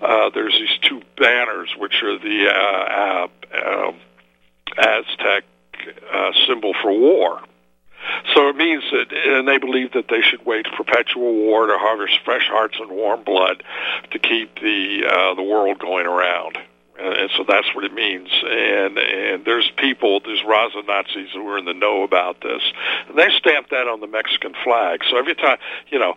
uh, 0.01 0.29
there's 0.33 0.53
these 0.53 0.77
two 0.81 1.01
banners, 1.17 1.73
which 1.77 2.03
are 2.03 2.17
the 2.19 2.49
uh, 2.49 3.27
uh, 3.63 3.87
um, 3.87 3.95
Aztec 4.77 5.43
uh, 6.13 6.31
symbol 6.47 6.73
for 6.81 6.91
war. 6.91 7.41
So 8.33 8.47
it 8.49 8.55
means 8.55 8.83
that, 8.91 9.11
and 9.11 9.47
they 9.47 9.57
believe 9.57 9.93
that 9.93 10.07
they 10.07 10.21
should 10.21 10.45
wage 10.45 10.67
perpetual 10.75 11.33
war 11.33 11.67
to 11.67 11.77
harvest 11.77 12.19
fresh 12.23 12.47
hearts 12.47 12.77
and 12.79 12.91
warm 12.91 13.23
blood 13.23 13.63
to 14.11 14.19
keep 14.19 14.55
the 14.55 15.03
uh, 15.05 15.35
the 15.35 15.43
world 15.43 15.79
going 15.79 16.05
around. 16.05 16.57
And, 16.99 17.13
and 17.13 17.29
so 17.37 17.43
that's 17.47 17.73
what 17.73 17.83
it 17.83 17.93
means. 17.93 18.29
And 18.43 18.97
and 18.97 19.45
there's 19.45 19.71
people, 19.77 20.19
there's 20.19 20.41
Raza 20.41 20.85
Nazis 20.85 21.29
who 21.33 21.47
are 21.47 21.57
in 21.57 21.65
the 21.65 21.73
know 21.73 22.03
about 22.03 22.41
this, 22.41 22.61
and 23.07 23.17
they 23.17 23.29
stamp 23.37 23.69
that 23.69 23.87
on 23.87 24.01
the 24.01 24.07
Mexican 24.07 24.53
flag. 24.63 25.01
So 25.09 25.17
every 25.17 25.35
time, 25.35 25.57
you 25.89 25.99
know, 25.99 26.15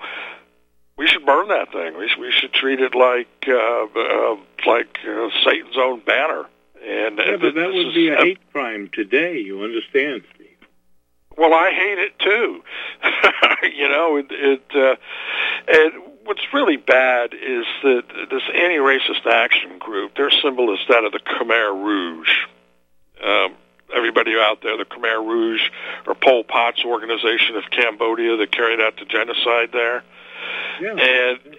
we 0.96 1.06
should 1.06 1.24
burn 1.24 1.48
that 1.48 1.72
thing. 1.72 1.96
We 1.98 2.08
should, 2.08 2.20
we 2.20 2.32
should 2.32 2.52
treat 2.52 2.80
it 2.80 2.94
like 2.94 3.28
uh, 3.48 3.86
uh, 3.96 4.36
like 4.66 4.98
uh, 5.08 5.28
Satan's 5.44 5.76
own 5.76 6.00
banner. 6.00 6.46
And 6.84 7.18
Yeah, 7.18 7.36
but 7.40 7.54
that 7.54 7.72
would 7.72 7.94
be 7.94 8.08
a 8.08 8.16
hate 8.16 8.52
crime 8.52 8.90
today. 8.92 9.38
You 9.38 9.62
understand, 9.62 10.22
Steve? 10.34 10.48
Well, 11.36 11.54
I 11.54 11.70
hate 11.70 11.98
it 11.98 12.18
too. 12.18 12.62
you 13.76 13.88
know, 13.88 14.16
it, 14.16 14.26
it 14.30 14.62
uh, 14.74 14.96
and 15.68 16.11
what's 16.24 16.42
really 16.52 16.76
bad 16.76 17.34
is 17.34 17.64
that 17.82 18.02
this 18.30 18.42
anti-racist 18.54 19.26
action 19.26 19.78
group, 19.78 20.16
their 20.16 20.30
symbol 20.30 20.72
is 20.74 20.80
that 20.88 21.04
of 21.04 21.12
the 21.12 21.18
Khmer 21.18 21.84
Rouge. 21.84 22.30
Um, 23.22 23.54
everybody 23.94 24.32
out 24.34 24.62
there, 24.62 24.76
the 24.76 24.84
Khmer 24.84 25.26
Rouge, 25.26 25.62
or 26.06 26.14
Pol 26.14 26.44
Pot's 26.44 26.84
organization 26.84 27.56
of 27.56 27.64
Cambodia 27.70 28.36
that 28.36 28.52
carried 28.52 28.80
out 28.80 28.96
the 28.98 29.04
genocide 29.04 29.70
there. 29.72 30.02
Yeah. 30.80 30.96
And 30.96 31.58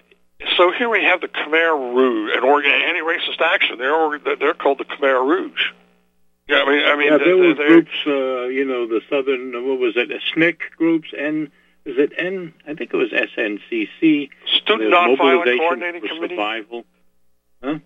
so 0.56 0.72
here 0.72 0.88
we 0.88 1.04
have 1.04 1.20
the 1.20 1.28
Khmer 1.28 1.94
Rouge, 1.94 2.36
an 2.36 2.44
organ, 2.44 2.72
anti-racist 2.72 3.40
action. 3.40 3.78
They're 3.78 4.36
they're 4.36 4.54
called 4.54 4.78
the 4.78 4.84
Khmer 4.84 5.26
Rouge. 5.26 5.72
Yeah, 6.46 6.58
I 6.58 6.70
mean, 6.70 6.84
I 6.84 6.96
mean, 6.96 7.06
yeah, 7.10 7.18
there 7.18 7.36
were 7.38 7.54
groups, 7.54 7.90
uh, 8.06 8.48
you 8.48 8.66
know, 8.66 8.86
the 8.86 9.00
Southern, 9.08 9.52
what 9.66 9.78
was 9.78 9.96
it, 9.96 10.10
SNCC 10.10 10.58
groups, 10.76 11.08
N, 11.16 11.50
is 11.84 11.96
it 11.98 12.12
N, 12.16 12.54
I 12.66 12.74
think 12.74 12.94
it 12.94 12.96
was 12.96 13.10
SNCC. 13.10 14.30
Student 14.62 14.92
Nonviolent 14.92 15.18
mobilization 15.18 15.58
Coordinating 15.58 16.00
for 16.00 16.08
Committee. 16.08 16.34
Survival. 16.34 16.84
Huh? 17.62 17.78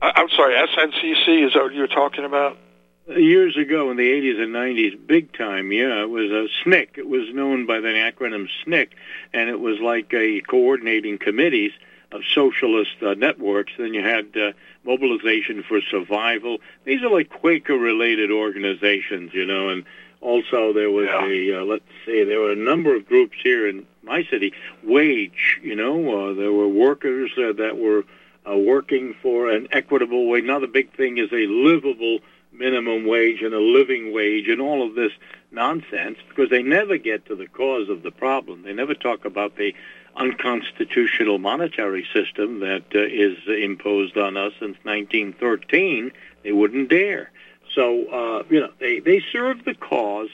I, 0.00 0.12
I'm 0.14 0.28
sorry, 0.30 0.54
SNCC. 0.54 1.46
Is 1.46 1.54
that 1.54 1.62
what 1.62 1.74
you're 1.74 1.88
talking 1.88 2.24
about? 2.24 2.56
Years 3.08 3.56
ago 3.56 3.90
in 3.90 3.96
the 3.96 4.08
80s 4.08 4.40
and 4.40 4.54
90s, 4.54 5.06
big 5.06 5.32
time, 5.32 5.72
yeah, 5.72 6.02
it 6.02 6.10
was 6.10 6.30
a 6.30 6.46
SNCC. 6.64 6.98
It 6.98 7.08
was 7.08 7.34
known 7.34 7.66
by 7.66 7.80
the 7.80 7.88
acronym 7.88 8.48
SNCC, 8.66 8.90
and 9.32 9.48
it 9.48 9.58
was 9.58 9.80
like 9.80 10.12
a 10.14 10.40
coordinating 10.42 11.18
committees 11.18 11.72
of 12.12 12.22
socialist 12.32 13.02
uh, 13.02 13.14
networks. 13.14 13.72
Then 13.76 13.92
you 13.92 14.02
had 14.02 14.36
uh, 14.36 14.52
Mobilization 14.84 15.64
for 15.66 15.80
Survival. 15.80 16.58
These 16.84 17.02
are 17.02 17.10
like 17.10 17.28
Quaker-related 17.28 18.30
organizations, 18.30 19.32
you 19.34 19.44
know, 19.44 19.68
and 19.68 19.84
also 20.20 20.72
there 20.72 20.90
was 20.90 21.06
Yeah. 21.06 21.26
a, 21.26 21.60
uh, 21.60 21.64
let's 21.64 21.84
see, 22.04 22.24
there 22.24 22.40
were 22.40 22.52
a 22.52 22.56
number 22.56 22.94
of 22.94 23.06
groups 23.06 23.36
here 23.42 23.66
in 23.68 23.86
my 24.02 24.24
city, 24.24 24.52
Wage, 24.82 25.60
you 25.62 25.74
know, 25.76 26.30
uh, 26.30 26.32
there 26.34 26.52
were 26.52 26.68
workers 26.68 27.30
uh, 27.36 27.52
that 27.52 27.76
were 27.76 28.04
uh, 28.48 28.56
working 28.56 29.14
for 29.22 29.50
an 29.50 29.68
equitable 29.72 30.26
wage. 30.28 30.44
Now 30.44 30.58
the 30.58 30.66
big 30.66 30.92
thing 30.94 31.18
is 31.18 31.30
a 31.32 31.46
livable 31.46 32.20
minimum 32.52 33.04
wage 33.06 33.42
and 33.42 33.52
a 33.54 33.60
living 33.60 34.12
wage 34.12 34.48
and 34.48 34.60
all 34.60 34.86
of 34.86 34.94
this 34.94 35.12
nonsense 35.52 36.18
because 36.28 36.50
they 36.50 36.62
never 36.62 36.96
get 36.96 37.26
to 37.26 37.36
the 37.36 37.46
cause 37.46 37.88
of 37.88 38.02
the 38.02 38.10
problem. 38.10 38.62
They 38.62 38.72
never 38.72 38.94
talk 38.94 39.24
about 39.24 39.56
the 39.56 39.74
unconstitutional 40.16 41.38
monetary 41.38 42.06
system 42.12 42.60
that 42.60 42.84
uh, 42.94 43.00
is 43.00 43.36
imposed 43.46 44.16
on 44.16 44.36
us 44.36 44.52
since 44.58 44.76
1913. 44.82 46.10
They 46.42 46.52
wouldn't 46.52 46.88
dare. 46.88 47.30
So, 47.74 48.06
uh, 48.06 48.42
you 48.50 48.60
know, 48.60 48.72
they, 48.78 49.00
they 49.00 49.22
serve 49.32 49.64
the 49.64 49.74
cause, 49.74 50.30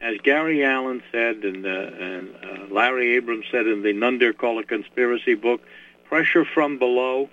as 0.00 0.16
Gary 0.22 0.64
Allen 0.64 1.02
said 1.12 1.36
and, 1.44 1.66
uh, 1.66 1.68
and 1.68 2.34
uh, 2.42 2.74
Larry 2.74 3.16
Abrams 3.16 3.46
said 3.50 3.66
in 3.66 3.82
the 3.82 3.92
None 3.92 4.18
Dare 4.18 4.32
Call 4.32 4.58
It 4.58 4.68
conspiracy 4.68 5.34
book, 5.34 5.60
pressure 6.08 6.44
from 6.44 6.78
below 6.78 7.28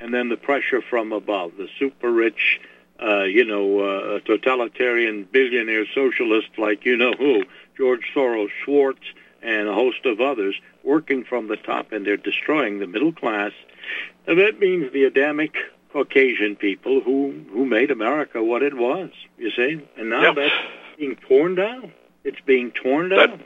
and 0.00 0.14
then 0.14 0.28
the 0.28 0.36
pressure 0.36 0.80
from 0.80 1.12
above. 1.12 1.52
The 1.56 1.68
super 1.78 2.10
rich, 2.10 2.60
uh, 3.00 3.24
you 3.24 3.44
know, 3.44 3.80
uh, 3.80 4.20
totalitarian 4.20 5.24
billionaire 5.24 5.86
socialists 5.94 6.58
like 6.58 6.84
you 6.84 6.96
know 6.96 7.12
who, 7.12 7.44
George 7.76 8.10
Soros, 8.14 8.48
Schwartz, 8.64 9.04
and 9.42 9.68
a 9.68 9.74
host 9.74 10.04
of 10.06 10.20
others 10.20 10.54
working 10.82 11.24
from 11.24 11.48
the 11.48 11.56
top, 11.56 11.92
and 11.92 12.06
they're 12.06 12.16
destroying 12.16 12.78
the 12.78 12.86
middle 12.86 13.12
class. 13.12 13.52
And 14.26 14.38
that 14.38 14.58
means 14.58 14.92
the 14.92 15.04
Adamic 15.04 15.54
Caucasian 15.92 16.56
people 16.56 17.00
who, 17.00 17.34
who 17.52 17.64
made 17.66 17.90
America 17.90 18.42
what 18.42 18.62
it 18.62 18.74
was, 18.76 19.10
you 19.38 19.50
see? 19.50 19.80
And 19.96 20.10
now 20.10 20.22
Yep. 20.22 20.34
that's 20.36 20.54
being 20.98 21.16
torn 21.28 21.54
down. 21.56 21.92
It's 22.24 22.40
being 22.46 22.70
torn 22.72 23.08
That- 23.10 23.30
down. 23.30 23.44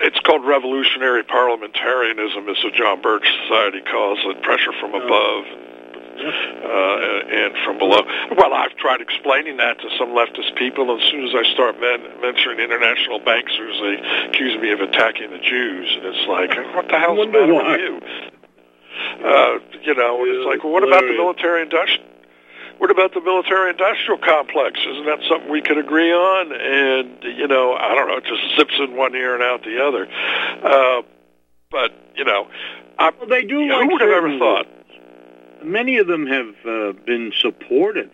It's 0.00 0.18
called 0.20 0.44
revolutionary 0.44 1.22
parliamentarianism, 1.22 2.48
as 2.48 2.56
the 2.64 2.70
John 2.72 3.00
Birch 3.00 3.24
Society 3.42 3.80
calls 3.80 4.18
it, 4.24 4.42
pressure 4.42 4.72
from 4.80 4.92
above 4.92 5.44
uh, 6.16 7.30
and 7.30 7.54
from 7.64 7.78
below. 7.78 8.00
Well, 8.36 8.54
I've 8.54 8.74
tried 8.76 9.00
explaining 9.00 9.58
that 9.58 9.78
to 9.80 9.88
some 9.98 10.08
leftist 10.10 10.56
people, 10.56 10.90
and 10.90 11.00
as 11.00 11.08
soon 11.10 11.24
as 11.28 11.34
I 11.34 11.44
start 11.54 11.80
men- 11.80 12.06
mentioning 12.20 12.58
international 12.58 13.20
banksters, 13.20 13.78
they 13.80 14.28
accuse 14.28 14.60
me 14.60 14.72
of 14.72 14.80
attacking 14.80 15.30
the 15.30 15.38
Jews, 15.38 15.86
and 15.96 16.06
it's 16.06 16.26
like, 16.26 16.50
what 16.74 16.88
the 16.88 16.98
hell's 16.98 17.26
the 17.26 17.32
matter 17.32 17.54
why. 17.54 17.70
with 17.72 17.80
you? 17.80 18.00
Uh, 19.24 19.58
you 19.82 19.94
know, 19.94 20.22
and 20.22 20.36
it's 20.36 20.46
like, 20.46 20.64
well, 20.64 20.72
what 20.72 20.86
about 20.86 21.02
the 21.02 21.12
military 21.16 21.62
industrial? 21.62 22.04
What 22.78 22.90
about 22.90 23.14
the 23.14 23.20
military 23.20 23.70
industrial 23.70 24.18
complex? 24.18 24.80
Isn't 24.80 25.06
that 25.06 25.20
something 25.28 25.50
we 25.50 25.62
could 25.62 25.78
agree 25.78 26.12
on? 26.12 26.52
And 26.52 27.22
you 27.22 27.46
know, 27.46 27.74
I 27.74 27.94
don't 27.94 28.08
know, 28.08 28.16
it 28.16 28.24
just 28.24 28.56
zips 28.56 28.74
in 28.78 28.96
one 28.96 29.14
ear 29.14 29.34
and 29.34 29.42
out 29.42 29.62
the 29.62 29.84
other. 29.84 30.08
Uh, 30.62 31.02
but 31.70 31.92
you 32.16 32.24
know, 32.24 32.48
I, 32.98 33.10
Well, 33.10 33.28
they 33.28 33.44
do 33.44 33.60
who 33.60 33.68
like 33.68 33.90
would 33.90 34.00
have 34.00 34.10
ever 34.10 34.38
thought? 34.38 34.66
Many 35.64 35.98
of 35.98 36.06
them 36.06 36.26
have 36.26 36.54
uh, 36.66 36.92
been 37.06 37.32
supportive 37.40 38.10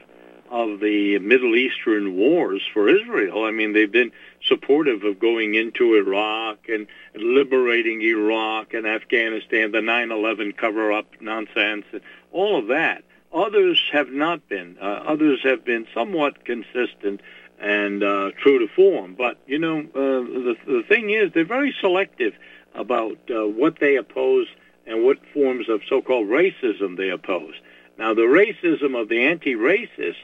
of 0.51 0.81
the 0.81 1.19
Middle 1.21 1.55
Eastern 1.55 2.17
wars 2.17 2.63
for 2.75 2.89
Israel. 2.89 3.45
I 3.45 3.53
mean, 3.53 3.73
they've 3.73 3.91
been 3.91 4.13
supportive 4.45 5.05
of 5.05 5.21
going 5.21 5.55
into 5.55 5.95
Iraq 5.95 6.69
and 6.69 6.87
liberating 7.15 8.03
Iraq 8.03 8.75
and 8.75 8.87
Afghanistan, 8.87 9.71
the 9.71 9.81
9/11 9.81 10.57
cover-up 10.57 11.21
nonsense, 11.21 11.87
and 11.93 12.01
all 12.33 12.59
of 12.59 12.67
that. 12.69 13.05
Others 13.33 13.81
have 13.93 14.11
not 14.11 14.49
been. 14.49 14.77
Uh, 14.81 15.05
others 15.07 15.41
have 15.45 15.65
been 15.65 15.87
somewhat 15.95 16.45
consistent 16.45 17.21
and 17.61 18.03
uh, 18.03 18.31
true 18.43 18.59
to 18.59 18.69
form. 18.75 19.15
But 19.15 19.39
you 19.47 19.59
know, 19.59 19.81
uh, 19.81 19.85
the 19.95 20.57
the 20.67 20.83
thing 20.89 21.11
is, 21.11 21.33
they're 21.33 21.45
very 21.45 21.75
selective 21.81 22.35
about 22.75 23.19
uh, 23.31 23.47
what 23.47 23.79
they 23.79 23.97
oppose 23.97 24.47
and 24.87 25.05
what 25.05 25.19
forms 25.33 25.69
of 25.69 25.83
so-called 25.89 26.29
racism 26.29 26.97
they 26.97 27.11
oppose. 27.11 27.55
Now, 27.99 28.15
the 28.15 28.23
racism 28.23 29.01
of 29.01 29.09
the 29.09 29.25
anti-racists 29.25 30.15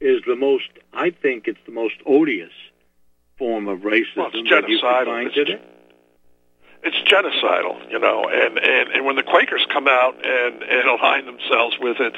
is 0.00 0.22
the 0.26 0.36
most, 0.36 0.68
I 0.92 1.10
think, 1.10 1.48
it's 1.48 1.58
the 1.66 1.72
most 1.72 1.94
odious 2.06 2.52
form 3.38 3.68
of 3.68 3.80
racism 3.80 4.16
Well, 4.16 4.30
it's 4.32 4.50
that 4.50 4.68
you 4.68 4.78
can 4.78 4.88
genocidal. 4.92 5.04
find 5.04 5.30
It's-. 5.36 5.60
It's 6.82 6.96
genocidal, 7.10 7.90
you 7.90 7.98
know, 7.98 8.28
and, 8.28 8.58
and, 8.58 8.90
and 8.90 9.04
when 9.04 9.16
the 9.16 9.24
Quakers 9.24 9.66
come 9.72 9.88
out 9.88 10.14
and, 10.24 10.62
and 10.62 10.88
align 11.00 11.26
themselves 11.26 11.76
with 11.80 11.96
it, 11.98 12.14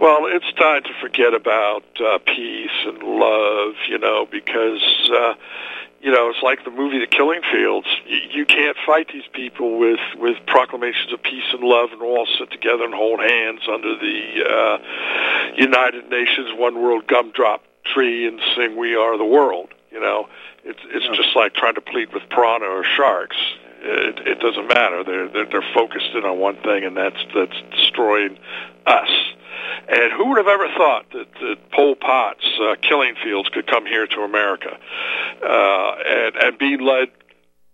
well, 0.00 0.26
it's 0.26 0.50
time 0.54 0.84
to 0.84 0.90
forget 1.02 1.34
about 1.34 1.84
uh, 2.00 2.18
peace 2.24 2.70
and 2.86 3.02
love, 3.02 3.74
you 3.88 3.98
know, 3.98 4.26
because, 4.30 4.82
uh, 5.12 5.34
you 6.00 6.12
know, 6.12 6.30
it's 6.30 6.42
like 6.42 6.64
the 6.64 6.70
movie 6.70 6.98
The 6.98 7.06
Killing 7.06 7.40
Fields. 7.52 7.86
You, 8.06 8.18
you 8.30 8.46
can't 8.46 8.76
fight 8.86 9.08
these 9.12 9.26
people 9.32 9.78
with, 9.78 10.00
with 10.16 10.36
proclamations 10.46 11.12
of 11.12 11.22
peace 11.22 11.44
and 11.52 11.62
love 11.62 11.90
and 11.92 12.02
all 12.02 12.26
sit 12.38 12.50
together 12.50 12.84
and 12.84 12.94
hold 12.94 13.20
hands 13.20 13.60
under 13.70 13.96
the 13.96 14.44
uh, 14.44 14.78
United 15.56 16.08
Nations 16.10 16.50
One 16.54 16.80
World 16.82 17.06
Gumdrop 17.06 17.62
tree 17.84 18.26
and 18.26 18.40
sing 18.54 18.76
"We 18.76 18.94
Are 18.96 19.16
the 19.16 19.24
World." 19.24 19.68
You 19.90 20.00
know, 20.00 20.28
it's 20.64 20.80
it's 20.86 21.06
just 21.16 21.34
like 21.34 21.54
trying 21.54 21.74
to 21.76 21.80
plead 21.80 22.12
with 22.12 22.28
piranha 22.28 22.66
or 22.66 22.84
sharks. 22.84 23.36
It, 23.80 24.26
it 24.26 24.40
doesn't 24.40 24.68
matter. 24.68 25.04
They're, 25.04 25.28
they're 25.28 25.46
they're 25.46 25.72
focused 25.74 26.10
in 26.14 26.24
on 26.24 26.38
one 26.38 26.56
thing, 26.62 26.84
and 26.84 26.96
that's 26.96 27.22
that's 27.34 27.56
destroying 27.72 28.38
us. 28.86 29.10
And 29.88 30.12
who 30.12 30.28
would 30.28 30.38
have 30.38 30.48
ever 30.48 30.68
thought 30.76 31.10
that, 31.12 31.26
that 31.40 31.70
Pol 31.72 31.94
Pot's 31.96 32.46
uh, 32.60 32.74
killing 32.82 33.14
fields 33.22 33.48
could 33.50 33.66
come 33.66 33.86
here 33.86 34.06
to 34.06 34.20
America 34.22 34.76
uh, 35.42 35.94
and 36.06 36.36
and 36.36 36.58
be 36.58 36.76
led 36.78 37.08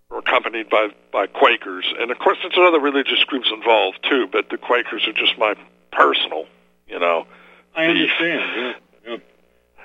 or 0.09 0.19
accompanied 0.19 0.69
by 0.69 0.89
by 1.11 1.27
Quakers? 1.27 1.85
And 1.99 2.11
of 2.11 2.19
course, 2.19 2.37
there's 2.41 2.53
other 2.57 2.79
religious 2.79 3.23
groups 3.25 3.49
involved 3.53 3.99
too, 4.09 4.27
but 4.31 4.49
the 4.49 4.57
Quakers 4.57 5.07
are 5.07 5.13
just 5.13 5.37
my 5.37 5.55
personal, 5.91 6.45
you 6.87 6.99
know. 6.99 7.25
I 7.75 7.85
understand. 7.85 8.41
Yeah, 8.55 8.73
yeah. 9.07 9.17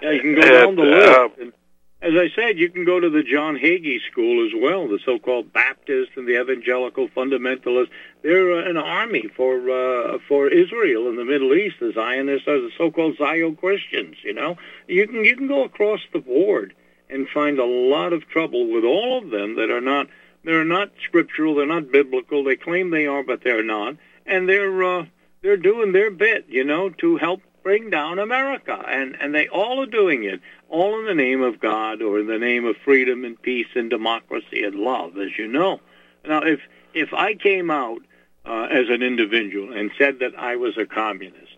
yeah 0.03 0.11
you 0.11 0.21
can 0.21 0.35
go 0.35 0.41
And, 0.43 0.51
down 0.51 0.77
the 0.77 0.83
list. 0.83 1.19
uh, 1.19 1.29
and 1.43 1.53
as 2.01 2.13
I 2.15 2.29
said, 2.37 2.59
you 2.59 2.71
can 2.71 2.85
go 2.85 3.01
to 3.01 3.11
the 3.11 3.25
John 3.25 3.57
Hagee 3.57 3.99
school 4.11 4.47
as 4.47 4.53
well, 4.55 4.87
the 4.87 5.01
so-called 5.05 5.53
Baptist 5.53 6.13
and 6.17 6.29
the 6.29 6.41
evangelical 6.41 7.09
fundamentalists. 7.09 7.91
They're 8.23 8.53
uh, 8.53 8.71
an 8.71 8.77
army 8.77 9.29
for 9.37 9.69
uh, 9.69 10.19
for 10.29 10.49
Israel 10.49 11.09
in 11.09 11.17
the 11.17 11.25
Middle 11.25 11.55
East. 11.55 11.77
The 11.81 11.93
Zionists 11.93 12.47
are 12.47 12.61
the 12.61 12.71
so-called 12.79 13.17
Zio 13.17 13.53
Christians. 13.53 14.17
You 14.23 14.35
know, 14.35 14.57
you 14.87 15.09
can 15.09 15.25
you 15.25 15.37
can 15.37 15.49
go 15.49 15.65
across 15.65 16.01
the 16.13 16.21
board 16.21 16.75
and 17.11 17.29
find 17.29 17.59
a 17.59 17.65
lot 17.65 18.13
of 18.13 18.29
trouble 18.29 18.73
with 18.73 18.85
all 18.85 19.19
of 19.19 19.31
them 19.31 19.57
that 19.57 19.71
are 19.71 19.81
not 19.81 20.07
they're 20.45 20.65
not 20.65 20.93
scriptural, 21.03 21.57
they're 21.57 21.67
not 21.67 21.91
biblical. 21.91 22.45
They 22.45 22.57
claim 22.57 22.91
they 22.91 23.07
are, 23.07 23.25
but 23.25 23.43
they're 23.43 23.65
not, 23.65 23.97
and 24.25 24.49
they're 24.49 24.85
uh, 24.85 25.07
they're 25.43 25.57
doing 25.57 25.91
their 25.91 26.13
bit, 26.13 26.47
you 26.49 26.63
know, 26.63 26.91
to 26.91 27.17
help 27.17 27.43
bring 27.63 27.91
down 27.91 28.19
America, 28.19 28.83
and 28.89 29.17
and 29.21 29.35
they 29.35 29.49
all 29.49 29.83
are 29.83 29.87
doing 29.87 30.25
it, 30.25 30.41
all 30.69 30.99
in 31.01 31.07
the 31.07 31.15
name 31.15 31.43
of 31.43 31.61
God 31.61 32.03
or 32.03 32.19
in 32.19 32.27
the 32.27 32.39
name 32.39 32.65
of 32.65 32.77
freedom 32.85 33.25
and 33.25 33.41
peace 33.41 33.69
and 33.75 33.89
democracy 33.91 34.65
and 34.65 34.75
love, 34.75 35.17
as 35.19 35.37
you 35.39 35.49
know. 35.49 35.81
Now, 36.27 36.43
if 36.43 36.61
if 36.95 37.13
I 37.13 37.35
came 37.35 37.71
out 37.71 38.01
uh, 38.45 38.69
as 38.71 38.89
an 38.89 39.03
individual 39.03 39.73
and 39.73 39.91
said 39.99 40.21
that 40.21 40.39
I 40.39 40.57
was 40.57 40.77
a 40.77 40.87
communist 40.87 41.57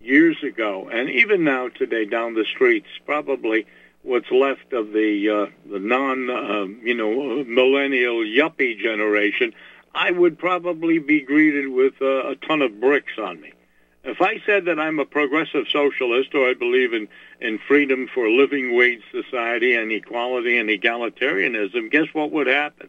years 0.00 0.42
ago, 0.42 0.88
and 0.92 1.08
even 1.10 1.44
now 1.44 1.68
today 1.68 2.04
down 2.04 2.34
the 2.34 2.44
streets, 2.44 2.88
probably 3.06 3.66
what's 4.02 4.30
left 4.30 4.72
of 4.72 4.92
the 4.92 5.28
uh, 5.28 5.70
the 5.70 5.78
non 5.78 6.30
uh, 6.30 6.66
you 6.84 6.94
know 6.94 7.44
millennial 7.44 8.18
yuppie 8.18 8.78
generation, 8.78 9.54
I 9.94 10.10
would 10.10 10.38
probably 10.38 10.98
be 10.98 11.20
greeted 11.20 11.68
with 11.68 12.00
a 12.00 12.36
ton 12.46 12.62
of 12.62 12.80
bricks 12.80 13.12
on 13.18 13.40
me. 13.40 13.52
If 14.04 14.20
I 14.20 14.40
said 14.44 14.64
that 14.64 14.80
I'm 14.80 14.98
a 14.98 15.04
progressive 15.04 15.66
socialist 15.68 16.34
or 16.34 16.48
I 16.48 16.54
believe 16.54 16.92
in, 16.92 17.08
in 17.40 17.58
freedom 17.58 18.08
for 18.12 18.26
a 18.26 18.34
living 18.34 18.74
wage 18.74 19.02
society 19.12 19.74
and 19.74 19.92
equality 19.92 20.58
and 20.58 20.68
egalitarianism, 20.68 21.90
guess 21.90 22.08
what 22.12 22.32
would 22.32 22.48
happen? 22.48 22.88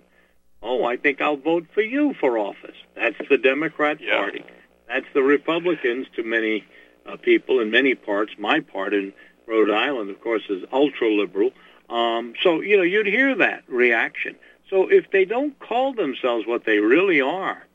Oh, 0.63 0.85
I 0.85 0.97
think 0.97 1.21
I'll 1.21 1.37
vote 1.37 1.67
for 1.73 1.81
you 1.81 2.15
for 2.19 2.37
office. 2.37 2.75
That's 2.95 3.17
the 3.29 3.37
Democrat 3.37 3.99
Yeah. 4.01 4.17
Party. 4.17 4.43
That's 4.87 5.05
the 5.13 5.21
Republicans 5.23 6.07
to 6.15 6.23
many 6.23 6.65
uh, 7.05 7.17
people 7.17 7.59
in 7.59 7.69
many 7.69 7.95
parts. 7.95 8.33
My 8.39 8.59
part 8.61 8.93
in 8.93 9.13
Rhode 9.45 9.69
Island, 9.69 10.09
of 10.09 10.19
course, 10.21 10.43
is 10.49 10.63
ultra 10.71 11.09
liberal. 11.09 11.51
Um, 11.89 12.33
so, 12.41 12.61
you 12.61 12.77
know, 12.77 12.83
you'd 12.83 13.05
hear 13.07 13.35
that 13.35 13.63
reaction. 13.67 14.35
So 14.69 14.89
if 14.89 15.11
they 15.11 15.25
don't 15.25 15.57
call 15.59 15.93
themselves 15.93 16.47
what 16.47 16.65
they 16.65 16.79
really 16.79 17.21
are, 17.21 17.65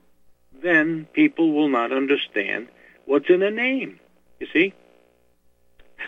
then 0.60 1.06
people 1.12 1.52
will 1.52 1.68
not 1.68 1.92
understand 1.92 2.68
what's 3.08 3.28
in 3.28 3.42
a 3.42 3.50
name. 3.50 3.98
You 4.38 4.46
see? 4.52 4.74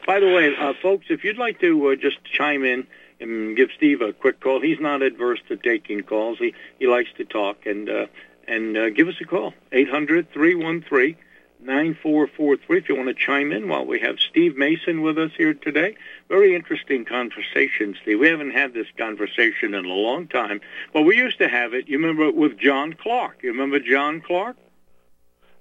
By 0.07 0.21
the 0.21 0.29
way, 0.29 0.55
uh, 0.55 0.75
folks, 0.81 1.07
if 1.09 1.25
you'd 1.25 1.39
like 1.39 1.61
to 1.61 1.89
uh, 1.89 1.97
just 1.97 2.19
chime 2.25 2.65
in 2.65 2.87
and 3.19 3.57
give 3.57 3.71
Steve 3.77 4.01
a 4.03 4.13
quick 4.13 4.39
call, 4.41 4.61
he's 4.61 4.79
not 4.79 5.03
adverse 5.03 5.41
to 5.49 5.57
taking 5.57 6.03
calls. 6.03 6.39
He 6.39 6.55
he 6.79 6.87
likes 6.87 7.11
to 7.17 7.25
talk 7.25 7.67
and 7.67 7.89
uh, 7.89 8.07
and 8.47 8.77
uh, 8.77 8.91
give 8.91 9.09
us 9.09 9.17
a 9.21 9.25
call 9.25 9.55
eight 9.73 9.91
hundred 9.91 10.33
three 10.33 10.55
one 10.55 10.83
three 10.83 11.17
nine 11.61 11.99
four 12.01 12.27
four 12.29 12.57
three 12.57 12.79
if 12.79 12.89
you 12.89 12.97
want 12.97 13.09
to 13.09 13.15
chime 13.15 13.51
in 13.53 13.69
while 13.69 13.85
we 13.85 14.01
have 14.01 14.19
Steve 14.21 14.57
Mason 14.57 15.03
with 15.03 15.19
us 15.19 15.33
here 15.37 15.55
today. 15.55 15.97
Very 16.29 16.55
interesting 16.55 17.05
conversation, 17.05 17.97
Steve. 18.01 18.21
We 18.21 18.29
haven't 18.29 18.53
had 18.53 18.73
this 18.73 18.87
conversation 18.97 19.75
in 19.75 19.85
a 19.85 19.89
long 19.89 20.29
time, 20.29 20.61
but 20.93 21.03
we 21.03 21.17
used 21.17 21.39
to 21.39 21.49
have 21.49 21.75
it. 21.75 21.89
You 21.89 21.99
remember 21.99 22.31
with 22.31 22.59
John 22.59 22.93
Clark? 22.93 23.43
You 23.43 23.51
remember 23.51 23.81
John 23.81 24.21
Clark? 24.21 24.57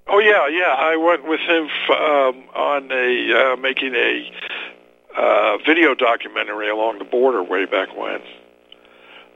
Oh 0.06 0.18
yeah, 0.18 0.48
yeah. 0.48 0.74
I 0.76 0.96
went 0.96 1.24
with 1.26 1.40
him 1.40 1.66
f- 1.66 1.90
um, 1.90 2.44
on 2.54 2.90
a 2.90 3.52
uh, 3.52 3.56
making 3.56 3.94
a 3.94 4.30
uh, 5.16 5.58
video 5.66 5.94
documentary 5.94 6.68
along 6.68 6.98
the 6.98 7.04
border 7.04 7.42
way 7.42 7.64
back 7.66 7.96
when. 7.96 8.20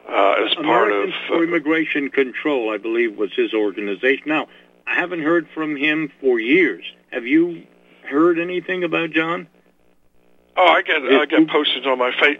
Uh, 0.08 0.44
as 0.46 0.54
part 0.56 0.92
of 0.92 1.10
for 1.28 1.42
Immigration 1.42 2.10
Control, 2.10 2.70
I 2.72 2.76
believe, 2.76 3.16
was 3.16 3.32
his 3.34 3.54
organization. 3.54 4.24
Now, 4.26 4.48
I 4.86 4.94
haven't 4.96 5.22
heard 5.22 5.48
from 5.54 5.76
him 5.76 6.12
for 6.20 6.38
years. 6.38 6.84
Have 7.10 7.26
you 7.26 7.62
heard 8.08 8.38
anything 8.38 8.84
about 8.84 9.10
John? 9.12 9.46
Oh, 10.56 10.66
I 10.66 10.82
get 10.82 11.02
I 11.02 11.24
get 11.24 11.46
postings 11.46 11.86
on 11.86 11.98
my 11.98 12.12
face. 12.20 12.38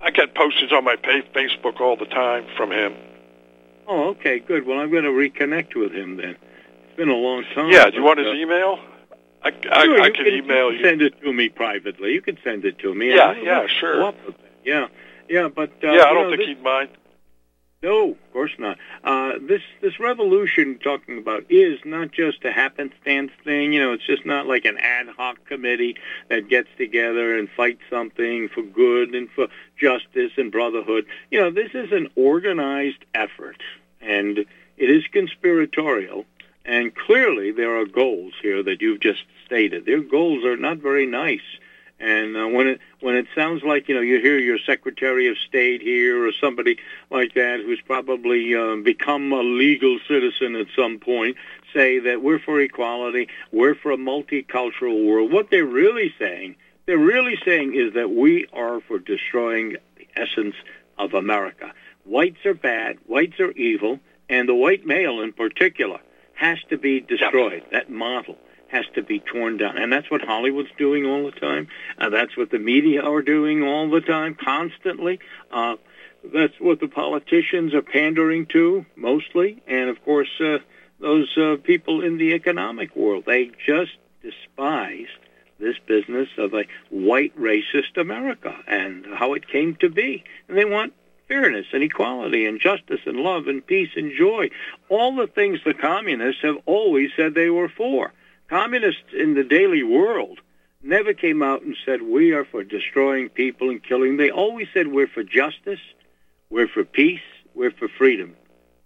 I 0.00 0.10
get 0.10 0.34
postings 0.34 0.72
on 0.72 0.84
my 0.84 0.96
pa- 0.96 1.22
Facebook 1.34 1.80
all 1.80 1.96
the 1.96 2.06
time 2.06 2.46
from 2.56 2.72
him. 2.72 2.94
Oh, 3.86 4.08
okay, 4.10 4.40
good. 4.40 4.66
Well, 4.66 4.78
I'm 4.80 4.90
going 4.90 5.04
to 5.04 5.10
reconnect 5.10 5.76
with 5.76 5.92
him 5.92 6.16
then. 6.16 6.36
Been 6.96 7.08
a 7.08 7.14
long 7.14 7.44
time. 7.54 7.70
Yeah, 7.70 7.90
do 7.90 7.96
you 7.96 8.02
want 8.02 8.18
his 8.18 8.28
uh, 8.28 8.32
email? 8.32 8.78
I, 9.42 9.52
I, 9.70 9.84
sure, 9.84 10.00
I 10.00 10.10
can 10.10 10.24
can 10.24 10.34
email 10.34 10.72
you. 10.72 10.78
Can 10.78 10.86
send 10.86 11.02
it 11.02 11.20
to 11.22 11.32
me 11.32 11.48
privately. 11.48 12.12
You 12.12 12.22
can 12.22 12.38
send 12.42 12.64
it 12.64 12.78
to 12.80 12.94
me. 12.94 13.14
Yeah, 13.14 13.34
yeah, 13.40 13.66
sure. 13.66 13.94
follow 13.94 14.08
up 14.08 14.26
with 14.26 14.36
that. 14.38 14.50
Yeah, 14.64 14.86
yeah, 15.28 15.48
but 15.48 15.70
uh, 15.84 15.92
yeah, 15.92 16.04
I 16.04 16.14
don't 16.14 16.14
know, 16.24 16.30
think 16.30 16.38
this- 16.40 16.48
he'd 16.48 16.62
mind. 16.62 16.90
No, 17.82 18.12
of 18.12 18.32
course 18.32 18.52
not. 18.58 18.78
Uh, 19.04 19.32
this 19.40 19.60
this 19.82 20.00
revolution 20.00 20.78
talking 20.82 21.18
about 21.18 21.44
is 21.50 21.78
not 21.84 22.10
just 22.10 22.42
a 22.44 22.50
happenstance 22.50 23.30
thing. 23.44 23.74
You 23.74 23.80
know, 23.80 23.92
it's 23.92 24.06
just 24.06 24.24
not 24.24 24.46
like 24.46 24.64
an 24.64 24.78
ad 24.78 25.08
hoc 25.08 25.44
committee 25.44 25.96
that 26.30 26.48
gets 26.48 26.68
together 26.78 27.38
and 27.38 27.48
fights 27.50 27.82
something 27.90 28.48
for 28.48 28.62
good 28.62 29.14
and 29.14 29.30
for 29.30 29.48
justice 29.78 30.32
and 30.38 30.50
brotherhood. 30.50 31.04
You 31.30 31.40
know, 31.42 31.50
this 31.50 31.72
is 31.74 31.92
an 31.92 32.08
organized 32.16 33.04
effort, 33.14 33.62
and 34.00 34.38
it 34.38 34.90
is 34.90 35.04
conspiratorial. 35.12 36.24
And 36.66 36.92
clearly, 36.94 37.52
there 37.52 37.76
are 37.80 37.86
goals 37.86 38.34
here 38.42 38.60
that 38.64 38.82
you've 38.82 38.98
just 38.98 39.22
stated. 39.44 39.86
Their 39.86 40.00
goals 40.00 40.44
are 40.44 40.56
not 40.56 40.78
very 40.78 41.06
nice. 41.06 41.46
And 42.00 42.36
uh, 42.36 42.48
when 42.48 42.66
it 42.66 42.80
when 43.00 43.14
it 43.14 43.26
sounds 43.36 43.62
like 43.62 43.88
you 43.88 43.94
know 43.94 44.00
you 44.00 44.20
hear 44.20 44.38
your 44.38 44.58
Secretary 44.58 45.28
of 45.28 45.38
State 45.38 45.80
here 45.80 46.26
or 46.26 46.32
somebody 46.32 46.78
like 47.08 47.34
that 47.34 47.60
who's 47.60 47.80
probably 47.80 48.54
um, 48.54 48.82
become 48.82 49.32
a 49.32 49.42
legal 49.42 49.98
citizen 50.08 50.56
at 50.56 50.66
some 50.76 50.98
point 50.98 51.36
say 51.72 52.00
that 52.00 52.20
we're 52.20 52.40
for 52.40 52.60
equality, 52.60 53.28
we're 53.52 53.76
for 53.76 53.92
a 53.92 53.96
multicultural 53.96 55.06
world. 55.06 55.32
What 55.32 55.50
they're 55.50 55.64
really 55.64 56.12
saying, 56.18 56.56
they're 56.84 56.98
really 56.98 57.38
saying 57.44 57.74
is 57.74 57.94
that 57.94 58.10
we 58.10 58.46
are 58.52 58.80
for 58.80 58.98
destroying 58.98 59.76
the 59.96 60.08
essence 60.16 60.56
of 60.98 61.14
America. 61.14 61.72
Whites 62.04 62.44
are 62.44 62.54
bad, 62.54 62.98
whites 63.06 63.38
are 63.40 63.52
evil, 63.52 64.00
and 64.28 64.48
the 64.48 64.54
white 64.54 64.84
male 64.84 65.20
in 65.20 65.32
particular 65.32 66.00
has 66.36 66.58
to 66.70 66.78
be 66.78 67.00
destroyed. 67.00 67.64
That 67.72 67.90
model 67.90 68.36
has 68.68 68.84
to 68.94 69.02
be 69.02 69.20
torn 69.20 69.56
down. 69.56 69.78
And 69.78 69.92
that's 69.92 70.10
what 70.10 70.22
Hollywood's 70.22 70.70
doing 70.76 71.04
all 71.06 71.24
the 71.24 71.38
time. 71.38 71.68
Uh, 71.98 72.10
that's 72.10 72.36
what 72.36 72.50
the 72.50 72.58
media 72.58 73.02
are 73.02 73.22
doing 73.22 73.62
all 73.62 73.90
the 73.90 74.00
time, 74.00 74.34
constantly. 74.34 75.20
Uh, 75.50 75.76
that's 76.34 76.54
what 76.58 76.80
the 76.80 76.88
politicians 76.88 77.74
are 77.74 77.82
pandering 77.82 78.46
to, 78.46 78.84
mostly. 78.96 79.62
And, 79.66 79.88
of 79.88 80.04
course, 80.04 80.28
uh, 80.40 80.58
those 81.00 81.36
uh, 81.36 81.56
people 81.62 82.02
in 82.02 82.18
the 82.18 82.34
economic 82.34 82.96
world, 82.96 83.24
they 83.26 83.50
just 83.64 83.92
despise 84.22 85.08
this 85.58 85.76
business 85.86 86.28
of 86.36 86.52
a 86.52 86.64
white 86.90 87.38
racist 87.38 87.96
America 87.96 88.54
and 88.66 89.06
how 89.14 89.34
it 89.34 89.48
came 89.48 89.76
to 89.76 89.88
be. 89.88 90.24
And 90.48 90.58
they 90.58 90.64
want 90.64 90.92
fairness 91.28 91.66
and 91.72 91.82
equality 91.82 92.46
and 92.46 92.60
justice 92.60 93.00
and 93.06 93.18
love 93.18 93.46
and 93.46 93.66
peace 93.66 93.90
and 93.96 94.12
joy. 94.16 94.50
All 94.88 95.14
the 95.14 95.26
things 95.26 95.60
the 95.64 95.74
communists 95.74 96.42
have 96.42 96.56
always 96.66 97.10
said 97.16 97.34
they 97.34 97.50
were 97.50 97.68
for. 97.68 98.12
Communists 98.48 99.12
in 99.12 99.34
the 99.34 99.44
daily 99.44 99.82
world 99.82 100.40
never 100.82 101.12
came 101.12 101.42
out 101.42 101.62
and 101.62 101.76
said 101.84 102.02
we 102.02 102.32
are 102.32 102.44
for 102.44 102.62
destroying 102.62 103.28
people 103.28 103.70
and 103.70 103.82
killing. 103.82 104.16
They 104.16 104.30
always 104.30 104.68
said 104.72 104.88
we're 104.88 105.08
for 105.08 105.24
justice, 105.24 105.80
we're 106.50 106.68
for 106.68 106.84
peace, 106.84 107.20
we're 107.54 107.72
for 107.72 107.88
freedom. 107.88 108.36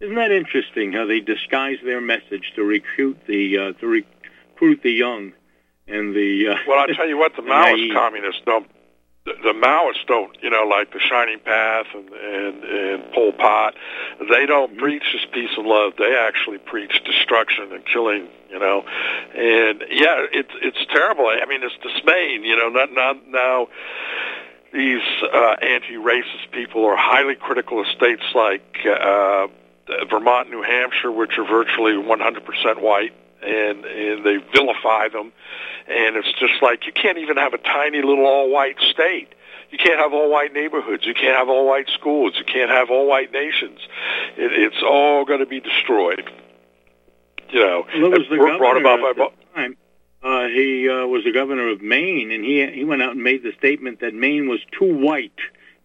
Isn't 0.00 0.14
that 0.14 0.32
interesting 0.32 0.92
how 0.92 1.04
they 1.04 1.20
disguise 1.20 1.76
their 1.84 2.00
message 2.00 2.52
to 2.56 2.64
recruit 2.64 3.18
the 3.26 3.58
uh, 3.58 3.72
to 3.74 3.86
recruit 3.86 4.80
the 4.82 4.92
young 4.92 5.32
and 5.86 6.14
the 6.14 6.48
uh, 6.48 6.56
Well, 6.66 6.78
I 6.78 6.92
tell 6.94 7.06
you 7.06 7.18
what, 7.18 7.36
the 7.36 7.42
the 7.42 7.48
Maoist 7.48 7.92
communists 7.92 8.40
don't. 8.46 8.66
The, 9.26 9.32
the 9.42 9.52
Maoists 9.52 10.06
don't, 10.06 10.34
you 10.42 10.48
know, 10.48 10.64
like 10.64 10.92
the 10.92 10.98
Shining 10.98 11.40
Path 11.40 11.86
and 11.94 12.08
and 12.08 12.64
and 12.64 13.12
Pol 13.12 13.32
Pot. 13.32 13.74
They 14.30 14.46
don't 14.46 14.78
preach 14.78 15.02
this 15.12 15.26
peace 15.32 15.50
and 15.56 15.66
love. 15.66 15.92
They 15.98 16.16
actually 16.16 16.58
preach 16.58 17.02
destruction 17.04 17.72
and 17.72 17.84
killing. 17.84 18.28
You 18.50 18.58
know, 18.58 18.82
and 19.34 19.84
yeah, 19.90 20.26
it's 20.32 20.52
it's 20.62 20.78
terrible. 20.90 21.26
I 21.26 21.44
mean, 21.46 21.62
it's 21.62 21.76
dismaying. 21.82 22.44
You 22.44 22.56
know, 22.56 22.68
not 22.68 22.92
not 22.92 23.28
now. 23.28 23.68
These 24.72 25.02
uh, 25.24 25.56
anti-racist 25.60 26.52
people 26.52 26.84
are 26.84 26.96
highly 26.96 27.34
critical 27.34 27.80
of 27.80 27.88
states 27.88 28.22
like 28.36 28.78
uh, 28.86 29.48
Vermont, 30.08 30.48
New 30.50 30.62
Hampshire, 30.62 31.10
which 31.10 31.38
are 31.38 31.44
virtually 31.44 31.94
100% 31.94 32.80
white, 32.80 33.12
and 33.42 33.84
and 33.84 34.24
they 34.24 34.38
vilify 34.52 35.08
them. 35.08 35.32
And 35.88 36.16
it's 36.16 36.32
just 36.38 36.62
like 36.62 36.86
you 36.86 36.92
can't 36.92 37.18
even 37.18 37.36
have 37.36 37.54
a 37.54 37.58
tiny 37.58 38.02
little 38.02 38.26
all-white 38.26 38.78
state. 38.90 39.28
You 39.70 39.78
can't 39.78 39.98
have 39.98 40.12
all-white 40.12 40.52
neighborhoods. 40.52 41.06
You 41.06 41.14
can't 41.14 41.36
have 41.36 41.48
all-white 41.48 41.88
schools. 41.94 42.34
You 42.36 42.44
can't 42.44 42.70
have 42.70 42.90
all-white 42.90 43.32
nations. 43.32 43.78
It, 44.36 44.52
it's 44.52 44.82
all 44.82 45.24
going 45.24 45.40
to 45.40 45.46
be 45.46 45.60
destroyed. 45.60 46.28
You 47.50 47.60
know, 47.60 47.86
Well, 47.94 48.12
it 48.12 48.18
was 48.18 48.28
the 48.30 48.36
brought 48.36 48.60
governor 48.60 48.80
about 48.80 49.00
by 49.00 49.12
the 49.12 49.54
time. 49.54 49.76
Uh, 50.22 50.48
he 50.48 50.88
uh, 50.88 51.06
was 51.06 51.24
the 51.24 51.32
governor 51.32 51.68
of 51.68 51.80
Maine, 51.80 52.30
and 52.30 52.44
he 52.44 52.66
he 52.66 52.84
went 52.84 53.02
out 53.02 53.12
and 53.12 53.22
made 53.22 53.42
the 53.42 53.52
statement 53.58 54.00
that 54.00 54.14
Maine 54.14 54.48
was 54.48 54.60
too 54.78 54.94
white. 54.94 55.32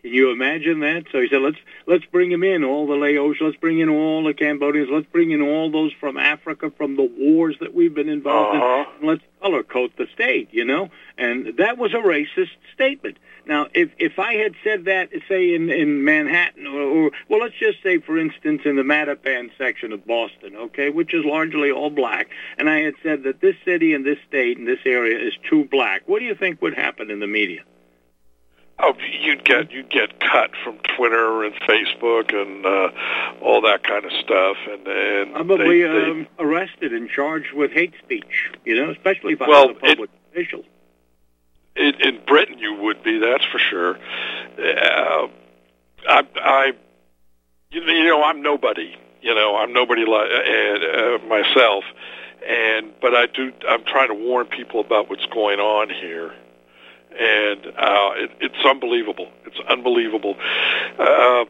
Can 0.02 0.14
you 0.14 0.30
imagine 0.30 0.82
that? 0.82 1.06
So 1.12 1.20
he 1.20 1.28
said, 1.30 1.42
let's 1.42 1.58
let's 1.88 2.06
bring 2.06 2.32
him 2.32 2.44
in, 2.44 2.64
all 2.64 2.88
the 2.88 2.96
Laos, 2.96 3.38
let's 3.42 3.58
bring 3.58 3.80
in 3.80 3.90
all 3.90 4.24
the 4.24 4.34
Cambodians, 4.34 4.90
let's 4.92 5.08
bring 5.12 5.32
in 5.32 5.42
all 5.42 5.72
those 5.72 5.92
from 6.00 6.18
Africa, 6.18 6.72
from 6.78 6.96
the 6.96 7.04
wars 7.18 7.56
that 7.60 7.74
we've 7.74 7.94
been 7.94 8.10
involved 8.10 8.58
Uh-huh. 8.58 8.86
in. 9.02 9.08
Let's 9.08 9.22
color 9.42 9.64
code 9.64 9.92
the 9.98 10.08
state, 10.14 10.50
you 10.52 10.66
know. 10.66 10.90
And 11.18 11.58
that 11.58 11.78
was 11.78 11.94
a 11.94 11.98
racist 11.98 12.50
statement. 12.74 13.18
Now, 13.48 13.68
if 13.76 13.92
if 14.00 14.18
I 14.18 14.34
had 14.36 14.56
said 14.64 14.86
that, 14.86 15.10
say 15.30 15.54
in 15.54 15.70
in 15.70 16.04
Manhattan, 16.04 16.66
or, 16.66 16.82
or 16.82 17.12
well, 17.30 17.42
let's 17.42 17.54
just 17.60 17.84
say, 17.84 18.00
for 18.00 18.18
instance, 18.18 18.64
in 18.66 18.76
the 18.76 18.82
Mattapan 18.82 19.52
section 19.56 19.94
of 19.94 20.04
Boston, 20.08 20.56
okay, 20.56 20.90
which 20.90 21.14
is 21.14 21.24
largely 21.24 21.70
all 21.72 21.92
black, 21.92 22.30
and 22.58 22.68
I 22.68 22.80
had 22.80 22.96
said 23.04 23.22
that 23.24 23.42
this 23.42 23.56
city 23.64 23.94
and 23.94 24.04
this 24.04 24.18
state 24.28 24.58
and 24.58 24.68
this 24.68 24.80
area 24.86 25.20
is 25.20 25.34
too 25.48 25.66
black, 25.66 26.02
what 26.08 26.20
do 26.20 26.26
you 26.26 26.34
think 26.34 26.60
would 26.64 26.74
happen 26.74 27.12
in 27.12 27.20
the 27.20 27.28
media? 27.28 27.62
Oh, 28.78 28.94
you'd 29.22 29.46
get 29.46 29.72
you'd 29.72 29.90
get 29.90 30.20
cut 30.20 30.52
from 30.64 30.78
Twitter 30.98 31.44
and 31.46 31.56
Facebook 31.62 32.34
and 32.34 32.66
uh, 32.66 32.90
all 33.42 33.62
that 33.62 33.84
kind 33.84 34.04
of 34.04 34.12
stuff, 34.12 34.58
and 34.70 34.86
and 34.88 35.34
Probably 35.34 35.82
they, 35.84 35.88
they, 35.88 36.12
um, 36.12 36.28
arrested 36.40 36.92
and 36.92 37.10
charged 37.10 37.54
with 37.54 37.72
hate 37.72 37.94
speech, 38.04 38.52
you 38.66 38.76
know, 38.76 38.92
especially 38.92 39.34
if 39.34 39.42
I 39.42 39.48
Well, 39.48 39.68
was 39.70 39.78
a 39.78 39.80
public 39.80 40.10
official. 40.32 40.64
in, 41.78 41.94
in 42.02 42.20
Britain 42.28 42.60
you 42.60 42.74
would 42.74 43.02
be, 43.02 43.18
that's 43.18 43.46
for 43.46 43.60
sure. 43.60 43.98
Uh, 44.60 45.28
I, 46.10 46.24
I, 46.36 46.74
you 47.72 48.04
know, 48.04 48.24
I'm 48.24 48.42
nobody. 48.42 48.94
You 49.22 49.34
know, 49.34 49.56
I'm 49.56 49.72
nobody 49.74 50.06
like 50.06 50.30
uh, 50.30 51.18
myself, 51.28 51.86
and 52.46 52.92
but 53.02 53.16
I 53.16 53.26
do. 53.28 53.54
I'm 53.68 53.84
trying 53.86 54.10
to 54.10 54.14
warn 54.14 54.48
people 54.48 54.82
about 54.82 55.10
what's 55.10 55.26
going 55.28 55.60
on 55.60 55.90
here, 55.90 56.34
and 57.18 57.66
uh, 57.66 58.12
it, 58.16 58.32
it's 58.42 58.66
unbelievable. 58.66 59.30
It's 59.46 59.60
unbelievable. 59.68 60.36
Uh, 61.00 61.46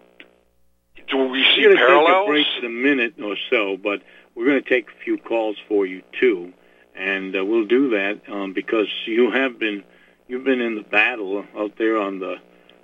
do 1.07 1.17
we 1.27 1.43
see 1.55 1.61
We're 1.67 1.69
to 1.69 1.75
take 1.75 1.83
a 1.83 1.87
parallels? 1.87 2.27
break 2.27 2.47
in 2.59 2.65
a 2.65 2.69
minute 2.69 3.15
or 3.23 3.35
so, 3.49 3.77
but 3.77 4.01
we're 4.33 4.45
going 4.45 4.61
to 4.63 4.69
take 4.69 4.89
a 4.89 5.03
few 5.03 5.17
calls 5.17 5.57
for 5.67 5.85
you 5.85 6.01
too, 6.19 6.53
and 6.95 7.35
uh, 7.35 7.45
we'll 7.45 7.67
do 7.67 7.89
that 7.91 8.21
um, 8.31 8.53
because 8.53 8.87
you 9.05 9.31
have 9.31 9.59
been 9.59 9.83
you've 10.27 10.43
been 10.43 10.61
in 10.61 10.75
the 10.75 10.83
battle 10.83 11.45
out 11.57 11.77
there 11.77 11.97
on 11.97 12.19
the 12.19 12.35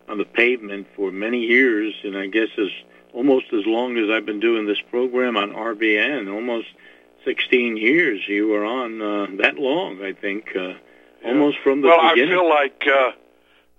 on 0.07 0.17
the 0.17 0.25
pavement 0.25 0.87
for 0.95 1.11
many 1.11 1.39
years, 1.39 1.93
and 2.03 2.17
I 2.17 2.27
guess 2.27 2.49
as 2.57 2.69
almost 3.13 3.45
as 3.53 3.65
long 3.65 3.97
as 3.97 4.09
I've 4.09 4.25
been 4.25 4.39
doing 4.39 4.65
this 4.65 4.81
program 4.89 5.35
on 5.37 5.51
RBN, 5.51 6.31
almost 6.33 6.67
16 7.25 7.77
years. 7.77 8.21
You 8.27 8.47
were 8.47 8.65
on 8.65 9.01
uh, 9.01 9.27
that 9.41 9.55
long, 9.57 10.03
I 10.03 10.13
think, 10.13 10.55
uh, 10.55 10.73
almost 11.25 11.57
from 11.63 11.81
the 11.81 11.87
well, 11.87 12.13
beginning. 12.13 12.33
I 12.33 12.35
feel 12.35 12.49
like 12.49 12.83
uh, 12.87 13.11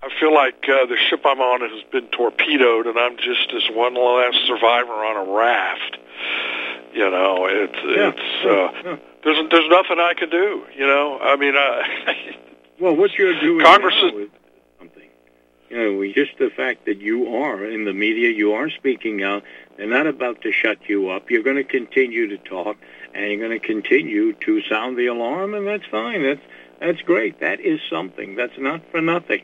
I 0.03 0.20
feel 0.20 0.34
like 0.34 0.64
uh, 0.68 0.86
the 0.86 0.97
ship 1.09 1.22
I'm 1.24 1.40
on 1.40 1.61
has 1.61 1.82
been 1.90 2.09
torpedoed, 2.09 2.86
and 2.86 2.99
I'm 2.99 3.16
just 3.16 3.51
this 3.53 3.68
one 3.70 3.95
last 3.95 4.38
survivor 4.47 4.93
on 4.93 5.28
a 5.28 5.32
raft. 5.32 5.99
You 6.93 7.11
know, 7.11 7.47
it's 7.47 7.74
Yeah, 7.74 8.12
it's 8.14 8.45
uh, 8.45 8.90
yeah. 8.90 8.97
there's 9.24 9.51
there's 9.51 9.68
nothing 9.70 9.99
I 9.99 10.14
can 10.14 10.30
do. 10.30 10.64
You 10.76 10.86
know, 10.86 11.18
I 11.20 11.36
mean, 11.36 11.57
uh, 11.57 12.12
Well, 12.82 12.97
what 12.97 13.12
you're 13.12 13.38
doing 13.38 13.64
Congress 13.64 13.95
is 13.95 14.28
something. 14.80 15.09
You 15.70 15.76
know, 15.76 16.12
just 16.12 16.36
the 16.38 16.51
fact 16.51 16.86
that 16.86 17.01
you 17.01 17.36
are 17.36 17.64
in 17.64 17.84
the 17.84 17.93
media, 17.93 18.30
you 18.30 18.55
are 18.55 18.68
speaking 18.70 19.22
out. 19.22 19.45
They're 19.76 19.86
not 19.86 20.09
about 20.09 20.43
to 20.43 20.51
shut 20.51 20.78
you 20.88 21.11
up. 21.11 21.30
You're 21.30 21.45
going 21.45 21.57
to 21.57 21.64
continue 21.64 22.26
to 22.26 22.38
talk, 22.38 22.76
and 23.14 23.30
you're 23.30 23.38
going 23.38 23.59
to 23.59 23.64
continue 23.64 24.32
to 24.32 24.62
sound 24.62 24.99
the 24.99 25.07
alarm, 25.07 25.55
and 25.55 25.64
that's 25.64 25.86
fine. 25.86 26.24
That's 26.24 26.40
that's 26.83 27.01
great. 27.03 27.39
That 27.41 27.61
is 27.61 27.80
something. 27.89 28.35
That's 28.35 28.59
not 28.59 28.83
for 28.91 29.01
nothing. 29.01 29.43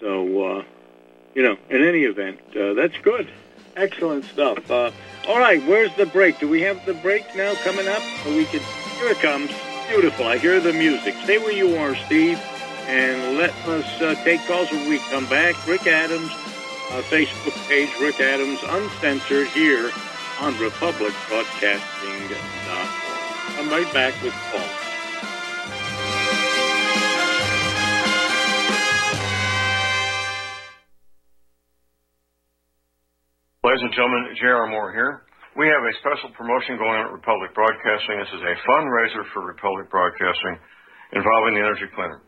So, 0.00 0.42
uh, 0.42 0.64
you 1.34 1.42
know, 1.42 1.56
in 1.70 1.84
any 1.84 2.02
event, 2.02 2.40
uh, 2.56 2.74
that's 2.74 2.96
good. 2.98 3.30
Excellent 3.76 4.24
stuff. 4.24 4.68
Uh, 4.70 4.90
all 5.28 5.38
right, 5.38 5.64
where's 5.66 5.94
the 5.96 6.06
break? 6.06 6.40
Do 6.40 6.48
we 6.48 6.62
have 6.62 6.84
the 6.84 6.94
break 6.94 7.34
now 7.36 7.54
coming 7.62 7.86
up? 7.86 8.02
We 8.26 8.44
could. 8.46 8.62
Here 8.98 9.10
it 9.10 9.20
comes. 9.20 9.50
Beautiful. 9.88 10.26
I 10.26 10.38
hear 10.38 10.60
the 10.60 10.72
music. 10.72 11.14
Stay 11.22 11.38
where 11.38 11.52
you 11.52 11.76
are, 11.76 11.94
Steve, 12.06 12.40
and 12.86 13.38
let 13.38 13.50
us 13.66 14.02
uh, 14.02 14.14
take 14.24 14.44
calls 14.46 14.70
when 14.70 14.88
we 14.88 14.98
come 15.10 15.26
back. 15.26 15.54
Rick 15.66 15.86
Adams, 15.86 16.30
uh, 16.30 17.02
Facebook 17.06 17.56
page, 17.68 17.90
Rick 18.00 18.20
Adams 18.20 18.60
Uncensored 18.68 19.48
here 19.48 19.92
on 20.40 20.54
RepublicBroadcasting.org. 20.54 22.38
I'm 23.58 23.68
right 23.70 23.92
back 23.94 24.20
with 24.22 24.32
Paul. 24.50 24.93
Ladies 33.74 33.90
and 33.90 33.98
gentlemen, 33.98 34.38
J.R. 34.38 34.70
Moore 34.70 34.94
here. 34.94 35.26
We 35.58 35.66
have 35.66 35.82
a 35.82 35.92
special 35.98 36.30
promotion 36.38 36.78
going 36.78 36.94
on 36.94 37.10
at 37.10 37.18
Republic 37.18 37.50
Broadcasting. 37.58 38.22
This 38.22 38.30
is 38.38 38.46
a 38.46 38.54
fundraiser 38.70 39.26
for 39.34 39.42
Republic 39.42 39.90
Broadcasting 39.90 40.62
involving 41.10 41.58
the 41.58 41.62
Energy 41.66 41.90
Cleaner. 41.90 42.22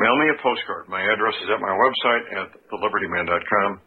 Mail 0.00 0.16
me 0.16 0.32
a 0.32 0.40
postcard. 0.40 0.88
My 0.88 1.04
address 1.04 1.36
is 1.44 1.52
at 1.52 1.60
my 1.60 1.76
website 1.76 2.24
at 2.40 2.48
thelibertyman.com. 2.72 3.84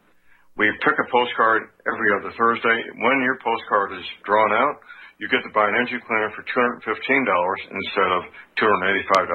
We 0.61 0.69
pick 0.85 0.93
a 0.93 1.07
postcard 1.09 1.73
every 1.89 2.09
other 2.21 2.37
Thursday. 2.37 2.77
When 3.01 3.17
your 3.25 3.41
postcard 3.41 3.97
is 3.97 4.05
drawn 4.21 4.53
out, 4.53 4.77
you 5.17 5.25
get 5.25 5.41
to 5.41 5.49
buy 5.57 5.73
an 5.73 5.81
energy 5.81 5.97
cleaner 6.05 6.29
for 6.37 6.45
$215 6.53 6.85
instead 6.85 8.09
of 8.13 8.29
$285, 8.61 9.25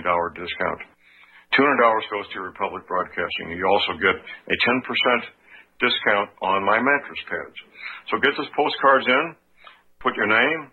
discount. 0.32 0.80
$200 1.60 1.60
goes 2.08 2.24
to 2.32 2.40
Republic 2.40 2.88
Broadcasting. 2.88 3.52
You 3.52 3.68
also 3.68 4.00
get 4.00 4.16
a 4.16 4.56
10% 4.64 5.36
discount 5.80 6.30
on 6.42 6.64
my 6.64 6.78
mattress 6.80 7.22
pads. 7.28 7.58
So 8.10 8.18
get 8.22 8.32
those 8.36 8.50
postcards 8.56 9.06
in, 9.06 9.24
put 10.00 10.16
your 10.16 10.28
name, 10.28 10.70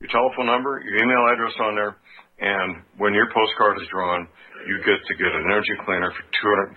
your 0.00 0.12
telephone 0.12 0.46
number, 0.46 0.80
your 0.84 1.00
email 1.00 1.24
address 1.32 1.56
on 1.60 1.74
there, 1.74 1.96
and 2.36 2.84
when 3.00 3.16
your 3.16 3.32
postcard 3.32 3.80
is 3.80 3.88
drawn, 3.88 4.28
you 4.68 4.76
get 4.84 4.98
to 4.98 5.14
get 5.16 5.32
an 5.32 5.46
energy 5.48 5.76
cleaner 5.86 6.12
for 6.12 6.24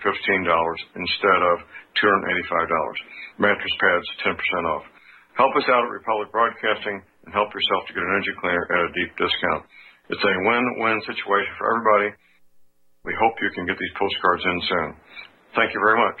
instead 0.00 1.40
of 1.42 1.56
$285. 2.00 3.42
Mattress 3.42 3.76
pads, 3.76 4.06
10% 4.24 4.36
off. 4.72 4.84
Help 5.36 5.52
us 5.56 5.68
out 5.68 5.84
at 5.84 5.92
Republic 5.92 6.32
Broadcasting 6.32 7.02
and 7.26 7.30
help 7.34 7.52
yourself 7.52 7.82
to 7.88 7.92
get 7.92 8.04
an 8.04 8.12
energy 8.14 8.34
cleaner 8.40 8.64
at 8.64 8.88
a 8.88 8.90
deep 8.96 9.12
discount. 9.20 9.62
It's 10.08 10.24
a 10.24 10.34
win-win 10.48 10.98
situation 11.06 11.52
for 11.58 11.66
everybody. 11.70 12.10
We 13.04 13.14
hope 13.20 13.36
you 13.40 13.50
can 13.54 13.66
get 13.66 13.76
these 13.76 13.96
postcards 13.96 14.44
in 14.44 14.58
soon. 14.68 14.88
Thank 15.56 15.74
you 15.74 15.80
very 15.80 15.98
much. 15.98 16.20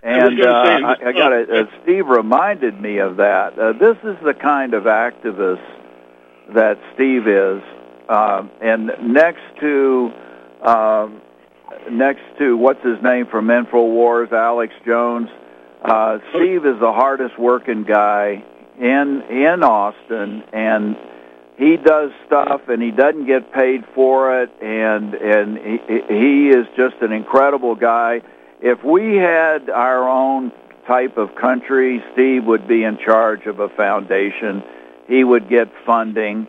And 0.08 0.40
uh, 0.40 0.66
say 0.66 0.76
in 0.76 0.82
the 0.84 0.88
I, 0.88 1.10
I 1.10 1.12
got 1.14 1.30
to. 1.30 1.62
Uh, 1.62 1.66
Steve 1.82 2.06
reminded 2.06 2.80
me 2.80 3.00
of 3.00 3.18
that. 3.18 3.58
Uh, 3.58 3.74
this 3.74 3.98
is 4.04 4.16
the 4.24 4.36
kind 4.36 4.76
of 4.76 4.84
activist 4.84 5.66
that 6.54 6.78
Steve 6.94 7.28
is, 7.28 7.64
um, 8.08 8.52
and 8.62 8.92
next 9.02 9.42
to 9.62 10.12
um, 10.62 11.22
next 11.90 12.22
to 12.38 12.56
what's 12.56 12.84
his 12.84 13.02
name 13.02 13.26
from 13.26 13.48
Infowars, 13.48 14.32
Alex 14.32 14.76
Jones. 14.86 15.30
Uh, 15.84 16.20
Steve 16.36 16.68
is 16.68 16.80
the 16.80 16.94
hardest 16.94 17.40
working 17.40 17.84
guy 17.84 18.44
in 18.80 19.24
in 19.30 19.64
Austin, 19.64 20.44
and 20.54 20.96
he 21.58 21.78
does 21.78 22.12
stuff, 22.26 22.62
and 22.68 22.82
he 22.82 22.92
doesn't 22.92 23.28
get 23.28 23.54
paid 23.54 23.86
for 23.94 24.42
it, 24.42 24.52
and 24.62 25.14
and 25.14 25.58
he, 25.58 25.80
he 26.08 26.50
is 26.50 26.66
just 26.76 26.96
an 27.02 27.12
incredible 27.12 27.76
guy. 27.76 28.22
If 28.62 28.84
we 28.84 29.16
had 29.16 29.70
our 29.70 30.08
own 30.10 30.52
type 30.88 31.18
of 31.18 31.36
country, 31.36 32.04
Steve 32.14 32.46
would 32.46 32.68
be 32.68 32.84
in 32.84 32.98
charge 32.98 33.46
of 33.46 33.60
a 33.60 33.70
foundation. 33.70 34.64
He 35.08 35.24
would 35.24 35.50
get 35.50 35.72
funding 35.86 36.48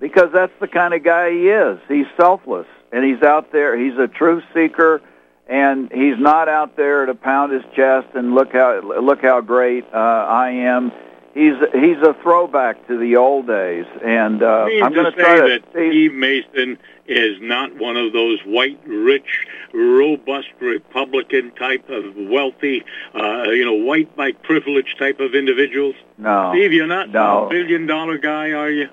because 0.00 0.30
that's 0.32 0.52
the 0.60 0.68
kind 0.68 0.94
of 0.94 1.04
guy 1.04 1.30
he 1.30 1.48
is. 1.48 1.78
He's 1.88 2.06
selfless 2.16 2.66
and 2.92 3.04
he's 3.04 3.22
out 3.22 3.52
there. 3.52 3.78
He's 3.78 3.98
a 3.98 4.08
truth 4.08 4.42
seeker, 4.54 5.00
and 5.48 5.90
he's 5.92 6.18
not 6.18 6.48
out 6.48 6.76
there 6.76 7.06
to 7.06 7.14
pound 7.14 7.52
his 7.52 7.62
chest 7.74 8.08
and 8.14 8.34
look 8.34 8.52
how 8.52 8.80
look 9.00 9.22
how 9.22 9.40
great 9.40 9.84
uh, 9.92 9.96
I 9.96 10.50
am. 10.50 10.92
He's 11.32 11.54
he's 11.72 11.98
a 12.02 12.14
throwback 12.22 12.88
to 12.88 12.98
the 12.98 13.14
old 13.14 13.46
days, 13.46 13.86
and 14.04 14.42
uh, 14.42 14.66
I'm 14.82 14.92
going 14.92 15.04
to 15.04 15.12
going 15.12 15.14
say 15.14 15.22
try 15.22 15.48
that 15.48 15.62
Steve 15.70 16.12
Mason 16.12 16.76
is 17.06 17.36
not 17.40 17.76
one 17.76 17.96
of 17.96 18.12
those 18.12 18.40
white, 18.44 18.80
rich, 18.84 19.46
robust 19.72 20.48
Republican 20.60 21.52
type 21.52 21.88
of 21.88 22.16
wealthy, 22.16 22.82
uh, 23.14 23.44
you 23.44 23.64
know, 23.64 23.74
white 23.74 24.16
by 24.16 24.32
privilege 24.32 24.96
type 24.98 25.20
of 25.20 25.36
individuals. 25.36 25.94
No, 26.18 26.50
Steve, 26.52 26.72
you're 26.72 26.88
not 26.88 27.10
no. 27.10 27.46
a 27.46 27.48
billion 27.48 27.86
dollar 27.86 28.18
guy, 28.18 28.50
are 28.50 28.70
you? 28.70 28.88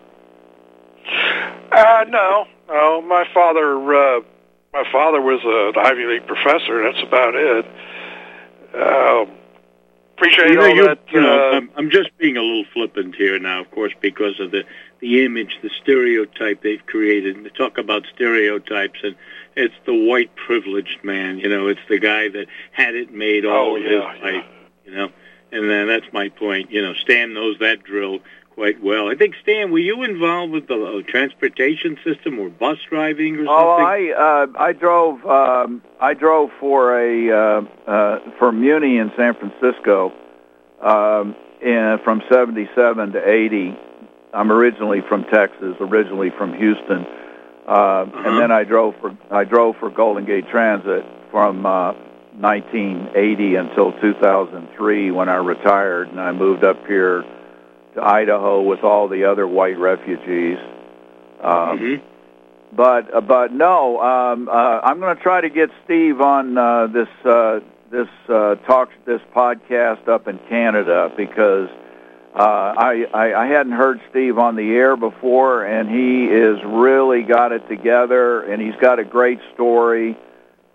Uh, 1.72 2.06
no, 2.08 2.46
no. 2.68 3.02
My 3.02 3.26
father, 3.34 3.78
uh, 3.96 4.22
my 4.74 4.84
father 4.92 5.22
was 5.22 5.42
an 5.44 5.84
Ivy 5.84 6.06
League 6.06 6.28
professor. 6.28 6.84
That's 6.84 7.02
about 7.02 7.34
it. 7.34 7.66
Um, 8.76 9.38
appreciate 10.18 10.50
You 10.50 10.56
know, 10.56 10.62
all 10.64 10.76
you- 10.76 10.86
that. 10.86 11.00
you 11.12 11.22
know, 11.22 11.50
uh, 11.52 11.56
I'm, 11.58 11.70
I'm 11.76 11.90
just 11.90 12.16
being 12.18 12.38
a 12.38 12.42
little 12.42 12.66
flippant 12.74 13.16
here 13.16 13.38
now, 13.40 13.62
of 13.62 13.72
course, 13.72 13.94
because 14.02 14.40
of 14.40 14.52
the 14.52 14.64
the 15.00 15.24
image, 15.24 15.60
the 15.62 15.70
stereotype 15.70 16.64
they've 16.64 16.84
created. 16.88 17.36
And 17.36 17.46
they 17.46 17.50
talk 17.52 17.78
about 17.78 18.04
stereotypes, 18.16 19.00
and 19.04 19.16
it's 19.56 19.76
the 19.86 19.94
white 19.94 20.36
privileged 20.36 21.04
man. 21.04 21.38
You 21.38 21.50
know, 21.50 21.68
it's 21.68 21.80
the 21.88 22.00
guy 22.00 22.30
that 22.30 22.48
had 22.72 22.96
it 22.96 23.14
made 23.14 23.46
all 23.46 23.74
Oh, 23.74 23.76
of 23.78 23.84
yeah, 23.84 24.14
his 24.14 24.24
life. 24.24 24.46
You 24.86 24.92
know, 24.96 25.10
and 25.52 25.70
then 25.70 25.88
that's 25.88 26.12
my 26.14 26.30
point. 26.30 26.72
You 26.72 26.82
know, 26.82 26.94
Stan 26.96 27.34
knows 27.34 27.60
that 27.60 27.84
drill 27.84 28.20
quite 28.58 28.84
well. 28.84 29.08
I 29.08 29.14
think 29.14 29.36
Stan, 29.44 29.72
were 29.72 29.78
you 29.78 30.04
involved 30.04 30.52
with 30.52 30.68
the 30.68 30.74
uh, 30.74 31.12
transportation 31.12 31.96
system 32.04 32.40
or 32.40 32.50
bus 32.50 32.78
driving 32.90 33.36
or 33.36 33.46
something? 33.46 33.48
Oh, 33.48 33.78
I 33.78 34.12
uh, 34.12 34.48
I 34.58 34.74
drove 34.74 35.24
um, 35.26 35.84
I 36.02 36.16
drove 36.16 36.50
for 36.60 37.00
a 37.00 37.32
uh, 37.32 37.62
uh, 37.86 38.20
for 38.40 38.52
Muni 38.52 38.98
in 38.98 39.12
San 39.16 39.36
Francisco 39.36 40.12
um, 40.82 41.36
in, 41.62 42.00
from 42.04 42.24
'77 42.32 43.12
to 43.12 43.30
'80. 43.30 43.78
I'm 44.34 44.52
originally 44.52 45.02
from 45.08 45.26
Texas, 45.26 45.76
originally 45.80 46.32
from 46.36 46.54
Houston, 46.56 47.06
uh, 47.68 48.06
and 48.26 48.40
then 48.40 48.52
I 48.52 48.64
drove 48.64 48.96
for 49.00 49.16
I 49.30 49.44
drove 49.44 49.76
for 49.80 49.92
Golden 49.92 50.26
Gate 50.26 50.50
Transit 50.50 51.06
from 51.30 51.64
uh, 51.64 51.94
1980 52.40 53.56
until 53.56 53.92
2003 54.02 55.12
when 55.12 55.30
I 55.30 55.36
retired 55.36 56.10
and 56.10 56.20
I 56.20 56.32
moved 56.32 56.64
up 56.64 56.86
here 56.88 57.24
to 57.98 58.04
Idaho 58.04 58.62
with 58.62 58.84
all 58.84 59.08
the 59.08 59.26
other 59.26 59.48
white 59.48 59.78
refugees. 59.78 60.58
Um, 61.42 62.02
But 62.76 63.14
uh, 63.14 63.22
but 63.22 63.54
no, 63.54 64.02
um, 64.02 64.50
uh, 64.50 64.82
I'm 64.84 65.00
going 65.00 65.16
to 65.16 65.24
try 65.24 65.42
to 65.42 65.50
get 65.50 65.70
Steve 65.86 66.20
on 66.20 66.58
uh, 66.58 66.88
this 66.88 67.08
uh, 67.26 67.60
this 67.90 68.10
uh, 68.28 68.56
talk 68.68 68.90
this 69.06 69.22
podcast 69.34 70.08
up 70.08 70.28
in 70.28 70.38
Canada 70.50 71.10
because 71.16 71.70
uh, 72.36 72.74
I, 72.78 73.06
I 73.14 73.44
I 73.44 73.48
hadn't 73.48 73.72
heard 73.72 74.02
Steve 74.10 74.38
on 74.38 74.58
the 74.58 74.70
air 74.76 74.98
before, 74.98 75.64
and 75.64 75.90
he 75.90 76.26
is 76.26 76.60
really 76.66 77.24
got 77.24 77.52
it 77.54 77.68
together, 77.70 78.42
and 78.42 78.62
he's 78.62 78.76
got 78.82 79.00
a 79.00 79.06
great 79.06 79.40
story. 79.54 80.18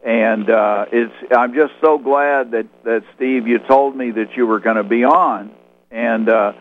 And 0.04 0.48
uh, 0.48 0.86
it's 0.90 1.14
I'm 1.36 1.54
just 1.54 1.74
so 1.82 1.98
glad 1.98 2.52
that 2.52 2.66
that 2.84 3.02
Steve, 3.14 3.46
you 3.46 3.58
told 3.58 3.94
me 3.94 4.12
that 4.12 4.34
you 4.34 4.46
were 4.46 4.60
going 4.60 4.76
to 4.76 4.84
be 4.84 5.04
on, 5.04 5.50
and. 5.90 6.28
Uh, 6.28 6.52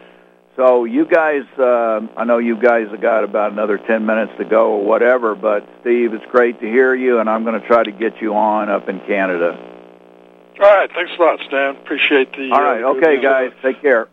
so 0.55 0.85
you 0.85 1.05
guys, 1.05 1.43
uh, 1.57 2.01
I 2.17 2.25
know 2.25 2.37
you 2.37 2.57
guys 2.57 2.87
have 2.91 3.01
got 3.01 3.23
about 3.23 3.51
another 3.51 3.77
ten 3.77 4.05
minutes 4.05 4.33
to 4.37 4.45
go 4.45 4.73
or 4.73 4.85
whatever. 4.85 5.35
But 5.35 5.67
Steve, 5.81 6.13
it's 6.13 6.25
great 6.31 6.59
to 6.59 6.65
hear 6.67 6.93
you, 6.93 7.19
and 7.19 7.29
I'm 7.29 7.43
going 7.43 7.59
to 7.59 7.67
try 7.67 7.83
to 7.83 7.91
get 7.91 8.21
you 8.21 8.35
on 8.35 8.69
up 8.69 8.89
in 8.89 8.99
Canada. 9.01 9.57
all 10.59 10.75
right, 10.75 10.89
thanks 10.93 11.11
a 11.17 11.21
lot, 11.21 11.39
Stan. 11.47 11.75
Appreciate 11.77 12.31
the. 12.33 12.51
All 12.51 12.61
right, 12.61 12.83
uh, 12.83 12.95
okay, 12.95 13.21
guys, 13.21 13.51
take 13.61 13.81
care. 13.81 14.09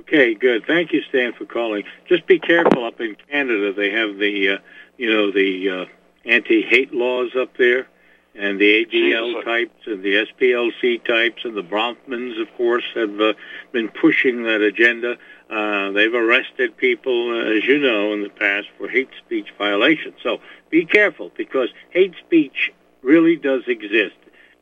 Okay, 0.00 0.34
good. 0.34 0.64
Thank 0.66 0.92
you, 0.92 1.02
Stan, 1.08 1.34
for 1.34 1.44
calling. 1.44 1.84
Just 2.08 2.26
be 2.26 2.38
careful 2.38 2.84
up 2.84 3.00
in 3.00 3.16
Canada. 3.30 3.72
They 3.72 3.90
have 3.90 4.16
the, 4.16 4.54
uh, 4.54 4.58
you 4.96 5.12
know, 5.12 5.30
the 5.30 5.70
uh, 5.70 5.84
anti-hate 6.24 6.92
laws 6.92 7.30
up 7.38 7.56
there, 7.56 7.86
and 8.34 8.60
the 8.60 8.86
ADL 8.86 9.44
types 9.44 9.86
and 9.86 10.02
the 10.02 10.26
SPLC 10.26 11.04
types 11.04 11.44
and 11.44 11.56
the 11.56 11.62
Bronfmans, 11.62 12.40
of 12.40 12.48
course, 12.56 12.84
have 12.94 13.20
uh, 13.20 13.34
been 13.72 13.88
pushing 13.88 14.44
that 14.44 14.60
agenda. 14.60 15.16
Uh, 15.48 15.90
they've 15.90 16.14
arrested 16.14 16.76
people, 16.76 17.30
uh, 17.30 17.56
as 17.56 17.64
you 17.64 17.78
know, 17.78 18.12
in 18.12 18.22
the 18.22 18.30
past 18.30 18.68
for 18.78 18.88
hate 18.88 19.10
speech 19.24 19.48
violations. 19.58 20.14
So 20.22 20.40
be 20.70 20.86
careful 20.86 21.32
because 21.36 21.70
hate 21.90 22.14
speech 22.24 22.72
really 23.02 23.36
does 23.36 23.62
exist. 23.66 24.14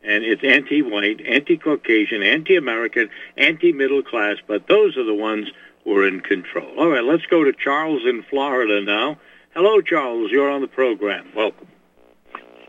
And 0.03 0.25
it's 0.25 0.43
anti-white, 0.45 1.21
anti-Caucasian, 1.27 2.23
anti-American, 2.23 3.11
anti-middle 3.37 4.03
class, 4.03 4.37
but 4.47 4.67
those 4.67 4.97
are 4.97 5.05
the 5.05 5.15
ones 5.15 5.49
who 5.85 5.97
are 5.97 6.07
in 6.07 6.21
control. 6.21 6.79
All 6.79 6.89
right, 6.89 7.05
let's 7.05 7.27
go 7.27 7.45
to 7.45 7.53
Charles 7.53 8.03
in 8.07 8.23
Florida 8.23 8.81
now. 8.81 9.19
Hello, 9.55 9.81
Charles. 9.81 10.31
You're 10.31 10.51
on 10.51 10.61
the 10.63 10.69
program. 10.69 11.27
Welcome. 11.35 11.67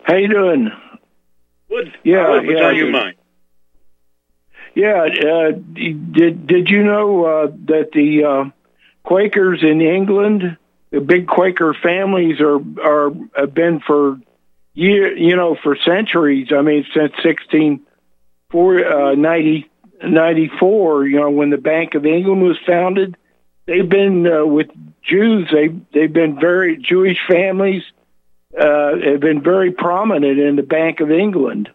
How 0.03 0.15
you 0.15 0.27
doing? 0.27 0.71
Yeah, 2.03 2.29
what's 2.29 2.47
yeah, 2.47 2.65
on 2.65 2.75
your 2.75 2.91
mind? 2.91 3.15
Yeah, 4.75 5.03
uh, 5.03 5.51
did 5.51 6.47
did 6.47 6.69
you 6.69 6.83
know 6.83 7.25
uh, 7.25 7.47
that 7.65 7.91
the 7.91 8.23
uh, 8.23 8.49
Quakers 9.03 9.63
in 9.63 9.81
England, 9.81 10.57
the 10.91 11.01
big 11.01 11.27
Quaker 11.27 11.73
families, 11.73 12.39
are 12.39 12.59
are 12.81 13.11
have 13.35 13.53
been 13.53 13.79
for 13.79 14.19
year, 14.73 15.15
you 15.15 15.35
know, 15.35 15.55
for 15.61 15.75
centuries. 15.75 16.49
I 16.51 16.61
mean, 16.61 16.85
since 16.93 17.13
sixteen 17.23 17.81
four 18.49 18.83
uh, 18.85 19.15
ninety 19.15 19.69
ninety 20.03 20.49
four. 20.59 21.05
You 21.05 21.19
know, 21.19 21.29
when 21.29 21.49
the 21.49 21.57
Bank 21.57 21.95
of 21.95 22.05
England 22.05 22.41
was 22.41 22.57
founded, 22.65 23.17
they've 23.65 23.89
been 23.89 24.25
uh, 24.27 24.45
with 24.45 24.69
Jews. 25.03 25.49
They 25.51 25.69
they've 25.93 26.13
been 26.13 26.39
very 26.39 26.77
Jewish 26.77 27.19
families 27.27 27.83
uh, 28.57 28.97
have 28.97 29.19
been 29.19 29.41
very 29.43 29.71
prominent 29.71 30.39
in 30.39 30.55
the 30.55 30.63
Bank 30.63 30.99
of 30.99 31.11
England. 31.11 31.69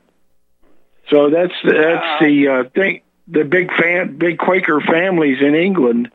So 1.11 1.31
that's 1.31 1.55
that's 1.63 2.21
the 2.21 2.49
uh, 2.49 2.69
thing. 2.71 3.03
The 3.29 3.45
big 3.45 3.71
fan, 3.73 4.19
big 4.19 4.39
Quaker 4.39 4.81
families 4.81 5.39
in 5.41 5.55
England. 5.55 6.11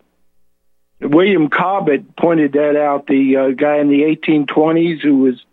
William 1.01 1.49
Cobbett 1.49 2.15
pointed 2.15 2.53
that 2.53 2.75
out. 2.75 3.07
The 3.07 3.37
uh, 3.37 3.49
guy 3.49 3.77
in 3.77 3.89
the 3.89 4.01
1820s 4.01 5.01
who 5.01 5.17
was, 5.19 5.43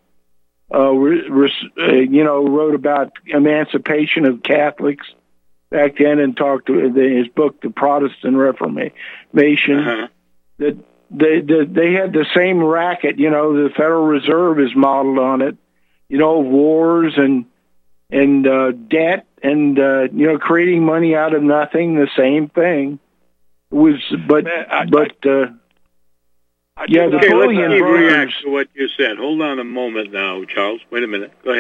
uh, 0.74 0.90
re- 0.90 1.28
res- 1.28 1.64
uh, 1.78 1.92
you 1.92 2.24
know, 2.24 2.46
wrote 2.46 2.74
about 2.74 3.12
emancipation 3.26 4.26
of 4.26 4.42
Catholics 4.42 5.06
back 5.70 5.96
then, 5.98 6.18
and 6.18 6.36
talked 6.36 6.66
to 6.66 6.80
in 6.80 6.94
his 6.94 7.28
book, 7.28 7.60
The 7.60 7.70
Protestant 7.70 8.36
Reformation. 8.36 10.08
That 10.58 10.76
they, 11.10 11.40
they 11.40 11.64
they 11.64 11.92
had 11.92 12.12
the 12.12 12.26
same 12.34 12.62
racket. 12.62 13.18
You 13.18 13.30
know, 13.30 13.64
the 13.64 13.70
Federal 13.70 14.06
Reserve 14.06 14.60
is 14.60 14.70
modeled 14.74 15.18
on 15.18 15.42
it. 15.42 15.56
You 16.08 16.18
know, 16.18 16.40
wars 16.40 17.14
and 17.16 17.46
and 18.10 18.46
uh, 18.46 18.72
debt 18.72 19.26
and 19.42 19.78
uh, 19.78 20.02
you 20.12 20.26
know 20.26 20.38
creating 20.38 20.84
money 20.84 21.14
out 21.14 21.34
of 21.34 21.42
nothing. 21.42 21.94
The 21.94 22.08
same 22.16 22.48
thing. 22.48 22.98
It 23.70 23.74
was, 23.74 24.00
but 24.28 24.44
but 24.90 25.26
uh, 25.26 25.46
yeah, 26.88 27.08
the 27.08 27.16
okay, 27.16 27.28
bullion 27.28 27.70
let's 27.70 27.80
brokers- 27.80 28.12
react 28.12 28.32
to 28.44 28.50
what 28.50 28.68
you 28.74 28.88
said. 28.96 29.16
Hold 29.18 29.40
on 29.42 29.58
a 29.58 29.64
moment 29.64 30.12
now, 30.12 30.44
Charles. 30.44 30.80
Wait 30.90 31.02
a 31.02 31.06
minute. 31.06 31.32
Go 31.42 31.50
ahead. 31.50 31.54